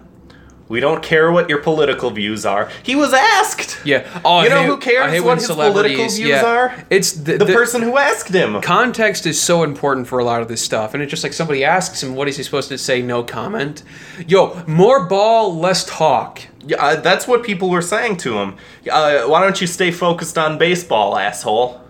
We 0.68 0.80
don't 0.80 1.02
care 1.02 1.32
what 1.32 1.48
your 1.48 1.60
political 1.62 2.10
views 2.10 2.44
are. 2.44 2.68
He 2.82 2.94
was 2.94 3.14
asked. 3.14 3.80
yeah. 3.86 4.06
Oh, 4.24 4.42
You 4.42 4.50
know 4.50 4.60
hate- 4.60 4.66
who 4.66 4.76
cares 4.76 5.22
what 5.22 5.38
his 5.38 5.46
political 5.46 5.96
views 6.08 6.18
yeah. 6.18 6.44
are? 6.44 6.84
It's 6.90 7.12
the, 7.12 7.38
The, 7.38 7.46
the- 7.46 7.52
person 7.54 7.80
who 7.82 7.96
asked 7.96 8.28
him. 8.34 8.60
context 8.60 9.24
is 9.26 9.40
so 9.40 9.62
important 9.62 10.06
for 10.08 10.18
a 10.18 10.24
lot 10.24 10.42
of 10.42 10.48
this 10.48 10.60
stuff 10.60 10.92
and 10.92 11.02
it's 11.02 11.08
just 11.10 11.22
like 11.24 11.32
somebody 11.32 11.64
asks 11.64 12.02
him 12.02 12.14
what 12.14 12.28
is 12.28 12.36
he 12.36 12.42
supposed 12.42 12.68
to 12.68 12.76
say 12.76 13.00
no 13.00 13.22
comment 13.22 13.82
yo 14.26 14.62
more 14.66 15.06
ball 15.06 15.56
less 15.58 15.84
talk 15.86 16.42
Yeah, 16.66 16.76
uh, 16.84 16.96
that's 17.00 17.26
what 17.26 17.42
people 17.42 17.70
were 17.70 17.80
saying 17.82 18.18
to 18.18 18.38
him. 18.38 18.56
Uh, 18.90 19.22
why 19.22 19.40
don't 19.40 19.60
you 19.60 19.66
stay 19.66 19.90
focused 19.90 20.36
on 20.36 20.58
baseball, 20.58 21.16
asshole? 21.18 21.80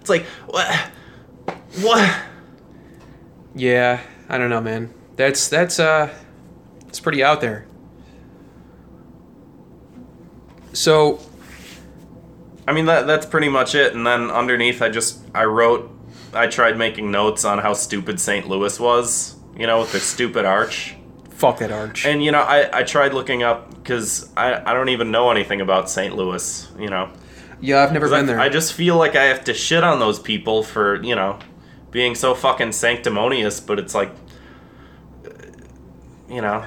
It's 0.00 0.08
like, 0.10 0.24
what? 0.46 0.68
What? 1.80 2.14
yeah 3.54 4.00
i 4.28 4.38
don't 4.38 4.50
know 4.50 4.60
man 4.60 4.92
that's 5.16 5.48
that's 5.48 5.80
uh 5.80 6.08
it's 6.86 7.00
pretty 7.00 7.22
out 7.24 7.40
there 7.40 7.66
so 10.78 11.18
I 12.66 12.72
mean, 12.72 12.86
that 12.86 13.06
that's 13.06 13.26
pretty 13.26 13.48
much 13.48 13.74
it. 13.74 13.94
And 13.94 14.06
then 14.06 14.30
underneath, 14.30 14.82
I 14.82 14.88
just 14.90 15.20
I 15.34 15.44
wrote, 15.44 15.90
I 16.34 16.46
tried 16.46 16.76
making 16.76 17.10
notes 17.10 17.44
on 17.44 17.58
how 17.58 17.72
stupid 17.74 18.20
St. 18.20 18.48
Louis 18.48 18.78
was. 18.78 19.36
You 19.56 19.66
know, 19.66 19.80
with 19.80 19.90
their 19.92 20.00
stupid 20.00 20.44
arch. 20.44 20.94
fuck 21.30 21.58
that 21.58 21.72
arch 21.72 22.06
And 22.06 22.22
you 22.24 22.30
know, 22.30 22.42
I, 22.42 22.78
I 22.80 22.82
tried 22.84 23.12
looking 23.12 23.42
up 23.42 23.70
because 23.74 24.28
I, 24.36 24.54
I 24.70 24.72
don't 24.74 24.88
even 24.90 25.10
know 25.10 25.30
anything 25.32 25.60
about 25.60 25.90
St. 25.90 26.14
Louis. 26.14 26.70
You 26.78 26.90
know, 26.90 27.10
yeah 27.60 27.82
i've 27.82 27.92
never 27.92 28.06
'Cause 28.06 28.12
I- 28.12 28.18
been 28.20 28.26
there 28.26 28.40
I 28.40 28.48
just 28.48 28.72
feel 28.72 28.96
like 28.96 29.16
I 29.16 29.24
have 29.24 29.42
to 29.44 29.54
shit 29.54 29.82
on 29.82 29.98
those 29.98 30.20
people 30.20 30.62
for 30.62 31.02
you 31.02 31.16
know 31.16 31.38
being 31.90 32.14
so 32.14 32.34
fucking 32.34 32.70
sanctimonious, 32.72 33.58
but 33.60 33.78
it's 33.80 33.94
like, 33.94 34.12
you 36.28 36.42
know, 36.42 36.64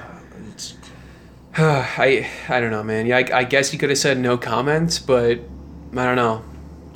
i 1.58 2.28
i 2.48 2.60
don't 2.60 2.70
know 2.70 2.82
man 2.82 3.06
yeah 3.06 3.18
i, 3.18 3.38
I 3.40 3.44
guess 3.44 3.72
you 3.72 3.78
could 3.78 3.90
have 3.90 3.98
said 3.98 4.18
no 4.18 4.38
comments 4.38 4.98
but 4.98 5.40
i 5.96 6.04
don't 6.04 6.16
know 6.16 6.42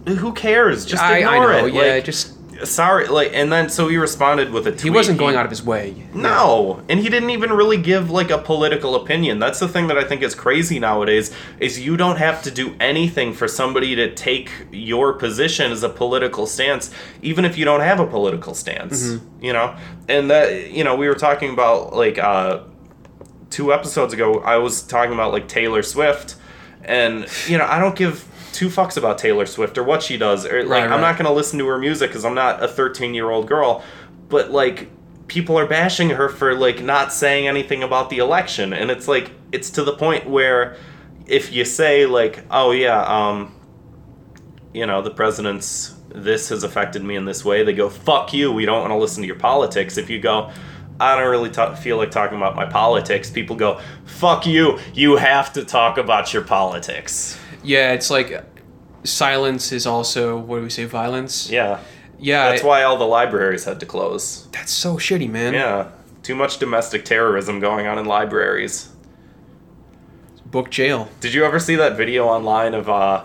who 0.06 0.32
cares? 0.32 0.86
Just 0.86 1.02
I, 1.02 1.16
I 1.16 1.18
ignore 1.18 1.52
know 1.52 1.66
it. 1.66 1.74
yeah 1.74 1.94
Like, 1.94 2.04
just 2.04 2.32
sorry, 2.64 3.08
like, 3.08 3.32
and 3.34 3.52
then 3.52 3.68
so 3.68 3.88
he 3.88 3.96
responded 3.96 4.50
with 4.50 4.66
a 4.66 4.70
tweet. 4.70 4.82
He 4.84 4.90
wasn't 4.90 5.18
going 5.18 5.36
out 5.36 5.44
of 5.44 5.50
his 5.50 5.62
way. 5.62 6.06
No, 6.14 6.82
and 6.88 7.00
he 7.00 7.08
didn't 7.08 7.30
even 7.30 7.52
really 7.52 7.76
give 7.76 8.10
like 8.10 8.30
a 8.30 8.38
political 8.38 8.94
opinion. 8.94 9.38
That's 9.38 9.58
the 9.58 9.68
thing 9.68 9.88
that 9.88 9.98
I 9.98 10.04
think 10.04 10.22
is 10.22 10.34
crazy 10.34 10.78
nowadays 10.78 11.34
is 11.58 11.80
you 11.80 11.96
don't 11.96 12.16
have 12.18 12.42
to 12.42 12.50
do 12.50 12.76
anything 12.78 13.32
for 13.32 13.48
somebody 13.48 13.96
to 13.96 14.14
take 14.14 14.50
your 14.70 15.12
position 15.14 15.72
as 15.72 15.82
a 15.82 15.88
political 15.88 16.46
stance, 16.46 16.90
even 17.20 17.44
if 17.44 17.58
you 17.58 17.64
don't 17.64 17.80
have 17.80 17.98
a 17.98 18.06
political 18.06 18.54
stance. 18.54 19.18
You 19.40 19.52
know, 19.52 19.76
and 20.08 20.30
that 20.30 20.70
you 20.70 20.84
know 20.84 20.94
we 20.94 21.08
were 21.08 21.14
talking 21.14 21.52
about 21.52 21.94
like 21.94 22.18
uh, 22.18 22.60
two 23.50 23.72
episodes 23.72 24.12
ago. 24.12 24.40
I 24.40 24.56
was 24.56 24.82
talking 24.82 25.12
about 25.12 25.32
like 25.32 25.48
Taylor 25.48 25.82
Swift, 25.82 26.36
and 26.84 27.26
you 27.46 27.58
know 27.58 27.66
I 27.66 27.78
don't 27.78 27.96
give 27.96 28.26
two 28.52 28.68
fucks 28.68 28.96
about 28.96 29.18
Taylor 29.18 29.46
Swift 29.46 29.76
or 29.76 29.84
what 29.84 30.02
she 30.02 30.16
does. 30.16 30.46
Or 30.46 30.62
like 30.64 30.84
Right, 30.84 30.90
I'm 30.90 31.00
not 31.00 31.16
gonna 31.16 31.32
listen 31.32 31.58
to 31.58 31.66
her 31.66 31.78
music 31.78 32.10
because 32.10 32.24
I'm 32.24 32.34
not 32.34 32.62
a 32.62 32.68
13 32.68 33.14
year 33.14 33.30
old 33.30 33.46
girl. 33.46 33.82
But 34.28 34.50
like 34.50 34.90
people 35.28 35.58
are 35.58 35.66
bashing 35.66 36.10
her 36.10 36.28
for 36.28 36.54
like 36.54 36.82
not 36.82 37.12
saying 37.12 37.48
anything 37.48 37.82
about 37.82 38.10
the 38.10 38.18
election, 38.18 38.72
and 38.72 38.90
it's 38.90 39.08
like 39.08 39.30
it's 39.52 39.70
to 39.70 39.84
the 39.84 39.92
point 39.92 40.28
where 40.28 40.76
if 41.26 41.52
you 41.52 41.64
say 41.64 42.06
like, 42.06 42.44
oh 42.50 42.70
yeah, 42.72 43.02
um, 43.02 43.54
you 44.72 44.86
know 44.86 45.02
the 45.02 45.10
president's 45.10 45.94
this 46.08 46.48
has 46.48 46.62
affected 46.62 47.04
me 47.04 47.14
in 47.14 47.26
this 47.26 47.44
way, 47.44 47.62
they 47.62 47.74
go 47.74 47.90
fuck 47.90 48.32
you. 48.32 48.52
We 48.52 48.64
don't 48.64 48.80
want 48.80 48.90
to 48.90 48.96
listen 48.96 49.22
to 49.22 49.26
your 49.26 49.38
politics. 49.38 49.96
If 49.98 50.10
you 50.10 50.20
go. 50.20 50.50
I 50.98 51.18
don't 51.18 51.30
really 51.30 51.50
ta 51.50 51.74
feel 51.74 51.96
like 51.96 52.10
talking 52.10 52.36
about 52.36 52.56
my 52.56 52.66
politics. 52.66 53.30
People 53.30 53.56
go, 53.56 53.80
"Fuck 54.04 54.46
you! 54.46 54.78
You 54.94 55.16
have 55.16 55.52
to 55.54 55.64
talk 55.64 55.98
about 55.98 56.32
your 56.32 56.42
politics." 56.42 57.38
Yeah, 57.62 57.92
it's 57.92 58.10
like 58.10 58.42
silence 59.04 59.72
is 59.72 59.86
also 59.86 60.36
what 60.36 60.58
do 60.58 60.62
we 60.62 60.70
say? 60.70 60.84
Violence. 60.84 61.50
Yeah, 61.50 61.80
Yeah, 62.18 62.50
that's 62.50 62.62
why 62.62 62.82
all 62.82 62.96
the 62.96 63.06
libraries 63.06 63.64
had 63.64 63.80
to 63.80 63.86
close. 63.86 64.46
That's 64.52 64.72
so 64.72 64.96
shitty, 64.96 65.30
man. 65.30 65.54
Yeah, 65.54 65.90
too 66.22 66.34
much 66.34 66.58
domestic 66.58 67.04
terrorism 67.04 67.60
going 67.60 67.86
on 67.86 67.98
in 67.98 68.06
libraries. 68.06 68.90
Book 70.46 70.70
jail. 70.70 71.08
Did 71.20 71.34
you 71.34 71.44
ever 71.44 71.58
see 71.58 71.76
that 71.76 71.96
video 71.96 72.26
online 72.26 72.74
of 72.74 72.88
uh 72.88 73.24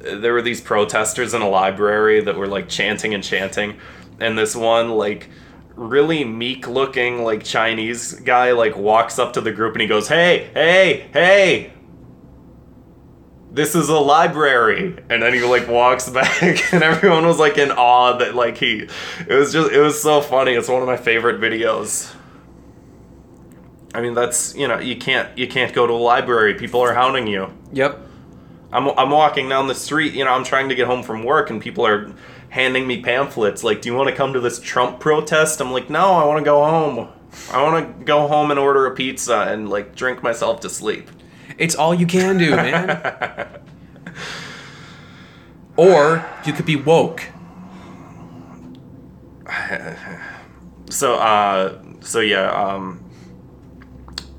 there 0.00 0.32
were 0.32 0.42
these 0.42 0.60
protesters 0.60 1.32
in 1.32 1.42
a 1.42 1.48
library 1.48 2.20
that 2.20 2.36
were 2.36 2.48
like 2.48 2.68
chanting 2.68 3.14
and 3.14 3.22
chanting 3.22 3.78
and 4.18 4.36
this 4.36 4.56
one 4.56 4.90
like 4.90 5.28
really 5.74 6.24
meek 6.24 6.68
looking 6.68 7.24
like 7.24 7.44
Chinese 7.44 8.14
guy 8.14 8.52
like 8.52 8.76
walks 8.76 9.18
up 9.18 9.32
to 9.34 9.40
the 9.40 9.52
group 9.52 9.74
and 9.74 9.82
he 9.82 9.88
goes, 9.88 10.08
"Hey, 10.08 10.50
hey, 10.54 11.08
hey. 11.12 11.72
This 13.50 13.74
is 13.74 13.88
a 13.88 13.98
library." 13.98 14.96
And 15.10 15.22
then 15.22 15.34
he 15.34 15.42
like 15.42 15.68
walks 15.68 16.08
back 16.10 16.72
and 16.72 16.82
everyone 16.82 17.26
was 17.26 17.38
like 17.38 17.58
in 17.58 17.70
awe 17.70 18.16
that 18.18 18.34
like 18.34 18.58
he 18.58 18.88
it 19.28 19.34
was 19.34 19.52
just 19.52 19.72
it 19.72 19.80
was 19.80 20.00
so 20.00 20.20
funny. 20.20 20.52
It's 20.52 20.68
one 20.68 20.82
of 20.82 20.88
my 20.88 20.96
favorite 20.96 21.40
videos. 21.40 22.14
I 23.94 24.00
mean, 24.00 24.14
that's, 24.14 24.54
you 24.56 24.68
know, 24.68 24.78
you 24.78 24.96
can't 24.96 25.36
you 25.36 25.46
can't 25.46 25.72
go 25.74 25.86
to 25.86 25.92
a 25.92 25.94
library. 25.94 26.54
People 26.54 26.80
are 26.80 26.94
hounding 26.94 27.26
you. 27.26 27.52
Yep. 27.72 28.08
I'm, 28.72 28.88
I'm 28.98 29.10
walking 29.10 29.48
down 29.48 29.66
the 29.66 29.74
street, 29.74 30.14
you 30.14 30.24
know, 30.24 30.32
I'm 30.32 30.44
trying 30.44 30.70
to 30.70 30.74
get 30.74 30.86
home 30.86 31.02
from 31.02 31.24
work 31.24 31.50
and 31.50 31.60
people 31.60 31.86
are 31.86 32.10
handing 32.52 32.86
me 32.86 33.00
pamphlets 33.02 33.64
like, 33.64 33.82
"Do 33.82 33.88
you 33.88 33.94
want 33.94 34.08
to 34.08 34.14
come 34.14 34.32
to 34.32 34.40
this 34.40 34.60
Trump 34.60 35.00
protest?" 35.00 35.60
I'm 35.60 35.72
like, 35.72 35.90
"No, 35.90 36.12
I 36.12 36.24
want 36.24 36.38
to 36.38 36.44
go 36.44 36.64
home. 36.64 37.08
I 37.50 37.62
want 37.62 37.98
to 37.98 38.04
go 38.04 38.28
home 38.28 38.50
and 38.50 38.60
order 38.60 38.86
a 38.86 38.94
pizza 38.94 39.46
and 39.48 39.68
like 39.68 39.94
drink 39.96 40.22
myself 40.22 40.60
to 40.60 40.68
sleep." 40.70 41.10
It's 41.58 41.74
all 41.74 41.94
you 41.94 42.06
can 42.06 42.38
do, 42.38 42.50
man. 42.50 43.60
or 45.76 46.24
you 46.44 46.52
could 46.52 46.66
be 46.66 46.76
woke. 46.76 47.24
So, 50.90 51.14
uh, 51.14 51.80
so 52.00 52.20
yeah, 52.20 52.50
um, 52.50 53.02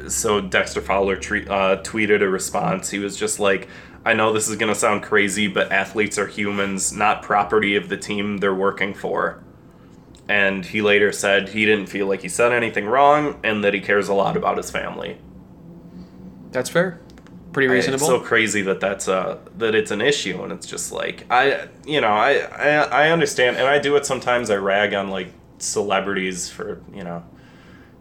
so 0.08 0.40
Dexter 0.40 0.82
Fowler 0.82 1.16
tre- 1.16 1.48
uh, 1.48 1.78
tweeted 1.78 2.22
a 2.22 2.30
response. 2.30 2.92
He 2.92 3.00
was 3.00 3.18
just 3.18 3.40
like, 3.40 3.68
I 4.06 4.14
know 4.14 4.34
this 4.34 4.50
is 4.50 4.58
going 4.58 4.74
to 4.74 4.80
sound 4.80 5.04
crazy, 5.04 5.48
but 5.48 5.72
athletes 5.72 6.18
are 6.18 6.28
humans, 6.28 6.92
not 6.92 7.22
property 7.22 7.76
of 7.76 7.90
the 7.90 7.98
team 7.98 8.38
they're 8.38 8.54
working 8.54 8.94
for. 8.94 9.42
And 10.28 10.66
he 10.66 10.82
later 10.82 11.12
said 11.12 11.50
he 11.50 11.66
didn't 11.66 11.88
feel 11.88 12.08
like 12.08 12.22
he 12.22 12.30
said 12.30 12.52
anything 12.52 12.86
wrong 12.86 13.40
and 13.44 13.64
that 13.64 13.74
he 13.74 13.80
cares 13.80 14.08
a 14.08 14.14
lot 14.14 14.38
about 14.38 14.58
his 14.58 14.72
family. 14.72 15.18
That's 16.52 16.70
fair. 16.70 17.00
Pretty 17.52 17.70
I- 17.70 17.74
reasonable. 17.74 18.06
It's 18.06 18.08
so 18.08 18.20
crazy 18.20 18.62
that 18.64 18.80
that's 18.80 19.08
uh 19.08 19.38
that 19.58 19.76
it's 19.76 19.92
an 19.92 20.02
issue, 20.02 20.42
and 20.44 20.52
it's 20.52 20.66
just 20.66 20.92
like 20.92 21.26
I, 21.30 21.68
you 21.86 22.02
know, 22.02 22.08
I, 22.08 22.40
I 22.40 22.70
I 23.06 23.12
understand, 23.12 23.58
and 23.58 23.68
I 23.68 23.80
do 23.80 23.96
it 23.96 24.06
sometimes. 24.06 24.50
I 24.50 24.56
rag 24.56 24.94
on 24.94 25.10
like 25.10 25.34
celebrities 25.60 26.50
for 26.50 26.82
you 26.94 27.04
know 27.04 27.24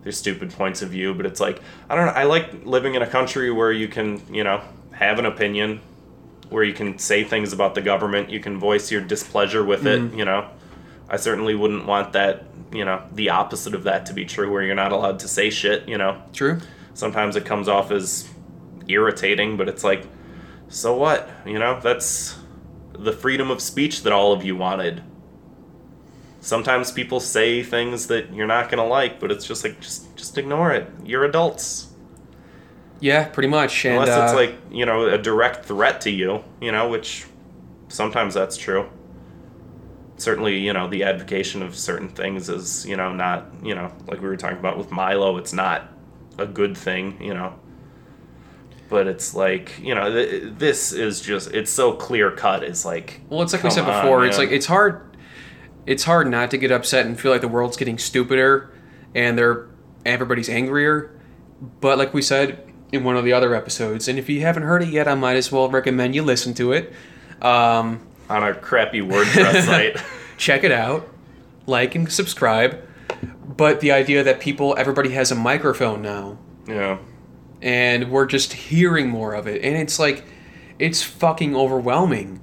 their 0.03 0.13
stupid 0.13 0.51
points 0.53 0.81
of 0.83 0.91
view, 0.91 1.15
but 1.15 1.27
it's 1.27 1.41
like 1.41 1.61
I 1.91 1.95
don't 1.97 2.07
know. 2.07 2.13
I 2.13 2.25
like 2.25 2.65
living 2.65 2.95
in 2.95 3.03
a 3.03 3.07
country 3.07 3.51
where 3.51 3.73
you 3.73 3.89
can 3.89 4.23
you 4.33 4.45
know 4.45 4.63
have 4.93 5.19
an 5.19 5.27
opinion, 5.27 5.81
where 6.53 6.63
you 6.65 6.75
can 6.75 6.99
say 6.99 7.25
things 7.25 7.53
about 7.53 7.75
the 7.75 7.81
government, 7.81 8.31
you 8.31 8.41
can 8.41 8.59
voice 8.59 8.91
your 8.93 9.01
displeasure 9.01 9.65
with 9.65 9.83
Mm-hmm. 9.85 10.15
it. 10.15 10.19
You 10.19 10.25
know, 10.25 10.49
I 11.09 11.17
certainly 11.17 11.55
wouldn't 11.55 11.87
want 11.87 12.13
that. 12.13 12.45
You 12.73 12.85
know, 12.87 13.03
the 13.13 13.31
opposite 13.31 13.75
of 13.75 13.85
that 13.85 14.07
to 14.07 14.15
be 14.15 14.25
true, 14.25 14.51
where 14.51 14.63
you're 14.63 14.75
not 14.75 14.93
allowed 14.93 15.19
to 15.21 15.29
say 15.29 15.51
shit. 15.51 15.87
You 15.89 15.99
know 15.99 16.23
True. 16.33 16.59
sometimes 16.95 17.37
it 17.37 17.45
comes 17.45 17.69
off 17.69 17.91
as 17.91 18.29
irritating, 18.89 19.57
but 19.59 19.69
it's 19.69 19.85
like, 19.85 20.07
so 20.69 20.97
what? 20.97 21.29
You 21.45 21.59
know, 21.59 21.79
that's 21.81 22.39
the 22.99 23.13
freedom 23.13 23.51
of 23.51 23.61
speech 23.61 24.03
that 24.05 24.13
all 24.13 24.33
of 24.33 24.43
you 24.45 24.57
wanted. 24.57 25.03
Sometimes 26.41 26.91
people 26.91 27.21
say 27.21 27.63
things 27.63 28.09
that 28.09 28.33
you're 28.35 28.47
not 28.47 28.69
gonna 28.71 28.87
like, 28.87 29.21
but 29.21 29.31
it's 29.31 29.47
just 29.47 29.65
like 29.65 29.81
just 29.81 30.17
just 30.17 30.39
ignore 30.39 30.73
it. 30.73 30.89
You're 31.05 31.25
adults. 31.25 31.89
Yeah, 33.03 33.25
pretty 33.25 33.49
much. 33.49 33.85
And 33.85 33.95
Unless 33.95 34.09
it's 34.11 34.33
uh, 34.33 34.37
like, 34.37 34.55
you 34.71 34.87
know, 34.87 35.07
a 35.09 35.19
direct 35.19 35.65
threat 35.65 36.01
to 36.03 36.11
you, 36.11 36.45
you 36.61 36.71
know, 36.71 36.89
which 36.89 37.27
sometimes 37.89 38.33
that's 38.33 38.57
true. 38.57 38.89
Certainly, 40.19 40.59
you 40.59 40.73
know, 40.73 40.87
the 40.89 41.03
advocation 41.03 41.63
of 41.63 41.75
certain 41.75 42.09
things 42.09 42.49
is, 42.49 42.87
you 42.87 42.97
know, 42.97 43.13
not, 43.13 43.49
you 43.61 43.75
know, 43.75 43.93
like 44.07 44.21
we 44.21 44.29
were 44.29 44.37
talking 44.37 44.59
about 44.59 44.79
with 44.79 44.93
Milo, 44.93 45.37
it's 45.37 45.53
not 45.53 45.89
a 46.39 46.47
good 46.47 46.77
thing, 46.77 47.21
you 47.21 47.35
know. 47.35 47.59
But 48.89 49.09
it's 49.09 49.35
like, 49.35 49.73
you 49.81 49.97
know, 49.97 50.13
th- 50.13 50.53
this 50.59 50.93
is 50.93 51.21
just, 51.21 51.51
it's 51.51 51.73
so 51.73 51.95
clear 51.95 52.31
cut. 52.31 52.63
It's 52.63 52.85
like, 52.85 53.21
Well, 53.29 53.43
it's 53.43 53.53
like 53.53 53.65
we 53.65 53.71
said 53.71 53.85
on, 53.85 54.01
before. 54.05 54.25
it's 54.25 54.39
man. 54.39 54.47
like 54.47 54.55
it's 54.55 54.67
hard. 54.67 55.17
It's 55.87 56.05
hard 56.05 56.29
not 56.31 56.53
to 56.53 56.57
get 56.57 56.71
upset 56.71 57.05
and 57.07 57.19
feel 57.19 57.33
like 57.33 57.41
the 57.41 57.49
world's 57.49 57.77
getting 57.77 57.99
stupider, 57.99 58.73
and 59.13 59.37
they're 59.37 59.67
everybody's 60.07 60.49
angrier. 60.49 61.19
But 61.81 61.99
like 61.99 62.15
we 62.15 62.23
said 62.23 62.72
in 62.93 63.05
one 63.05 63.17
of 63.17 63.25
the 63.25 63.33
other 63.33 63.55
episodes, 63.55 64.07
and 64.07 64.19
if 64.19 64.29
you 64.29 64.43
haven't 64.43 64.63
heard 64.65 64.83
it 64.83 64.91
yet, 64.91 65.09
I 65.09 65.15
might 65.15 65.37
as 65.37 65.51
well 65.51 65.69
recommend 65.71 66.15
you 66.15 66.23
listen 66.23 66.53
to 66.55 66.73
it. 66.73 66.93
Um, 67.41 68.07
on 68.31 68.43
a 68.45 68.55
crappy 68.55 69.01
WordPress 69.01 69.63
site. 69.67 69.97
check 70.37 70.63
it 70.63 70.71
out, 70.73 71.09
like 71.67 71.95
and 71.95 72.11
subscribe. 72.13 72.81
But 73.57 73.81
the 73.81 73.93
idea 73.93 74.23
that 74.25 74.41
people, 74.41 74.75
everybody 74.79 75.11
has 75.11 75.31
a 75.31 75.35
microphone 75.35 76.01
now, 76.03 76.39
Yeah. 76.67 76.99
and 77.61 78.11
we're 78.11 78.27
just 78.27 78.53
hearing 78.53 79.09
more 79.09 79.35
of 79.35 79.47
it, 79.47 79.63
and 79.65 79.77
it's 79.77 79.99
like, 79.99 80.25
it's 80.79 81.03
fucking 81.03 81.55
overwhelming. 81.57 82.41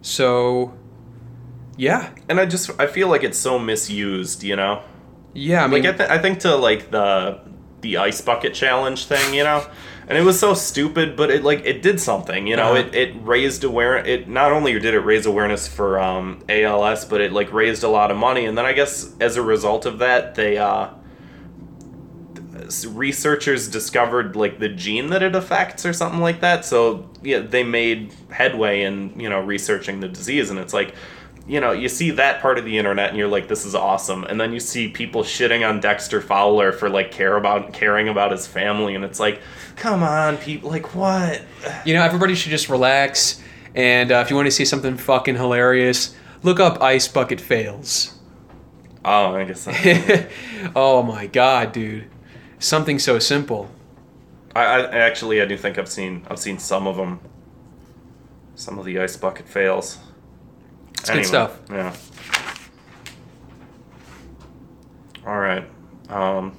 So, 0.00 0.74
yeah, 1.76 2.10
And 2.28 2.40
I 2.40 2.46
just, 2.46 2.70
I 2.80 2.86
feel 2.86 3.08
like 3.08 3.22
it's 3.22 3.38
so 3.38 3.58
misused, 3.58 4.42
you 4.42 4.56
know? 4.56 4.82
yeah. 5.34 5.64
I 5.64 5.66
mean, 5.68 5.82
like 5.84 5.94
I, 5.94 5.96
th- 5.98 6.10
I 6.10 6.18
think 6.18 6.40
to 6.40 6.56
like 6.56 6.90
the 6.90 7.40
the 7.82 7.98
ice 7.98 8.20
bucket 8.20 8.54
challenge 8.54 9.06
thing, 9.06 9.34
you 9.34 9.44
know, 9.44 9.66
and 10.08 10.18
it 10.18 10.22
was 10.22 10.38
so 10.38 10.54
stupid, 10.54 11.16
but 11.16 11.30
it 11.30 11.44
like 11.44 11.64
it 11.64 11.82
did 11.82 12.00
something, 12.00 12.46
you 12.46 12.56
know. 12.56 12.74
Uh-huh. 12.74 12.88
It 12.92 12.94
it 12.94 13.16
raised 13.20 13.64
aware. 13.64 13.96
It 13.96 14.28
not 14.28 14.52
only 14.52 14.78
did 14.78 14.94
it 14.94 15.00
raise 15.00 15.26
awareness 15.26 15.68
for 15.68 15.98
um, 15.98 16.42
ALS, 16.48 17.04
but 17.04 17.20
it 17.20 17.32
like 17.32 17.52
raised 17.52 17.82
a 17.84 17.88
lot 17.88 18.10
of 18.10 18.16
money, 18.16 18.46
and 18.46 18.56
then 18.56 18.64
I 18.64 18.72
guess 18.72 19.12
as 19.20 19.36
a 19.36 19.42
result 19.42 19.86
of 19.86 19.98
that, 19.98 20.34
they 20.34 20.58
uh, 20.58 20.90
researchers 22.88 23.68
discovered 23.68 24.36
like 24.36 24.58
the 24.58 24.68
gene 24.68 25.10
that 25.10 25.22
it 25.22 25.34
affects 25.34 25.84
or 25.86 25.92
something 25.92 26.20
like 26.20 26.40
that. 26.40 26.64
So 26.64 27.10
yeah, 27.22 27.40
they 27.40 27.62
made 27.62 28.14
headway 28.30 28.82
in 28.82 29.18
you 29.18 29.28
know 29.28 29.40
researching 29.40 30.00
the 30.00 30.08
disease, 30.08 30.50
and 30.50 30.58
it's 30.58 30.74
like 30.74 30.94
you 31.46 31.60
know, 31.60 31.72
you 31.72 31.88
see 31.88 32.10
that 32.12 32.40
part 32.40 32.58
of 32.58 32.64
the 32.64 32.78
internet 32.78 33.08
and 33.08 33.18
you're 33.18 33.28
like, 33.28 33.48
this 33.48 33.64
is 33.64 33.74
awesome. 33.74 34.24
And 34.24 34.40
then 34.40 34.52
you 34.52 34.60
see 34.60 34.88
people 34.88 35.22
shitting 35.22 35.68
on 35.68 35.80
Dexter 35.80 36.20
Fowler 36.20 36.72
for 36.72 36.88
like 36.88 37.10
care 37.10 37.36
about 37.36 37.72
caring 37.72 38.08
about 38.08 38.30
his 38.30 38.46
family, 38.46 38.94
and 38.94 39.04
it's 39.04 39.18
like, 39.18 39.40
come 39.76 40.02
on, 40.02 40.36
people, 40.38 40.70
like 40.70 40.94
what? 40.94 41.42
you 41.84 41.94
know, 41.94 42.02
everybody 42.02 42.34
should 42.34 42.50
just 42.50 42.68
relax. 42.68 43.40
And 43.74 44.12
uh, 44.12 44.22
if 44.24 44.30
you 44.30 44.36
want 44.36 44.46
to 44.46 44.52
see 44.52 44.64
something 44.64 44.96
fucking 44.96 45.36
hilarious, 45.36 46.14
look 46.42 46.60
up 46.60 46.82
Ice 46.82 47.08
Bucket 47.08 47.40
Fails. 47.40 48.18
Oh, 49.04 49.34
I 49.34 49.44
guess. 49.44 49.66
Oh 50.76 51.02
my 51.02 51.26
god, 51.26 51.72
dude. 51.72 52.08
Something 52.60 53.00
so 53.00 53.18
simple. 53.18 53.68
I, 54.54 54.62
I 54.62 54.98
actually 54.98 55.42
I 55.42 55.46
do 55.46 55.56
think 55.56 55.76
I've 55.78 55.88
seen 55.88 56.24
I've 56.30 56.38
seen 56.38 56.58
some 56.58 56.86
of 56.86 56.96
them. 56.96 57.20
Some 58.54 58.78
of 58.78 58.84
the 58.84 59.00
ice 59.00 59.16
bucket 59.16 59.48
fails. 59.48 59.98
It's 61.00 61.10
good 61.10 61.26
stuff. 61.26 61.58
Yeah. 61.70 61.94
All 65.26 65.38
right. 65.38 65.64
Um, 66.08 66.54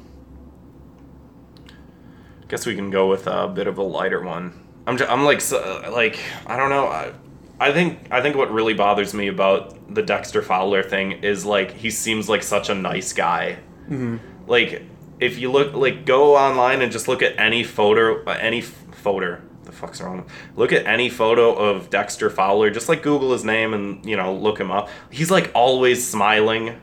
guess 2.48 2.66
we 2.66 2.76
can 2.76 2.92
go 2.92 3.10
with 3.10 3.28
a 3.28 3.48
bit 3.48 3.68
of 3.68 3.78
a 3.78 3.84
lighter 3.84 4.22
one. 4.22 4.54
I'm 4.86 4.98
just, 4.98 5.10
I'm 5.10 5.24
like 5.24 5.42
so, 5.42 5.90
like 5.92 6.20
I 6.46 6.56
don't 6.56 6.70
know. 6.70 6.88
I, 6.88 7.14
I 7.60 7.72
think 7.72 8.08
I 8.12 8.22
think 8.22 8.36
what 8.36 8.52
really 8.52 8.74
bothers 8.74 9.14
me 9.14 9.28
about 9.28 9.94
the 9.94 10.04
Dexter 10.04 10.42
Fowler 10.42 10.84
thing 10.84 11.24
is 11.24 11.46
like 11.46 11.72
he 11.72 11.90
seems 11.90 12.30
like 12.30 12.44
such 12.44 12.70
a 12.70 12.76
nice 12.76 13.14
guy. 13.14 13.58
Mm-hmm. 13.86 14.18
Like 14.48 14.84
if 15.20 15.38
you 15.40 15.52
look 15.52 15.74
like 15.74 16.06
go 16.06 16.36
online 16.36 16.82
and 16.82 16.92
just 16.92 17.08
look 17.08 17.22
at 17.22 17.40
any 17.40 17.64
photo 17.64 18.24
uh, 18.26 18.38
any 18.40 18.62
photo 18.62 19.42
fuck's 19.74 20.02
wrong 20.02 20.26
look 20.56 20.72
at 20.72 20.86
any 20.86 21.10
photo 21.10 21.54
of 21.54 21.90
dexter 21.90 22.30
fowler 22.30 22.70
just 22.70 22.88
like 22.88 23.02
google 23.02 23.32
his 23.34 23.44
name 23.44 23.74
and 23.74 24.06
you 24.06 24.16
know 24.16 24.34
look 24.34 24.60
him 24.60 24.72
up. 24.72 24.90
He's 25.10 25.32
like 25.32 25.52
always 25.54 26.08
smiling. 26.08 26.80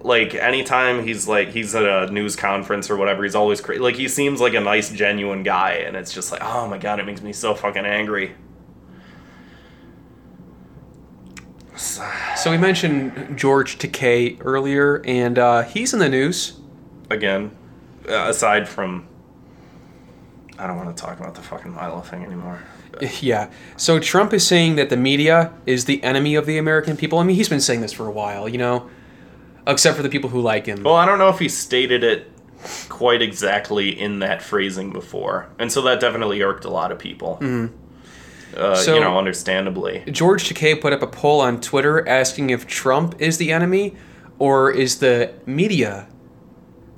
Like 0.00 0.34
anytime 0.34 1.04
he's 1.04 1.26
like 1.26 1.48
he's 1.50 1.74
at 1.74 1.84
a 1.84 2.10
news 2.12 2.36
conference 2.36 2.88
or 2.90 2.96
whatever 2.96 3.24
he's 3.24 3.34
always 3.34 3.60
cra- 3.60 3.78
like 3.78 3.96
he 3.96 4.06
seems 4.08 4.40
like 4.40 4.54
a 4.54 4.60
nice 4.60 4.90
genuine 4.90 5.42
guy 5.42 5.72
and 5.72 5.96
it's 5.96 6.12
just 6.14 6.30
like 6.30 6.40
oh 6.44 6.68
my 6.68 6.78
god 6.78 7.00
it 7.00 7.06
makes 7.06 7.20
me 7.20 7.32
so 7.32 7.54
fucking 7.54 7.84
angry. 7.84 8.34
So 12.36 12.52
we 12.52 12.58
mentioned 12.58 13.36
George 13.36 13.78
Takei 13.78 14.38
earlier, 14.44 15.02
and 15.04 15.38
uh, 15.38 15.62
he's 15.62 15.92
in 15.92 15.98
the 15.98 16.08
news. 16.08 16.60
again 17.10 17.50
uh, 18.08 18.28
aside 18.28 18.68
from 18.68 19.06
i 20.58 20.66
don't 20.66 20.76
want 20.76 20.94
to 20.94 21.00
talk 21.00 21.18
about 21.20 21.34
the 21.34 21.42
fucking 21.42 21.72
milo 21.72 22.00
thing 22.00 22.24
anymore 22.24 22.60
Yeah. 23.20 23.50
So 23.76 24.00
Trump 24.00 24.32
is 24.32 24.44
saying 24.44 24.74
that 24.76 24.88
the 24.90 24.96
media 24.96 25.52
is 25.66 25.84
the 25.84 26.02
enemy 26.02 26.34
of 26.34 26.46
the 26.46 26.58
American 26.58 26.96
people. 26.96 27.18
I 27.20 27.22
mean, 27.22 27.36
he's 27.36 27.48
been 27.48 27.60
saying 27.60 27.80
this 27.82 27.92
for 27.92 28.06
a 28.08 28.10
while, 28.10 28.48
you 28.48 28.58
know, 28.58 28.88
except 29.68 29.96
for 29.96 30.02
the 30.02 30.08
people 30.08 30.30
who 30.30 30.40
like 30.40 30.66
him. 30.66 30.82
Well, 30.82 30.96
I 30.96 31.06
don't 31.06 31.18
know 31.18 31.28
if 31.28 31.38
he 31.38 31.48
stated 31.48 32.02
it 32.02 32.28
quite 32.88 33.22
exactly 33.22 33.88
in 33.90 34.18
that 34.20 34.42
phrasing 34.42 34.90
before, 34.92 35.48
and 35.60 35.70
so 35.70 35.82
that 35.82 36.00
definitely 36.00 36.42
irked 36.42 36.64
a 36.64 36.70
lot 36.70 36.90
of 36.90 36.98
people. 36.98 37.38
Uh, 38.56 38.74
So- 38.74 38.94
you 38.94 39.00
know, 39.00 39.16
understandably. 39.16 40.02
George 40.10 40.48
Takei 40.48 40.80
put 40.80 40.92
up 40.92 41.02
a 41.02 41.06
poll 41.06 41.40
on 41.40 41.60
Twitter 41.60 42.08
asking 42.08 42.50
if 42.50 42.66
Trump 42.66 43.14
is 43.20 43.36
the 43.38 43.52
enemy 43.52 43.94
or 44.40 44.72
is 44.72 44.98
the 44.98 45.34
media, 45.46 46.08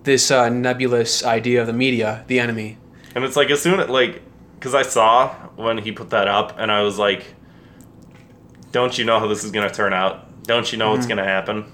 this 0.05 0.31
uh, 0.31 0.49
nebulous 0.49 1.23
idea 1.25 1.61
of 1.61 1.67
the 1.67 1.75
media, 1.75 2.25
the 2.29 2.39
enemy. 2.41 2.79
And 3.15 3.25
it's 3.25 3.37
like 3.37 3.51
as 3.51 3.61
soon 3.61 3.81
as 3.81 3.89
like, 3.89 4.23
because 4.55 4.75
I 4.75 4.83
saw 4.83 5.35
when 5.57 5.79
he 5.79 5.93
put 5.93 6.11
that 6.11 6.29
up, 6.29 6.59
and 6.59 6.71
I 6.71 6.83
was 6.83 6.99
like, 6.99 7.35
"Don't 8.73 8.97
you 8.97 9.05
know 9.05 9.19
how 9.19 9.27
this 9.27 9.45
is 9.45 9.51
gonna 9.51 9.71
turn 9.71 9.93
out? 9.93 10.43
Don't 10.45 10.71
you 10.71 10.79
know 10.79 10.91
what's 10.91 11.07
mm-hmm. 11.07 11.17
gonna 11.17 11.25
happen?" 11.25 11.73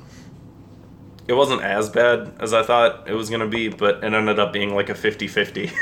It 1.29 1.35
wasn't 1.35 1.63
as 1.63 1.89
bad 1.91 2.37
as 2.39 2.55
I 2.55 2.63
thought 2.63 3.09
it 3.09 3.15
was 3.15 3.29
gonna 3.29 3.49
be, 3.49 3.69
but 3.69 4.05
it 4.05 4.15
ended 4.15 4.39
up 4.39 4.53
being 4.53 4.75
like 4.75 4.89
a 4.89 4.95
50-50. 4.95 5.73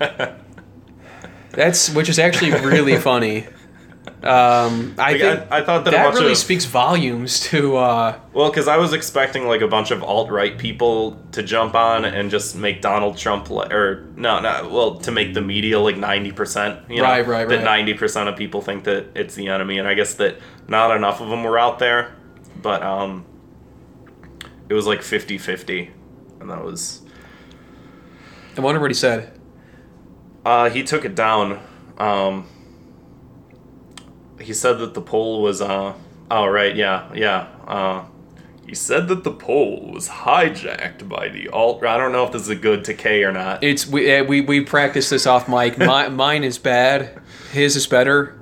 That's 1.50 1.90
which 1.94 2.08
is 2.08 2.18
actually 2.18 2.52
really 2.52 2.96
funny. 3.00 3.46
Um, 4.22 4.94
I 4.98 5.12
Like, 5.12 5.20
think 5.20 5.52
I, 5.52 5.58
I 5.58 5.64
thought 5.64 5.84
that, 5.84 5.90
that 5.90 6.14
really 6.14 6.32
of 6.32 6.38
speaks 6.38 6.64
volumes 6.64 7.40
to. 7.50 7.76
Uh, 7.76 8.18
Well, 8.32 8.50
because 8.50 8.68
I 8.68 8.76
was 8.76 8.92
expecting 8.92 9.46
like 9.46 9.60
a 9.60 9.68
bunch 9.68 9.90
of 9.90 10.02
alt 10.02 10.30
right 10.30 10.56
people 10.56 11.20
to 11.32 11.42
jump 11.42 11.74
on 11.74 12.04
and 12.04 12.30
just 12.30 12.56
make 12.56 12.80
Donald 12.80 13.16
Trump 13.18 13.50
li- 13.50 13.66
or 13.70 14.06
no, 14.16 14.40
no, 14.40 14.68
well, 14.72 14.94
to 15.00 15.10
make 15.12 15.34
the 15.34 15.40
media 15.40 15.78
like 15.80 15.96
ninety 15.96 16.32
percent. 16.32 16.80
You 16.88 16.98
know, 16.98 17.02
Right, 17.04 17.26
right, 17.26 17.48
That 17.48 17.56
right. 17.56 17.64
ninety 17.64 17.94
percent 17.94 18.28
of 18.28 18.36
people 18.36 18.60
think 18.62 18.84
that 18.84 19.06
it's 19.14 19.34
the 19.34 19.48
enemy, 19.48 19.78
and 19.78 19.86
I 19.88 19.94
guess 19.94 20.14
that 20.14 20.38
not 20.68 20.96
enough 20.96 21.20
of 21.20 21.28
them 21.28 21.42
were 21.44 21.58
out 21.58 21.78
there, 21.78 22.14
but 22.62 22.82
um, 22.82 23.24
it 24.68 24.74
was 24.74 24.86
like 24.86 25.00
50-50. 25.00 25.90
and 26.40 26.50
that 26.50 26.64
was 26.64 27.02
I 28.56 28.60
wonder 28.60 28.80
what 28.80 28.90
he 28.90 28.94
said. 28.94 29.38
uh, 30.44 30.70
he 30.70 30.82
took 30.82 31.04
it 31.04 31.14
down. 31.14 31.60
Um, 31.98 32.46
he 34.40 34.52
said 34.52 34.78
that 34.78 34.94
the 34.94 35.00
poll 35.00 35.42
was 35.42 35.60
uh, 35.60 35.94
oh 36.30 36.46
right, 36.46 36.74
yeah, 36.74 37.12
yeah. 37.14 37.48
Uh, 37.66 38.04
he 38.66 38.74
said 38.74 39.06
that 39.08 39.22
the 39.22 39.30
poll 39.30 39.92
was 39.92 40.08
hijacked 40.08 41.08
by 41.08 41.28
the 41.28 41.48
alt. 41.48 41.84
I 41.84 41.96
don't 41.96 42.12
know 42.12 42.24
if 42.24 42.32
this 42.32 42.42
is 42.42 42.48
a 42.48 42.56
good 42.56 42.84
K 42.98 43.22
or 43.22 43.32
not. 43.32 43.62
It's 43.62 43.86
we 43.86 44.12
uh, 44.12 44.24
we 44.24 44.40
we 44.40 44.60
practiced 44.60 45.10
this 45.10 45.26
off 45.26 45.48
mic. 45.48 45.78
My, 45.86 46.08
mine 46.08 46.42
is 46.44 46.58
bad. 46.58 47.20
His 47.52 47.76
is 47.76 47.86
better. 47.86 48.40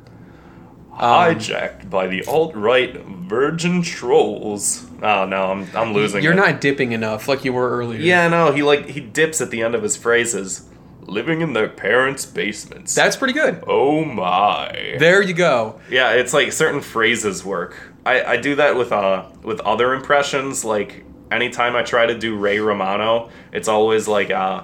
hijacked 0.94 1.90
by 1.90 2.06
the 2.06 2.24
alt 2.24 2.54
right 2.54 2.96
virgin 2.96 3.82
trolls. 3.82 4.86
Oh 5.02 5.26
no, 5.26 5.50
I'm 5.50 5.68
I'm 5.74 5.92
losing. 5.92 6.22
You're 6.22 6.32
it. 6.32 6.36
not 6.36 6.60
dipping 6.60 6.92
enough 6.92 7.28
like 7.28 7.44
you 7.44 7.52
were 7.52 7.70
earlier. 7.70 8.00
Yeah, 8.00 8.28
no, 8.28 8.52
he 8.52 8.62
like 8.62 8.86
he 8.86 9.00
dips 9.00 9.40
at 9.42 9.50
the 9.50 9.62
end 9.62 9.74
of 9.74 9.82
his 9.82 9.96
phrases. 9.96 10.68
Living 11.06 11.40
in 11.42 11.52
their 11.52 11.68
parents' 11.68 12.24
basements. 12.26 12.94
That's 12.94 13.16
pretty 13.16 13.34
good. 13.34 13.62
oh 13.66 14.04
my. 14.04 14.96
There 14.98 15.20
you 15.22 15.34
go. 15.34 15.80
Yeah, 15.90 16.12
it's 16.12 16.32
like 16.32 16.50
certain 16.52 16.80
phrases 16.80 17.44
work. 17.44 17.76
I, 18.06 18.22
I 18.24 18.36
do 18.36 18.54
that 18.56 18.76
with 18.76 18.90
uh 18.92 19.26
with 19.42 19.60
other 19.60 19.92
impressions. 19.94 20.64
Like 20.64 21.04
anytime 21.30 21.76
I 21.76 21.82
try 21.82 22.06
to 22.06 22.18
do 22.18 22.36
Ray 22.36 22.58
Romano, 22.58 23.30
it's 23.52 23.68
always 23.68 24.08
like 24.08 24.30
uh 24.30 24.62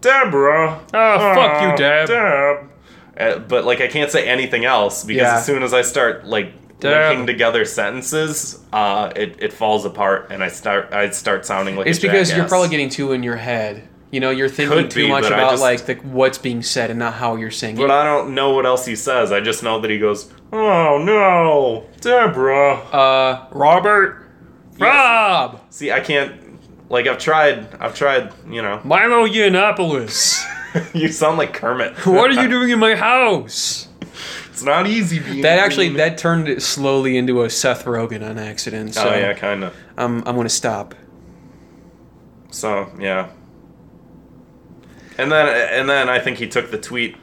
Deborah. 0.00 0.80
Oh, 0.94 1.18
fuck 1.34 1.62
you, 1.62 1.76
Deb. 1.76 2.08
Deb. 2.08 2.70
Uh, 3.16 3.38
but 3.40 3.64
like 3.64 3.80
I 3.80 3.88
can't 3.88 4.10
say 4.10 4.28
anything 4.28 4.64
else 4.64 5.04
because 5.04 5.22
Yeah. 5.22 5.36
as 5.38 5.46
soon 5.46 5.62
as 5.62 5.74
I 5.74 5.82
start 5.82 6.24
like 6.24 6.52
Deb. 6.78 7.08
linking 7.10 7.26
together 7.26 7.64
sentences, 7.64 8.62
uh, 8.72 9.12
it, 9.16 9.36
it 9.40 9.52
falls 9.52 9.84
apart 9.84 10.28
and 10.30 10.42
I 10.44 10.48
start 10.48 10.92
I 10.92 11.10
start 11.10 11.44
sounding 11.44 11.74
like 11.76 11.86
It's 11.88 11.98
because 11.98 12.34
you're 12.36 12.46
probably 12.46 12.68
getting 12.68 12.88
two 12.90 13.12
in 13.12 13.22
your 13.22 13.36
head. 13.36 13.88
You 14.10 14.20
know, 14.20 14.30
you're 14.30 14.48
thinking 14.48 14.78
Could 14.78 14.90
too 14.90 15.04
be, 15.04 15.08
much 15.08 15.26
about 15.26 15.50
just- 15.50 15.62
like 15.62 15.84
the, 15.86 15.94
what's 15.96 16.38
being 16.38 16.62
said 16.62 16.90
and 16.90 16.98
not 16.98 17.14
how 17.14 17.36
you're 17.36 17.50
saying 17.50 17.76
But 17.76 17.84
it. 17.84 17.88
But 17.88 17.94
I 17.96 18.04
don't 18.04 18.34
know 18.34 18.54
what 18.54 18.64
else 18.64 18.86
he 18.86 18.96
says. 18.96 19.32
I 19.32 19.40
just 19.40 19.62
know 19.62 19.80
that 19.80 19.90
he 19.90 19.98
goes, 19.98 20.32
"Oh 20.50 21.02
no, 21.02 21.86
Deborah." 22.00 22.76
Uh, 22.76 23.46
Robert, 23.50 24.26
Rob, 24.78 25.60
See, 25.70 25.92
I 25.92 26.00
can't. 26.00 26.40
Like 26.90 27.06
I've 27.06 27.18
tried. 27.18 27.74
I've 27.80 27.94
tried. 27.94 28.32
You 28.48 28.62
know. 28.62 28.80
Milo 28.82 29.26
Yiannopoulos. 29.26 30.42
you 30.94 31.08
sound 31.08 31.36
like 31.36 31.52
Kermit. 31.52 31.94
what 32.06 32.30
are 32.30 32.42
you 32.42 32.48
doing 32.48 32.70
in 32.70 32.78
my 32.78 32.94
house? 32.94 33.88
It's 34.50 34.62
not 34.62 34.86
easy 34.86 35.18
being. 35.18 35.42
That 35.42 35.58
actually 35.58 35.90
that 35.90 36.16
turned 36.16 36.48
it 36.48 36.62
slowly 36.62 37.16
into 37.18 37.42
a 37.42 37.50
Seth 37.50 37.84
Rogen 37.84 38.28
on 38.28 38.38
accident. 38.38 38.94
So 38.94 39.10
oh 39.10 39.14
yeah, 39.14 39.34
kind 39.34 39.64
of. 39.64 39.76
I'm 39.96 40.26
I'm 40.26 40.34
gonna 40.34 40.48
stop. 40.48 40.94
So 42.50 42.90
yeah. 42.98 43.30
And 45.18 45.30
then 45.32 45.48
and 45.48 45.88
then 45.88 46.08
I 46.08 46.20
think 46.20 46.38
he 46.38 46.46
took 46.48 46.70
the 46.70 46.78
tweet 46.78 47.16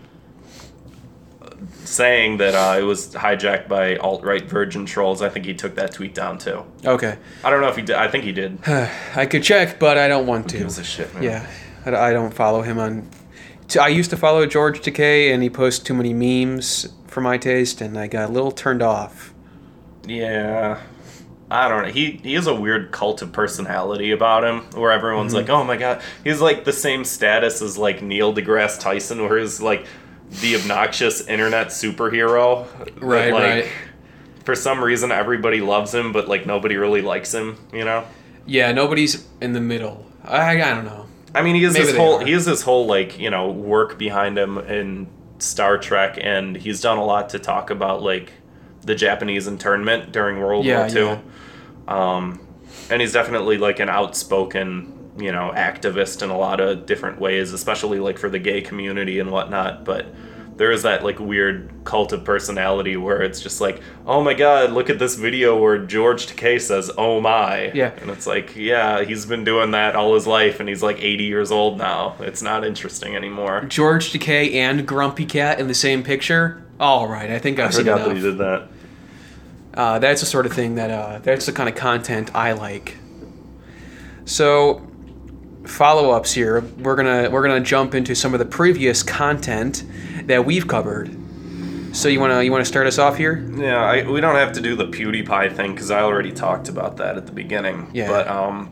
saying 1.85 2.37
that 2.37 2.53
uh, 2.53 2.77
it 2.77 2.83
was 2.83 3.13
hijacked 3.13 3.67
by 3.67 3.95
alt 3.97 4.23
right 4.23 4.43
virgin 4.43 4.85
trolls. 4.85 5.21
I 5.21 5.29
think 5.29 5.45
he 5.45 5.53
took 5.53 5.75
that 5.75 5.93
tweet 5.93 6.13
down 6.13 6.37
too. 6.37 6.65
Okay, 6.83 7.17
I 7.43 7.49
don't 7.49 7.61
know 7.61 7.69
if 7.69 7.77
he 7.77 7.81
did. 7.81 7.95
I 7.95 8.07
think 8.09 8.25
he 8.25 8.31
did. 8.33 8.59
I 8.67 9.25
could 9.25 9.43
check, 9.43 9.79
but 9.79 9.97
I 9.97 10.07
don't 10.07 10.27
want 10.27 10.49
to. 10.49 10.57
Gives 10.57 10.77
a 10.77 10.83
shit, 10.83 11.13
man. 11.13 11.23
Yeah, 11.23 11.49
I 11.85 12.09
I 12.09 12.13
don't 12.13 12.33
follow 12.33 12.61
him 12.61 12.79
on. 12.79 13.09
I 13.79 13.87
used 13.87 14.11
to 14.11 14.17
follow 14.17 14.45
George 14.45 14.81
Takei, 14.81 15.33
and 15.33 15.41
he 15.41 15.49
posts 15.49 15.83
too 15.83 15.93
many 15.93 16.13
memes 16.13 16.87
for 17.07 17.21
my 17.21 17.37
taste, 17.37 17.81
and 17.81 17.97
I 17.97 18.07
got 18.07 18.29
a 18.29 18.31
little 18.31 18.51
turned 18.51 18.81
off. 18.83 19.33
Yeah. 20.05 20.81
I 21.51 21.67
don't 21.69 21.83
know. 21.83 21.91
He 21.91 22.19
he 22.23 22.33
has 22.33 22.47
a 22.47 22.55
weird 22.55 22.91
cult 22.91 23.21
of 23.21 23.31
personality 23.31 24.11
about 24.11 24.43
him, 24.43 24.61
where 24.79 24.91
everyone's 24.91 25.33
Mm-hmm. 25.33 25.41
like, 25.41 25.49
"Oh 25.49 25.63
my 25.63 25.77
god!" 25.77 26.01
He's 26.23 26.41
like 26.41 26.63
the 26.65 26.73
same 26.73 27.03
status 27.03 27.61
as 27.61 27.77
like 27.77 28.01
Neil 28.01 28.33
deGrasse 28.33 28.79
Tyson, 28.79 29.21
where 29.23 29.37
he's 29.37 29.61
like 29.61 29.85
the 30.41 30.55
obnoxious 30.55 31.27
internet 31.27 31.67
superhero. 31.67 32.65
Right, 32.99 33.31
like, 33.31 33.43
right. 33.43 33.67
For 34.43 34.55
some 34.55 34.83
reason, 34.83 35.11
everybody 35.11 35.61
loves 35.61 35.93
him, 35.93 36.11
but 36.11 36.27
like 36.27 36.45
nobody 36.47 36.77
really 36.77 37.01
likes 37.01 37.33
him. 37.33 37.57
You 37.71 37.85
know. 37.85 38.05
Yeah, 38.47 38.71
nobody's 38.71 39.27
in 39.41 39.53
the 39.53 39.61
middle. 39.61 40.05
I 40.23 40.61
I 40.61 40.69
don't 40.73 40.85
know. 40.85 41.05
I 41.35 41.41
mean, 41.43 41.55
he 41.55 41.63
has 41.63 41.73
Maybe 41.73 41.85
this 41.87 41.95
whole 41.97 42.21
are. 42.21 42.25
he 42.25 42.31
has 42.31 42.45
this 42.45 42.61
whole 42.63 42.85
like 42.87 43.19
you 43.19 43.29
know 43.29 43.51
work 43.51 43.99
behind 43.99 44.37
him 44.37 44.57
in 44.57 45.07
Star 45.37 45.77
Trek, 45.77 46.17
and 46.19 46.55
he's 46.55 46.81
done 46.81 46.97
a 46.97 47.05
lot 47.05 47.29
to 47.29 47.39
talk 47.39 47.69
about 47.69 48.01
like 48.01 48.31
the 48.81 48.95
Japanese 48.95 49.45
internment 49.47 50.11
during 50.11 50.39
World 50.39 50.63
Yeah, 50.65 50.81
War 50.81 50.89
Two. 50.89 51.05
yeah. 51.05 51.19
Um, 51.87 52.39
and 52.89 53.01
he's 53.01 53.13
definitely 53.13 53.57
like 53.57 53.79
an 53.79 53.89
outspoken 53.89 54.91
you 55.17 55.31
know 55.31 55.53
activist 55.55 56.21
in 56.21 56.29
a 56.29 56.37
lot 56.37 56.59
of 56.59 56.85
different 56.85 57.19
ways, 57.19 57.53
especially 57.53 57.99
like 57.99 58.17
for 58.17 58.29
the 58.29 58.39
gay 58.39 58.61
community 58.61 59.19
and 59.19 59.31
whatnot. 59.31 59.85
But 59.85 60.07
there 60.57 60.71
is 60.71 60.83
that 60.83 61.03
like 61.03 61.19
weird 61.19 61.69
cult 61.83 62.13
of 62.13 62.23
personality 62.23 62.95
where 62.95 63.21
it's 63.21 63.41
just 63.41 63.59
like, 63.59 63.81
oh 64.05 64.23
my 64.23 64.33
god, 64.33 64.71
look 64.71 64.89
at 64.89 64.99
this 64.99 65.15
video 65.15 65.57
where 65.59 65.77
George 65.77 66.27
Takei 66.27 66.59
says, 66.61 66.89
"Oh 66.97 67.19
my," 67.21 67.71
Yeah. 67.73 67.91
and 68.01 68.09
it's 68.09 68.25
like, 68.27 68.55
yeah, 68.55 69.03
he's 69.03 69.25
been 69.25 69.43
doing 69.43 69.71
that 69.71 69.95
all 69.95 70.13
his 70.15 70.27
life, 70.27 70.59
and 70.59 70.67
he's 70.69 70.83
like 70.83 71.01
80 71.01 71.23
years 71.25 71.51
old 71.51 71.77
now. 71.77 72.15
It's 72.19 72.41
not 72.41 72.65
interesting 72.65 73.15
anymore. 73.15 73.65
George 73.67 74.11
Takei 74.11 74.53
and 74.53 74.87
Grumpy 74.87 75.25
Cat 75.25 75.59
in 75.59 75.67
the 75.67 75.73
same 75.73 76.03
picture. 76.03 76.63
All 76.79 77.07
right, 77.07 77.29
I 77.31 77.39
think 77.39 77.59
I've 77.59 77.67
I 77.67 77.71
seen 77.71 77.85
forgot 77.85 78.05
that 78.07 78.15
he 78.15 78.21
did 78.21 78.37
that. 78.39 78.67
Uh, 79.75 79.99
that's 79.99 80.21
the 80.21 80.25
sort 80.27 80.45
of 80.45 80.53
thing 80.53 80.75
that 80.75 80.89
uh, 80.89 81.19
that's 81.19 81.45
the 81.45 81.51
kind 81.51 81.67
of 81.67 81.75
content 81.75 82.33
I 82.33 82.53
like. 82.53 82.97
So, 84.23 84.87
follow-ups 85.65 86.31
here. 86.31 86.61
We're 86.79 86.95
gonna 86.95 87.29
we're 87.29 87.41
gonna 87.45 87.59
jump 87.59 87.93
into 87.93 88.15
some 88.15 88.33
of 88.33 88.39
the 88.39 88.45
previous 88.45 89.03
content 89.03 89.83
that 90.23 90.45
we've 90.45 90.67
covered. 90.67 91.15
So 91.95 92.09
you 92.09 92.19
wanna 92.19 92.41
you 92.43 92.51
wanna 92.51 92.65
start 92.65 92.87
us 92.87 92.97
off 92.97 93.17
here? 93.17 93.45
Yeah, 93.55 93.81
I, 93.81 94.09
we 94.09 94.21
don't 94.21 94.35
have 94.35 94.53
to 94.53 94.61
do 94.61 94.75
the 94.75 94.85
PewDiePie 94.85 95.55
thing 95.55 95.73
because 95.73 95.91
I 95.91 96.01
already 96.01 96.31
talked 96.31 96.67
about 96.69 96.97
that 96.97 97.17
at 97.17 97.25
the 97.25 97.31
beginning. 97.31 97.89
Yeah. 97.93 98.07
But 98.07 98.27
um, 98.27 98.71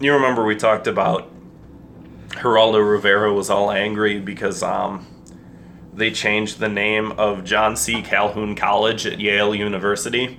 you 0.00 0.12
remember 0.12 0.44
we 0.44 0.56
talked 0.56 0.86
about 0.86 1.30
Geraldo 2.28 2.88
Rivera 2.88 3.32
was 3.32 3.50
all 3.50 3.70
angry 3.70 4.20
because 4.20 4.62
um, 4.62 5.06
they 5.94 6.10
changed 6.10 6.58
the 6.58 6.68
name 6.68 7.12
of 7.12 7.44
John 7.44 7.76
C. 7.76 8.02
Calhoun 8.02 8.54
College 8.56 9.06
at 9.06 9.20
Yale 9.20 9.54
University 9.54 10.38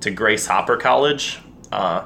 to 0.00 0.10
Grace 0.10 0.46
Hopper 0.46 0.76
College. 0.76 1.40
Uh, 1.70 2.04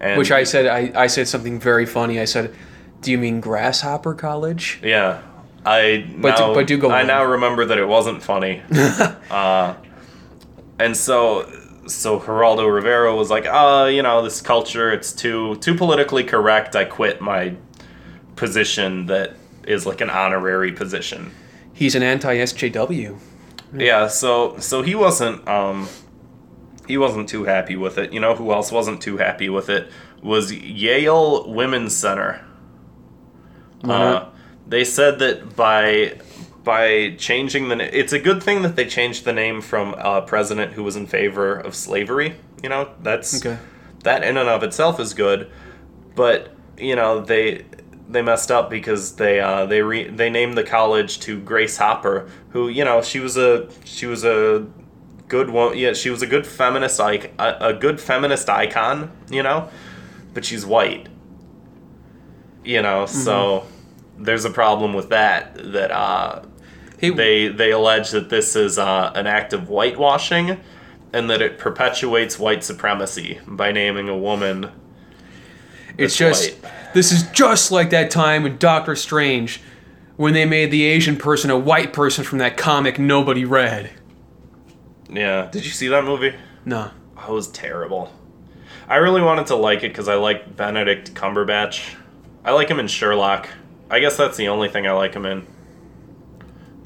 and 0.00 0.18
Which 0.18 0.30
I 0.30 0.44
said 0.44 0.66
I, 0.66 1.02
I 1.02 1.06
said 1.06 1.28
something 1.28 1.58
very 1.60 1.86
funny. 1.86 2.20
I 2.20 2.24
said, 2.24 2.54
"Do 3.00 3.10
you 3.10 3.18
mean 3.18 3.40
Grasshopper 3.40 4.14
College?" 4.14 4.80
Yeah, 4.82 5.22
I 5.64 6.06
But 6.18 6.36
do- 6.36 6.42
now, 6.42 6.54
but 6.54 6.66
do 6.66 6.78
go 6.78 6.90
I 6.90 7.00
on. 7.00 7.06
now 7.06 7.24
remember 7.24 7.64
that 7.66 7.78
it 7.78 7.86
wasn't 7.86 8.22
funny. 8.22 8.62
uh, 9.30 9.74
and 10.78 10.96
so 10.96 11.50
so 11.86 12.18
Geraldo 12.18 12.72
Rivera 12.72 13.14
was 13.14 13.30
like, 13.30 13.46
uh, 13.46 13.88
you 13.90 14.02
know, 14.02 14.22
this 14.22 14.40
culture 14.40 14.90
it's 14.92 15.12
too 15.12 15.56
too 15.56 15.74
politically 15.74 16.24
correct. 16.24 16.74
I 16.76 16.84
quit 16.84 17.20
my 17.20 17.54
position 18.36 19.06
that 19.06 19.34
is 19.66 19.86
like 19.86 20.00
an 20.00 20.10
honorary 20.10 20.72
position. 20.72 21.30
He's 21.74 21.94
an 21.94 22.02
anti-SJW. 22.02 23.18
Yeah, 23.76 24.06
so 24.06 24.56
so 24.58 24.80
he 24.82 24.94
wasn't 24.94 25.46
um 25.48 25.88
he 26.86 26.96
wasn't 26.96 27.28
too 27.28 27.44
happy 27.44 27.76
with 27.76 27.98
it. 27.98 28.12
You 28.12 28.20
know 28.20 28.34
who 28.36 28.52
else 28.52 28.70
wasn't 28.72 29.02
too 29.02 29.16
happy 29.18 29.48
with 29.48 29.68
it 29.68 29.90
was 30.22 30.52
Yale 30.52 31.52
Women's 31.52 31.94
Center. 31.94 32.42
Uh, 33.82 34.26
they 34.66 34.84
said 34.84 35.18
that 35.18 35.56
by 35.56 36.18
by 36.62 37.14
changing 37.18 37.68
the 37.68 37.76
na- 37.76 37.88
it's 37.92 38.12
a 38.14 38.18
good 38.18 38.42
thing 38.42 38.62
that 38.62 38.76
they 38.76 38.86
changed 38.86 39.24
the 39.26 39.32
name 39.32 39.60
from 39.60 39.92
a 39.98 40.22
president 40.22 40.72
who 40.72 40.82
was 40.82 40.96
in 40.96 41.06
favor 41.06 41.54
of 41.56 41.74
slavery. 41.74 42.36
You 42.62 42.70
know 42.70 42.88
that's 43.02 43.44
Okay. 43.44 43.58
that 44.04 44.22
in 44.24 44.36
and 44.38 44.48
of 44.48 44.62
itself 44.62 44.98
is 45.00 45.12
good, 45.12 45.50
but 46.14 46.50
you 46.78 46.96
know 46.96 47.20
they 47.20 47.64
they 48.08 48.22
messed 48.22 48.50
up 48.50 48.70
because 48.70 49.16
they 49.16 49.40
uh, 49.40 49.66
they 49.66 49.82
re- 49.82 50.08
they 50.08 50.30
named 50.30 50.56
the 50.56 50.64
college 50.64 51.20
to 51.20 51.40
Grace 51.40 51.76
Hopper, 51.78 52.28
who 52.50 52.68
you 52.68 52.84
know 52.84 53.02
she 53.02 53.20
was 53.20 53.36
a 53.36 53.68
she 53.84 54.06
was 54.06 54.24
a 54.24 54.66
good 55.28 55.50
one. 55.50 55.76
Yeah, 55.76 55.92
she 55.94 56.10
was 56.10 56.22
a 56.22 56.26
good 56.26 56.46
feminist 56.46 57.00
icon, 57.00 57.30
a, 57.38 57.68
a 57.68 57.72
good 57.74 58.00
feminist 58.00 58.48
icon. 58.48 59.10
You 59.30 59.42
know, 59.42 59.70
but 60.32 60.44
she's 60.44 60.66
white. 60.66 61.08
You 62.64 62.80
know, 62.80 63.04
so 63.06 63.66
there's 64.18 64.44
a 64.46 64.50
problem 64.50 64.94
with 64.94 65.10
that. 65.10 65.54
That 65.72 65.90
uh, 65.90 66.42
Hey, 66.98 67.10
they 67.10 67.48
they 67.48 67.70
allege 67.72 68.10
that 68.10 68.30
this 68.30 68.56
is 68.56 68.78
uh, 68.78 69.12
an 69.14 69.26
act 69.26 69.52
of 69.52 69.68
whitewashing, 69.68 70.58
and 71.12 71.28
that 71.28 71.42
it 71.42 71.58
perpetuates 71.58 72.38
white 72.38 72.64
supremacy 72.64 73.40
by 73.46 73.72
naming 73.72 74.08
a 74.08 74.16
woman. 74.16 74.70
it's 75.98 76.16
just 76.16 76.56
this 76.94 77.12
is 77.12 77.24
just 77.30 77.70
like 77.70 77.90
that 77.90 78.10
time 78.10 78.46
in 78.46 78.56
Doctor 78.56 78.96
Strange 78.96 79.60
when 80.16 80.32
they 80.32 80.46
made 80.46 80.70
the 80.70 80.84
Asian 80.84 81.16
person 81.16 81.50
a 81.50 81.58
white 81.58 81.92
person 81.92 82.24
from 82.24 82.38
that 82.38 82.56
comic 82.56 82.98
nobody 82.98 83.44
read. 83.44 83.90
Yeah, 85.10 85.50
did 85.50 85.64
you 85.64 85.70
see 85.70 85.88
that 85.88 86.04
movie? 86.04 86.34
No. 86.64 86.90
Oh, 87.18 87.32
it 87.32 87.34
was 87.34 87.48
terrible. 87.48 88.12
I 88.88 88.96
really 88.96 89.22
wanted 89.22 89.46
to 89.48 89.56
like 89.56 89.78
it 89.78 89.88
because 89.88 90.08
I 90.08 90.14
like 90.14 90.56
Benedict 90.56 91.14
Cumberbatch. 91.14 91.94
I 92.44 92.52
like 92.52 92.68
him 92.68 92.78
in 92.78 92.88
Sherlock. 92.88 93.48
I 93.90 94.00
guess 94.00 94.16
that's 94.16 94.36
the 94.36 94.48
only 94.48 94.68
thing 94.68 94.86
I 94.86 94.92
like 94.92 95.14
him 95.14 95.26
in. 95.26 95.46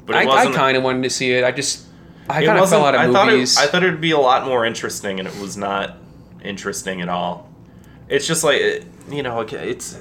But 0.05 0.15
it 0.15 0.27
I, 0.27 0.49
I 0.49 0.53
kind 0.53 0.77
of 0.77 0.83
wanted 0.83 1.03
to 1.03 1.09
see 1.09 1.31
it. 1.31 1.43
I 1.43 1.51
just 1.51 1.85
I 2.29 2.45
kind 2.45 2.59
of 2.59 2.69
fell 2.69 2.85
out 2.85 2.95
of 2.95 3.01
I 3.01 3.11
thought 3.11 3.29
it, 3.29 3.33
movies. 3.33 3.57
I 3.57 3.67
thought 3.67 3.83
it'd 3.83 4.01
be 4.01 4.11
a 4.11 4.19
lot 4.19 4.45
more 4.45 4.65
interesting, 4.65 5.19
and 5.19 5.27
it 5.27 5.37
was 5.39 5.57
not 5.57 5.97
interesting 6.43 7.01
at 7.01 7.09
all. 7.09 7.48
It's 8.09 8.27
just 8.27 8.43
like 8.43 8.59
it- 8.59 8.85
you 9.09 9.23
know, 9.23 9.39
it's 9.41 9.99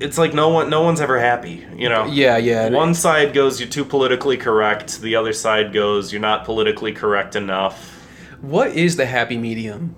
it's 0.00 0.18
like 0.18 0.34
no 0.34 0.48
one, 0.48 0.70
no 0.70 0.82
one's 0.82 1.00
ever 1.00 1.20
happy. 1.20 1.64
You 1.76 1.88
know. 1.88 2.06
yeah, 2.06 2.36
yeah. 2.36 2.68
One 2.70 2.94
side 2.94 3.32
goes 3.32 3.60
you're 3.60 3.68
too 3.68 3.84
politically 3.84 4.36
correct. 4.36 5.00
The 5.00 5.16
other 5.16 5.32
side 5.32 5.72
goes 5.72 6.12
you're 6.12 6.20
not 6.20 6.44
politically 6.44 6.92
correct 6.92 7.36
enough. 7.36 7.90
What 8.40 8.72
is 8.72 8.96
the 8.96 9.06
happy 9.06 9.38
medium? 9.38 9.94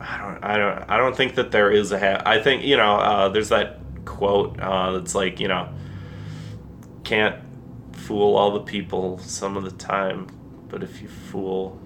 I 0.00 0.18
don't, 0.18 0.44
I 0.44 0.56
don't, 0.58 0.90
I 0.90 0.96
don't 0.98 1.16
think 1.16 1.36
that 1.36 1.50
there 1.50 1.70
is 1.70 1.90
a. 1.92 1.98
Ha- 1.98 2.22
I 2.26 2.38
think 2.40 2.64
you 2.64 2.76
know, 2.76 2.96
uh, 2.96 3.28
there's 3.30 3.48
that 3.48 3.78
quote 4.04 4.60
uh, 4.60 4.92
that's 4.92 5.14
like 5.14 5.40
you 5.40 5.48
know, 5.48 5.70
can't 7.04 7.36
fool 7.92 8.36
all 8.36 8.50
the 8.52 8.60
people 8.60 9.18
some 9.20 9.56
of 9.56 9.64
the 9.64 9.70
time, 9.70 10.26
but 10.68 10.82
if 10.82 11.00
you 11.00 11.08
fool, 11.08 11.80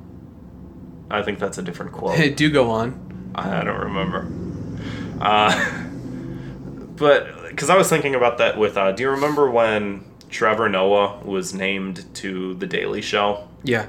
I 1.11 1.23
think 1.23 1.39
that's 1.39 1.59
a 1.59 1.63
different 1.63 1.93
quote. 1.93 2.17
Hey, 2.17 2.31
do 2.31 2.51
go 2.51 2.71
on. 2.71 3.33
I 3.35 3.63
don't 3.65 3.81
remember. 3.81 4.31
Uh, 5.21 5.83
but 6.97 7.49
because 7.49 7.71
I 7.71 7.77
was 7.77 7.89
thinking 7.89 8.15
about 8.15 8.39
that 8.39 8.59
with, 8.59 8.77
uh, 8.77 8.93
do 8.93 9.03
you 9.03 9.11
remember 9.11 9.51
when 9.51 10.05
Trevor 10.31 10.69
Noah 10.69 11.21
was 11.25 11.55
named 11.55 12.05
to 12.17 12.55
the 12.55 12.67
Daily 12.67 13.01
Show? 13.01 13.49
Yeah. 13.65 13.87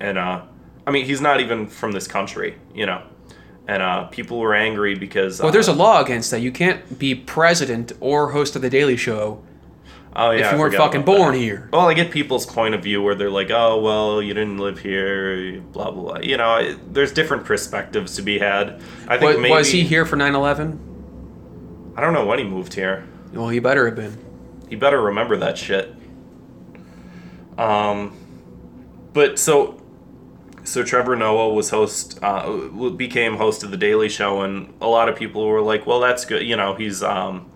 and 0.00 0.18
uh 0.18 0.42
i 0.86 0.90
mean 0.90 1.06
he's 1.06 1.20
not 1.22 1.40
even 1.40 1.66
from 1.66 1.92
this 1.92 2.06
country 2.06 2.56
you 2.74 2.84
know 2.84 3.00
and 3.66 3.82
uh 3.82 4.04
people 4.08 4.38
were 4.38 4.54
angry 4.54 4.94
because 4.94 5.38
Well, 5.40 5.48
uh, 5.48 5.52
there's 5.52 5.68
a 5.68 5.72
law 5.72 6.02
against 6.02 6.30
that. 6.32 6.40
You 6.42 6.52
can't 6.52 6.98
be 6.98 7.14
president 7.14 7.92
or 8.00 8.32
host 8.32 8.56
of 8.56 8.62
the 8.62 8.68
Daily 8.68 8.96
Show 8.98 9.42
oh 10.16 10.30
yeah 10.30 10.40
if 10.40 10.46
I 10.46 10.52
you 10.54 10.58
weren't 10.60 10.74
fucking 10.74 11.02
born 11.02 11.32
that. 11.32 11.38
here. 11.40 11.68
well 11.72 11.88
i 11.88 11.94
get 11.94 12.10
people's 12.10 12.46
point 12.46 12.74
of 12.74 12.82
view 12.82 13.02
where 13.02 13.14
they're 13.14 13.30
like 13.30 13.50
oh 13.50 13.80
well 13.80 14.22
you 14.22 14.32
didn't 14.34 14.58
live 14.58 14.78
here 14.78 15.60
blah 15.72 15.90
blah 15.90 16.02
blah 16.02 16.18
you 16.20 16.36
know 16.36 16.56
it, 16.56 16.94
there's 16.94 17.12
different 17.12 17.44
perspectives 17.44 18.14
to 18.16 18.22
be 18.22 18.38
had 18.38 18.80
i 19.08 19.18
think 19.18 19.32
Was, 19.32 19.38
maybe 19.38 19.50
was 19.54 19.70
he 19.70 19.82
here 19.82 20.04
for 20.06 20.16
9/11? 20.16 20.78
i 21.96 22.00
don't 22.00 22.12
know 22.12 22.24
when 22.26 22.38
he 22.38 22.44
moved 22.44 22.74
here 22.74 23.06
Well, 23.32 23.48
he 23.48 23.58
better 23.58 23.86
have 23.86 23.96
been. 23.96 24.16
he 24.68 24.76
better 24.76 25.00
remember 25.00 25.36
that 25.38 25.58
shit 25.58 25.94
um 27.58 28.16
but 29.12 29.38
so 29.38 29.80
so 30.64 30.82
Trevor 30.82 31.14
Noah 31.14 31.52
was 31.52 31.68
host, 31.68 32.18
uh, 32.22 32.50
became 32.96 33.36
host 33.36 33.62
of 33.64 33.70
the 33.70 33.76
Daily 33.76 34.08
Show, 34.08 34.40
and 34.40 34.72
a 34.80 34.86
lot 34.88 35.10
of 35.10 35.14
people 35.14 35.46
were 35.46 35.60
like, 35.60 35.86
"Well, 35.86 36.00
that's 36.00 36.24
good. 36.24 36.42
You 36.46 36.56
know, 36.56 36.74
he's 36.74 37.02
um, 37.02 37.50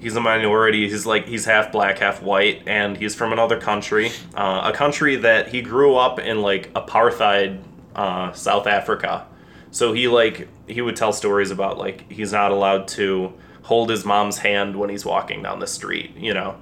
he's 0.00 0.16
a 0.16 0.20
minority. 0.20 0.88
He's 0.88 1.06
like 1.06 1.26
he's 1.26 1.44
half 1.44 1.72
black, 1.72 1.98
half 1.98 2.22
white, 2.22 2.62
and 2.66 2.96
he's 2.96 3.14
from 3.14 3.32
another 3.32 3.60
country, 3.60 4.10
uh, 4.34 4.70
a 4.72 4.76
country 4.76 5.16
that 5.16 5.48
he 5.48 5.62
grew 5.62 5.96
up 5.96 6.18
in, 6.18 6.42
like 6.42 6.72
apartheid, 6.74 7.62
uh, 7.94 8.32
South 8.32 8.66
Africa. 8.66 9.26
So 9.70 9.92
he 9.92 10.08
like 10.08 10.48
he 10.66 10.80
would 10.80 10.96
tell 10.96 11.12
stories 11.12 11.50
about 11.50 11.78
like 11.78 12.10
he's 12.10 12.32
not 12.32 12.50
allowed 12.50 12.88
to 12.88 13.32
hold 13.62 13.90
his 13.90 14.04
mom's 14.04 14.38
hand 14.38 14.76
when 14.76 14.88
he's 14.88 15.04
walking 15.04 15.42
down 15.42 15.58
the 15.60 15.66
street. 15.66 16.16
You 16.16 16.34
know, 16.34 16.56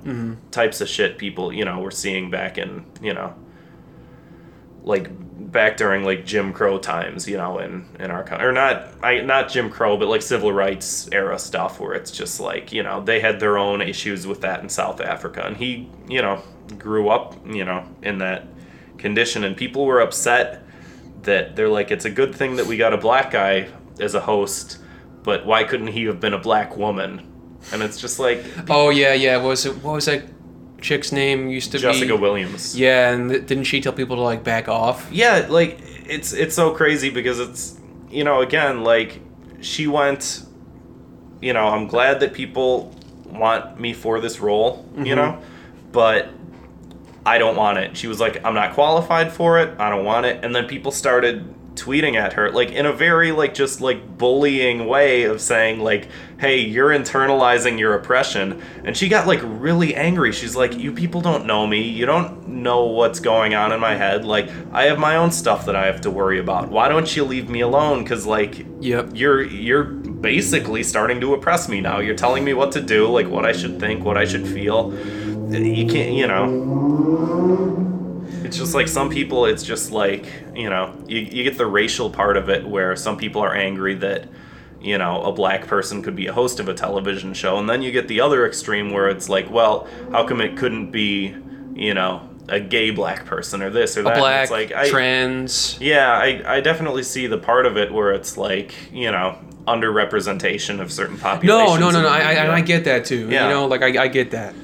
types 0.50 0.80
of 0.80 0.88
shit 0.88 1.18
people 1.18 1.52
you 1.52 1.64
know 1.64 1.78
were 1.80 1.90
seeing 1.92 2.30
back 2.30 2.58
in 2.58 2.84
you 3.00 3.14
know 3.14 3.34
like 4.86 5.10
back 5.52 5.76
during 5.76 6.04
like 6.04 6.24
Jim 6.24 6.52
Crow 6.52 6.78
times, 6.78 7.28
you 7.28 7.36
know, 7.36 7.58
in 7.58 7.84
in 8.00 8.10
our 8.10 8.22
country, 8.22 8.46
or 8.46 8.52
not, 8.52 8.88
I 9.02 9.20
not 9.20 9.50
Jim 9.50 9.68
Crow, 9.68 9.98
but 9.98 10.08
like 10.08 10.22
civil 10.22 10.52
rights 10.52 11.08
era 11.12 11.38
stuff, 11.38 11.78
where 11.80 11.92
it's 11.92 12.10
just 12.10 12.40
like 12.40 12.72
you 12.72 12.82
know 12.82 13.02
they 13.02 13.20
had 13.20 13.38
their 13.40 13.58
own 13.58 13.82
issues 13.82 14.26
with 14.26 14.40
that 14.40 14.62
in 14.62 14.68
South 14.70 15.00
Africa, 15.00 15.42
and 15.44 15.56
he 15.56 15.90
you 16.08 16.22
know 16.22 16.40
grew 16.78 17.08
up 17.08 17.36
you 17.46 17.64
know 17.64 17.84
in 18.00 18.18
that 18.18 18.46
condition, 18.96 19.44
and 19.44 19.56
people 19.56 19.84
were 19.84 20.00
upset 20.00 20.62
that 21.22 21.56
they're 21.56 21.68
like 21.68 21.90
it's 21.90 22.04
a 22.04 22.10
good 22.10 22.34
thing 22.34 22.56
that 22.56 22.66
we 22.66 22.76
got 22.76 22.92
a 22.92 22.98
black 22.98 23.32
guy 23.32 23.68
as 23.98 24.14
a 24.14 24.20
host, 24.20 24.78
but 25.24 25.44
why 25.44 25.64
couldn't 25.64 25.88
he 25.88 26.04
have 26.04 26.20
been 26.20 26.32
a 26.32 26.38
black 26.38 26.76
woman? 26.76 27.32
And 27.72 27.82
it's 27.82 28.00
just 28.00 28.20
like 28.20 28.44
Oh 28.70 28.90
yeah, 28.90 29.14
yeah. 29.14 29.36
What 29.38 29.48
was 29.48 29.66
it? 29.66 29.82
What 29.82 29.94
was 29.94 30.04
that 30.04 30.22
chick's 30.86 31.12
name? 31.12 31.48
Used 31.48 31.72
to 31.72 31.78
Jessica 31.78 31.92
be. 31.92 32.08
Jessica 32.08 32.16
Williams. 32.22 32.78
Yeah, 32.78 33.12
and 33.12 33.30
th- 33.30 33.46
didn't 33.46 33.64
she 33.64 33.80
tell 33.80 33.92
people 33.92 34.16
to 34.16 34.22
like 34.22 34.44
back 34.44 34.68
off? 34.68 35.06
yeah 35.16 35.46
like 35.48 35.78
it's 36.08 36.32
it's 36.32 36.54
so 36.54 36.72
crazy 36.72 37.10
because 37.10 37.40
it's 37.40 37.78
you 38.10 38.24
know 38.24 38.40
again 38.40 38.84
like 38.84 39.20
she 39.60 39.86
went 39.86 40.44
you 41.40 41.52
know 41.52 41.66
i'm 41.66 41.86
glad 41.86 42.20
that 42.20 42.32
people 42.32 42.94
want 43.26 43.78
me 43.80 43.92
for 43.92 44.20
this 44.20 44.40
role 44.40 44.86
you 44.96 45.04
mm-hmm. 45.04 45.16
know 45.16 45.42
but 45.92 46.30
i 47.24 47.38
don't 47.38 47.56
want 47.56 47.78
it 47.78 47.96
she 47.96 48.06
was 48.06 48.20
like 48.20 48.44
i'm 48.44 48.54
not 48.54 48.72
qualified 48.74 49.32
for 49.32 49.58
it 49.58 49.78
i 49.80 49.90
don't 49.90 50.04
want 50.04 50.26
it 50.26 50.44
and 50.44 50.54
then 50.54 50.66
people 50.66 50.92
started 50.92 51.52
tweeting 51.76 52.14
at 52.16 52.32
her 52.32 52.50
like 52.50 52.70
in 52.70 52.86
a 52.86 52.92
very 52.92 53.32
like 53.32 53.54
just 53.54 53.80
like 53.80 54.18
bullying 54.18 54.86
way 54.86 55.24
of 55.24 55.40
saying 55.40 55.80
like 55.80 56.08
hey 56.38 56.58
you're 56.58 56.88
internalizing 56.90 57.78
your 57.78 57.94
oppression. 57.94 58.62
And 58.84 58.96
she 58.96 59.08
got 59.08 59.26
like 59.26 59.40
really 59.42 59.94
angry. 59.94 60.32
She's 60.32 60.56
like 60.56 60.74
you 60.76 60.92
people 60.92 61.20
don't 61.20 61.46
know 61.46 61.66
me. 61.66 61.82
You 61.82 62.06
don't 62.06 62.48
know 62.48 62.84
what's 62.86 63.20
going 63.20 63.54
on 63.54 63.72
in 63.72 63.80
my 63.80 63.94
head. 63.94 64.24
Like 64.24 64.48
i 64.72 64.84
have 64.84 64.98
my 64.98 65.16
own 65.16 65.30
stuff 65.30 65.66
that 65.66 65.76
i 65.76 65.86
have 65.86 66.00
to 66.02 66.10
worry 66.10 66.38
about. 66.38 66.68
Why 66.70 66.88
don't 66.88 67.14
you 67.14 67.24
leave 67.24 67.48
me 67.48 67.60
alone? 67.60 68.02
Because 68.02 68.26
like 68.26 68.64
Yep. 68.80 69.10
you're 69.14 69.42
you're 69.42 69.84
basically 69.84 70.82
starting 70.82 71.20
to 71.20 71.34
oppress 71.34 71.68
me 71.68 71.80
now. 71.80 71.98
You're 72.00 72.16
telling 72.16 72.44
me 72.44 72.54
what 72.54 72.72
to 72.72 72.80
do 72.80 73.06
like 73.08 73.28
what 73.28 73.44
i 73.46 73.52
should 73.52 73.78
think 73.78 74.04
what 74.04 74.16
i 74.16 74.24
should 74.24 74.46
feel. 74.46 74.92
You 75.50 75.86
can't 75.86 76.12
you 76.12 76.26
know 76.26 77.95
it's 78.46 78.56
just 78.56 78.74
like 78.74 78.88
some 78.88 79.10
people 79.10 79.44
it's 79.46 79.62
just 79.62 79.92
like 79.92 80.24
you 80.54 80.70
know 80.70 80.94
you, 81.06 81.18
you 81.18 81.42
get 81.44 81.58
the 81.58 81.66
racial 81.66 82.08
part 82.10 82.36
of 82.36 82.48
it 82.48 82.66
where 82.66 82.96
some 82.96 83.16
people 83.16 83.40
are 83.42 83.54
angry 83.54 83.94
that 83.94 84.28
you 84.80 84.96
know 84.98 85.22
a 85.22 85.32
black 85.32 85.66
person 85.66 86.02
could 86.02 86.14
be 86.16 86.26
a 86.26 86.32
host 86.32 86.60
of 86.60 86.68
a 86.68 86.74
television 86.74 87.34
show 87.34 87.58
and 87.58 87.68
then 87.68 87.82
you 87.82 87.90
get 87.90 88.08
the 88.08 88.20
other 88.20 88.46
extreme 88.46 88.90
where 88.90 89.08
it's 89.08 89.28
like 89.28 89.50
well 89.50 89.86
how 90.12 90.26
come 90.26 90.40
it 90.40 90.56
couldn't 90.56 90.90
be 90.90 91.34
you 91.74 91.92
know 91.94 92.28
a 92.48 92.60
gay 92.60 92.90
black 92.90 93.24
person 93.26 93.60
or 93.60 93.70
this 93.70 93.96
or 93.96 94.02
that 94.02 94.12
And 94.12 94.20
black, 94.20 94.42
it's 94.42 94.50
like 94.52 94.72
I, 94.72 94.88
trans. 94.88 95.76
yeah 95.80 96.12
I, 96.12 96.56
I 96.56 96.60
definitely 96.60 97.02
see 97.02 97.26
the 97.26 97.38
part 97.38 97.66
of 97.66 97.76
it 97.76 97.92
where 97.92 98.12
it's 98.12 98.36
like 98.36 98.72
you 98.92 99.10
know 99.10 99.36
underrepresentation 99.66 100.80
of 100.80 100.92
certain 100.92 101.18
populations 101.18 101.80
no, 101.80 101.90
no, 101.90 101.90
no, 101.90 102.02
no. 102.02 102.08
I, 102.08 102.34
I. 102.34 102.54
I 102.54 102.60
get 102.60 102.84
that 102.84 103.04
too. 103.04 103.28
Yeah. 103.28 103.44
You 103.48 103.50
know, 103.54 103.66
like 103.66 103.82
I, 103.82 104.04
I 104.04 104.08
get 104.08 104.30
that. 104.30 104.54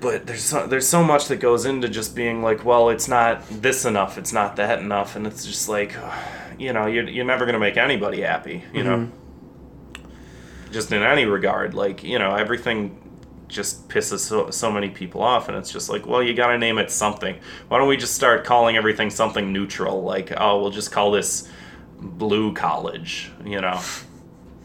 But 0.00 0.26
there's 0.26 0.42
so, 0.42 0.66
there's 0.66 0.88
so 0.88 1.04
much 1.04 1.28
that 1.28 1.36
goes 1.36 1.66
into 1.66 1.88
just 1.88 2.16
being 2.16 2.42
like, 2.42 2.64
well, 2.64 2.88
it's 2.88 3.08
not 3.08 3.46
this 3.48 3.84
enough, 3.84 4.16
it's 4.16 4.32
not 4.32 4.56
that 4.56 4.78
enough, 4.78 5.16
and 5.16 5.26
it's 5.26 5.44
just 5.44 5.68
like, 5.68 5.94
you 6.58 6.72
know, 6.72 6.86
you're, 6.86 7.08
you're 7.08 7.24
never 7.24 7.46
gonna 7.46 7.58
make 7.58 7.76
anybody 7.76 8.22
happy, 8.22 8.64
you 8.72 8.82
know. 8.82 9.10
Just 10.72 10.92
in 10.92 11.02
any 11.02 11.24
regard, 11.24 11.74
like 11.74 12.04
you 12.04 12.18
know, 12.18 12.34
everything 12.34 12.96
just 13.48 13.88
pisses 13.88 14.20
so, 14.20 14.50
so 14.50 14.70
many 14.70 14.88
people 14.88 15.22
off, 15.22 15.48
and 15.48 15.58
it's 15.58 15.72
just 15.72 15.90
like, 15.90 16.06
well, 16.06 16.22
you 16.22 16.32
gotta 16.32 16.56
name 16.56 16.78
it 16.78 16.90
something. 16.90 17.36
Why 17.68 17.78
don't 17.78 17.88
we 17.88 17.96
just 17.96 18.14
start 18.14 18.44
calling 18.44 18.76
everything 18.76 19.10
something 19.10 19.52
neutral? 19.52 20.02
Like, 20.02 20.32
oh, 20.36 20.60
we'll 20.62 20.70
just 20.70 20.92
call 20.92 21.10
this 21.10 21.48
Blue 21.98 22.54
College, 22.54 23.32
you 23.44 23.60
know. 23.60 23.80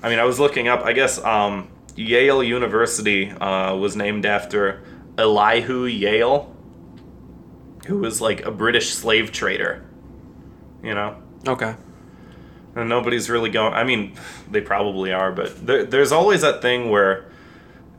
I 0.04 0.10
mean, 0.10 0.20
I 0.20 0.24
was 0.24 0.40
looking 0.40 0.68
up. 0.68 0.86
I 0.86 0.94
guess 0.94 1.18
um, 1.24 1.68
Yale 1.96 2.44
University 2.44 3.32
uh, 3.32 3.76
was 3.76 3.96
named 3.96 4.26
after 4.26 4.84
Elihu 5.18 5.86
Yale, 5.86 6.54
who 7.88 7.98
was 8.00 8.22
like 8.22 8.46
a 8.46 8.52
British 8.52 8.94
slave 8.94 9.32
trader. 9.32 9.84
You 10.84 10.94
know, 10.94 11.16
Okay. 11.48 11.74
and 12.76 12.88
nobody's 12.90 13.30
really 13.30 13.50
going. 13.50 13.74
I 13.74 13.84
mean, 13.84 14.14
they 14.52 14.62
probably 14.62 15.12
are, 15.12 15.32
but 15.32 15.66
there, 15.66 15.84
there's 15.84 16.12
always 16.12 16.42
that 16.42 16.62
thing 16.62 16.90
where, 16.92 17.26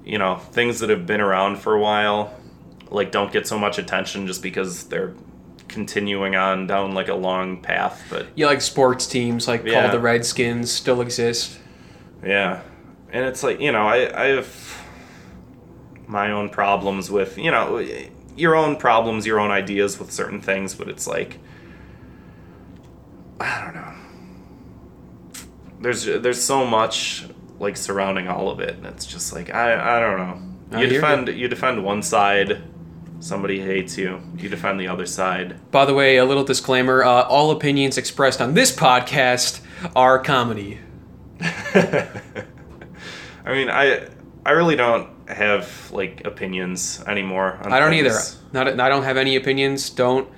you 0.05 0.19
know, 0.19 0.37
things 0.37 0.79
that 0.81 0.91
have 0.91 1.05
been 1.07 1.21
around 1.21 1.57
for 1.57 1.75
a 1.75 1.81
while, 1.81 2.33
like 2.91 3.11
don't 3.11 3.33
get 3.33 3.47
so 3.49 3.59
much 3.59 3.79
attention 3.79 4.29
just 4.29 4.41
because 4.41 4.85
they're 4.85 5.15
continuing 5.67 6.37
on 6.37 6.69
down 6.69 6.95
like 6.95 7.09
a 7.09 7.15
long 7.15 7.61
path. 7.61 8.07
But 8.09 8.27
Yeah, 8.37 8.47
like 8.47 8.61
sports 8.61 9.07
teams, 9.09 9.49
like 9.49 9.65
Yeah. 9.65 9.81
called 9.81 9.93
the 9.93 9.99
Redskins, 10.01 10.71
still 10.71 11.01
exist. 11.01 11.59
Yeah. 12.25 12.61
And 13.13 13.25
it's 13.25 13.43
like, 13.43 13.61
you 13.61 13.73
know, 13.73 13.87
I, 13.89 14.23
I 14.23 14.27
have 14.29 14.47
my 16.07 16.31
own 16.31 16.49
problems 16.49 17.11
with, 17.11 17.37
you 17.39 17.51
know, 17.51 17.85
your 18.37 18.55
own 18.55 18.77
problems, 18.77 19.27
your 19.27 19.41
own 19.41 19.51
ideas 19.51 19.99
with 19.99 20.13
certain 20.13 20.41
things, 20.41 20.75
but 20.75 20.89
it's 20.89 21.07
like, 21.07 21.39
I 23.41 23.65
don't 23.65 23.75
know. 23.75 23.93
There's 25.81 26.05
there's 26.05 26.43
so 26.43 26.65
much 26.65 27.27
like 27.59 27.77
surrounding 27.77 28.29
all 28.29 28.49
of 28.49 28.61
it, 28.61 28.77
and 28.77 28.87
it's 28.87 29.05
just 29.05 29.33
like 29.35 29.53
I 29.55 29.99
I 29.99 30.01
don't 30.01 30.19
know. 30.19 30.79
You 30.81 30.87
defend 30.87 31.29
you 31.29 31.49
defend 31.49 31.85
one 31.85 32.03
side, 32.03 32.63
somebody 33.21 33.61
hates 33.61 33.99
you. 33.99 34.21
You 34.39 34.49
defend 34.49 34.81
the 34.81 34.89
other 34.89 35.07
side. 35.07 35.71
By 35.71 35.85
the 35.85 35.95
way, 35.95 36.17
a 36.17 36.25
little 36.25 36.45
disclaimer: 36.45 37.05
uh, 37.05 37.23
all 37.25 37.51
opinions 37.51 37.99
expressed 37.99 38.41
on 38.41 38.55
this 38.55 38.75
podcast 38.75 39.61
are 39.95 40.19
comedy. 40.19 40.81
I 41.41 42.09
mean, 43.47 43.69
I 43.69 44.09
I 44.47 44.53
really 44.53 44.77
don't 44.77 45.29
have 45.29 45.91
like 45.91 46.25
opinions 46.25 47.03
anymore. 47.07 47.59
on 47.63 47.73
I 47.73 47.81
don't 47.81 47.95
either. 47.95 48.17
Not, 48.53 48.81
I 48.81 48.89
don't 48.89 49.03
have 49.03 49.17
any 49.17 49.35
opinions. 49.35 49.91
Don't 49.91 50.29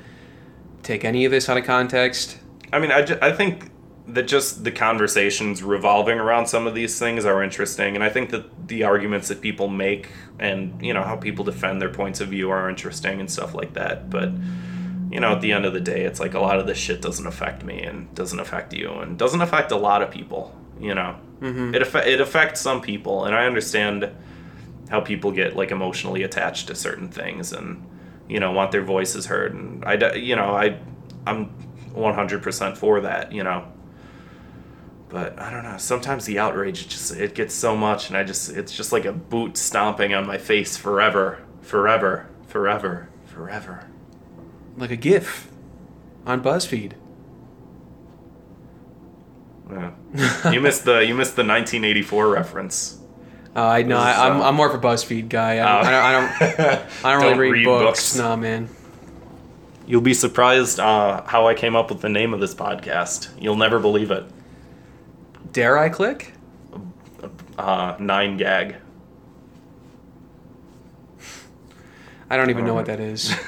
take 0.82 1.04
any 1.04 1.26
of 1.26 1.30
this 1.30 1.48
out 1.50 1.59
of 1.59 1.64
context. 1.64 2.38
I 2.72 2.78
mean, 2.78 2.90
I, 2.90 3.02
ju- 3.02 3.18
I 3.20 3.32
think 3.32 3.70
that 4.06 4.22
just 4.26 4.64
the 4.64 4.70
conversations 4.70 5.62
revolving 5.62 6.18
around 6.18 6.46
some 6.46 6.66
of 6.66 6.74
these 6.74 6.98
things 6.98 7.26
are 7.26 7.42
interesting, 7.42 7.94
and 7.94 8.02
I 8.02 8.09
think 8.09 8.30
that 8.30 8.68
the 8.68 8.84
arguments 8.84 9.28
that 9.28 9.42
people 9.42 9.68
make 9.68 10.09
and 10.38 10.82
you 10.82 10.94
know 10.94 11.02
how 11.02 11.16
people 11.16 11.44
defend 11.44 11.82
their 11.82 11.90
points 11.90 12.20
of 12.22 12.28
view 12.28 12.48
are 12.48 12.70
interesting 12.70 13.20
and 13.20 13.30
stuff 13.30 13.54
like 13.54 13.74
that. 13.74 14.09
But 14.09 14.30
you 15.11 15.20
know, 15.20 15.32
at 15.32 15.42
the 15.42 15.52
end 15.52 15.66
of 15.66 15.74
the 15.74 15.80
day, 15.80 16.04
it's 16.04 16.20
like 16.20 16.32
a 16.32 16.40
lot 16.40 16.59
of 16.59 16.66
this 16.66 16.78
shit 16.78 17.02
doesn't 17.02 17.26
affect 17.26 17.62
me 17.62 17.82
and 17.82 18.14
doesn't 18.14 18.40
affect 18.40 18.72
you 18.72 18.90
and 18.90 19.18
doesn't 19.18 19.42
affect 19.42 19.70
a 19.70 19.76
lot 19.76 20.00
of 20.00 20.11
people. 20.11 20.54
You 20.81 20.95
know, 20.95 21.16
mm-hmm. 21.41 21.74
it 21.74 21.83
it 22.07 22.20
affects 22.20 22.61
some 22.61 22.81
people, 22.81 23.24
and 23.24 23.35
I 23.35 23.47
understand 23.47 24.11
how 24.89 25.01
people 25.01 25.31
get 25.31 25.57
like 25.57 25.70
emotionally 25.70 26.22
attached 26.22 26.68
to 26.68 26.74
certain 26.74 27.09
things 27.09 27.53
and 27.53 27.85
you 28.29 28.41
know 28.41 28.53
want 28.53 28.72
their 28.72 28.83
voices 28.83 29.26
heard 29.26 29.55
and 29.55 29.85
i 29.85 30.14
you 30.14 30.37
know 30.37 30.55
I 30.55 30.79
I'm 31.26 31.51
100% 31.95 32.76
for 32.76 33.01
that 33.03 33.33
you 33.33 33.45
know 33.45 33.70
but 35.09 35.39
I 35.39 35.51
don't 35.51 35.62
know 35.62 35.76
sometimes 35.79 36.26
the 36.26 36.39
outrage 36.39 36.83
it 36.83 36.89
just 36.89 37.14
it 37.16 37.35
gets 37.35 37.55
so 37.55 37.76
much 37.76 38.09
and 38.09 38.16
I 38.16 38.24
just 38.24 38.51
it's 38.51 38.74
just 38.74 38.93
like 38.93 39.05
a 39.05 39.12
boot 39.12 39.57
stomping 39.57 40.14
on 40.14 40.26
my 40.26 40.39
face 40.39 40.76
forever 40.76 41.45
forever 41.61 42.29
forever 42.47 43.09
forever 43.26 43.89
Like 44.76 44.91
a 44.91 44.97
GIF 44.97 45.51
on 46.26 46.43
BuzzFeed. 46.43 46.93
Yeah. 49.71 50.51
you 50.51 50.61
missed 50.61 50.85
the 50.85 51.05
you 51.05 51.14
missed 51.14 51.37
the 51.37 51.43
1984 51.45 52.29
reference 52.29 52.99
Uh, 53.57 53.66
I 53.66 53.83
know. 53.83 53.99
I, 53.99 54.29
I'm, 54.29 54.41
uh, 54.41 54.45
I'm 54.45 54.55
more 54.55 54.69
of 54.69 54.75
a 54.75 54.79
BuzzFeed 54.87 55.29
guy. 55.29 55.55
I 55.55 55.83
don't, 55.83 55.87
I 55.87 56.12
don't, 56.12 56.43
I 56.43 56.57
don't, 56.57 56.87
I 57.05 57.12
don't 57.12 57.39
really 57.39 57.51
read, 57.51 57.64
books. 57.64 58.16
Nah, 58.16 58.37
man. 58.37 58.69
You'll 59.87 60.03
be 60.03 60.14
surprised 60.14 60.79
uh, 60.79 61.23
how 61.25 61.49
I 61.49 61.55
came 61.55 61.75
up 61.75 61.91
with 61.91 62.01
the 62.01 62.09
name 62.11 62.35
of 62.35 62.41
this 62.41 62.55
podcast. 62.55 63.31
You'll 63.41 63.57
never 63.57 63.81
believe 63.81 64.11
it. 64.11 64.25
Dare 65.51 65.79
I 65.79 65.89
click? 65.89 66.35
Uh, 67.57 67.97
nine 67.99 68.37
gag. 68.37 68.77
I 72.31 72.37
don't 72.37 72.51
even 72.51 72.66
know 72.66 72.75
what 72.75 72.87
that 72.87 73.01
is. 73.01 73.35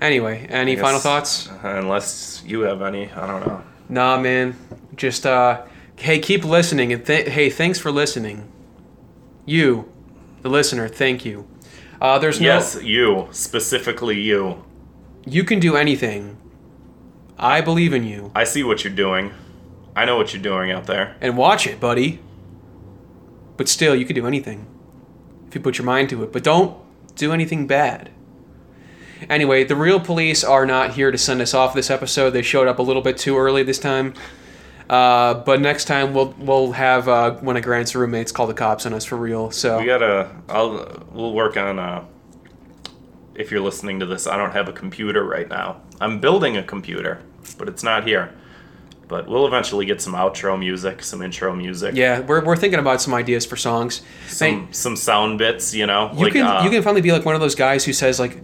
Anyway, 0.00 0.46
any 0.48 0.78
I 0.78 0.80
final 0.80 0.98
thoughts? 0.98 1.48
Unless 1.62 2.42
you 2.46 2.62
have 2.62 2.80
any, 2.80 3.10
I 3.12 3.26
don't 3.26 3.46
know. 3.46 3.62
Nah, 3.90 4.18
man. 4.18 4.56
Just 4.94 5.26
uh, 5.26 5.66
hey, 5.96 6.20
keep 6.20 6.44
listening 6.44 6.92
and 6.92 7.04
th- 7.04 7.28
hey, 7.28 7.50
thanks 7.50 7.78
for 7.78 7.90
listening. 7.90 8.50
You, 9.44 9.90
the 10.42 10.48
listener, 10.48 10.88
thank 10.88 11.24
you. 11.24 11.46
Uh, 12.00 12.18
there's 12.18 12.40
no. 12.40 12.46
Yes, 12.46 12.80
you 12.82 13.28
specifically 13.32 14.20
you. 14.20 14.64
You 15.26 15.44
can 15.44 15.58
do 15.58 15.76
anything. 15.76 16.38
I 17.36 17.60
believe 17.60 17.92
in 17.92 18.04
you. 18.04 18.30
I 18.34 18.44
see 18.44 18.62
what 18.62 18.84
you're 18.84 18.92
doing. 18.92 19.32
I 19.96 20.04
know 20.04 20.16
what 20.16 20.32
you're 20.32 20.42
doing 20.42 20.70
out 20.70 20.86
there. 20.86 21.16
And 21.20 21.36
watch 21.36 21.66
it, 21.66 21.80
buddy. 21.80 22.20
But 23.56 23.68
still, 23.68 23.94
you 23.94 24.06
can 24.06 24.14
do 24.14 24.26
anything 24.26 24.66
if 25.48 25.54
you 25.54 25.60
put 25.60 25.78
your 25.78 25.84
mind 25.84 26.10
to 26.10 26.22
it. 26.22 26.32
But 26.32 26.44
don't 26.44 26.76
do 27.16 27.32
anything 27.32 27.66
bad. 27.66 28.10
Anyway, 29.28 29.64
the 29.64 29.76
real 29.76 30.00
police 30.00 30.42
are 30.42 30.64
not 30.66 30.92
here 30.92 31.10
to 31.10 31.18
send 31.18 31.40
us 31.40 31.54
off 31.54 31.74
this 31.74 31.90
episode. 31.90 32.30
They 32.30 32.42
showed 32.42 32.68
up 32.68 32.78
a 32.78 32.82
little 32.82 33.02
bit 33.02 33.18
too 33.18 33.36
early 33.36 33.62
this 33.62 33.78
time. 33.78 34.14
Uh, 34.88 35.34
but 35.34 35.60
next 35.60 35.84
time 35.84 36.12
we'll 36.12 36.34
we'll 36.36 36.72
have 36.72 37.06
uh, 37.08 37.32
one 37.36 37.56
of 37.56 37.62
Grant's 37.62 37.94
roommates 37.94 38.32
call 38.32 38.48
the 38.48 38.54
cops 38.54 38.86
on 38.86 38.92
us 38.92 39.04
for 39.04 39.16
real. 39.16 39.52
So 39.52 39.78
We 39.78 39.86
gotta. 39.86 40.30
I'll. 40.48 41.06
We'll 41.12 41.32
work 41.32 41.56
on. 41.56 41.78
Uh, 41.78 42.04
if 43.36 43.52
you're 43.52 43.60
listening 43.60 44.00
to 44.00 44.06
this, 44.06 44.26
I 44.26 44.36
don't 44.36 44.50
have 44.50 44.68
a 44.68 44.72
computer 44.72 45.24
right 45.24 45.48
now. 45.48 45.80
I'm 46.00 46.18
building 46.18 46.56
a 46.56 46.62
computer, 46.62 47.22
but 47.56 47.68
it's 47.68 47.84
not 47.84 48.06
here. 48.06 48.34
But 49.06 49.28
we'll 49.28 49.46
eventually 49.46 49.86
get 49.86 50.00
some 50.00 50.12
outro 50.14 50.58
music, 50.58 51.02
some 51.02 51.22
intro 51.22 51.54
music. 51.54 51.96
yeah, 51.96 52.20
we're, 52.20 52.44
we're 52.44 52.56
thinking 52.56 52.78
about 52.78 53.00
some 53.00 53.12
ideas 53.14 53.44
for 53.46 53.56
songs. 53.56 54.02
Some 54.26 54.72
some 54.72 54.96
sound 54.96 55.38
bits, 55.38 55.72
you 55.72 55.86
know. 55.86 56.10
you 56.12 56.24
like, 56.24 56.32
can 56.32 56.46
uh, 56.46 56.62
you 56.64 56.70
can 56.70 56.82
finally 56.82 57.00
be 57.00 57.12
like 57.12 57.24
one 57.24 57.34
of 57.34 57.40
those 57.40 57.54
guys 57.54 57.84
who 57.84 57.92
says 57.92 58.18
like, 58.20 58.40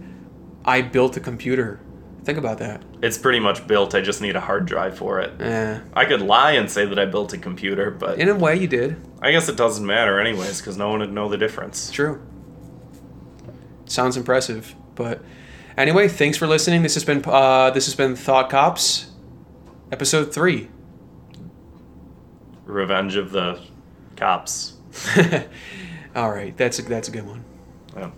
"I 0.67 0.81
built 0.81 1.17
a 1.17 1.19
computer." 1.19 1.79
Think 2.23 2.37
about 2.37 2.57
that. 2.57 2.83
It's 3.01 3.17
pretty 3.17 3.39
much 3.39 3.65
built. 3.67 3.95
I 3.95 4.01
just 4.01 4.21
need 4.21 4.35
a 4.35 4.41
hard 4.41 4.65
drive 4.65 4.97
for 4.97 5.21
it. 5.21 5.41
Eh, 5.41 5.79
I 5.93 6.03
could 6.03 6.21
lie 6.21 6.51
and 6.51 6.69
say 6.69 6.85
that 6.85 6.99
I 6.99 7.05
built 7.05 7.31
a 7.31 7.37
computer, 7.37 7.89
but 7.89 8.19
in 8.19 8.27
a 8.27 8.35
way, 8.35 8.57
you 8.57 8.67
did. 8.67 9.01
I 9.21 9.31
guess 9.31 9.47
it 9.47 9.55
doesn't 9.55 9.85
matter 9.85 10.19
anyways 10.19 10.59
because 10.59 10.77
no 10.77 10.89
one 10.89 10.99
would 10.99 11.13
know 11.13 11.29
the 11.29 11.37
difference. 11.37 11.89
True. 11.89 12.21
Sounds 13.85 14.17
impressive, 14.17 14.75
but 14.95 15.21
Anyway, 15.77 16.07
thanks 16.07 16.37
for 16.39 16.47
listening. 16.47 16.81
This 16.81 16.95
has 16.95 17.05
been 17.05 17.21
uh, 17.23 17.69
this 17.69 17.85
has 17.85 17.93
been 17.93 18.15
Thought 18.15 18.49
Cops, 18.49 19.11
episode 19.91 20.33
three. 20.33 20.69
Revenge 22.65 23.15
of 23.15 23.31
the 23.31 23.61
Cops. 24.15 24.73
All 26.15 26.31
right, 26.31 26.57
that's 26.57 26.79
a, 26.79 26.81
that's 26.81 27.09
a 27.09 27.11
good 27.11 27.27
one. 27.27 27.45
Yeah. 27.95 28.09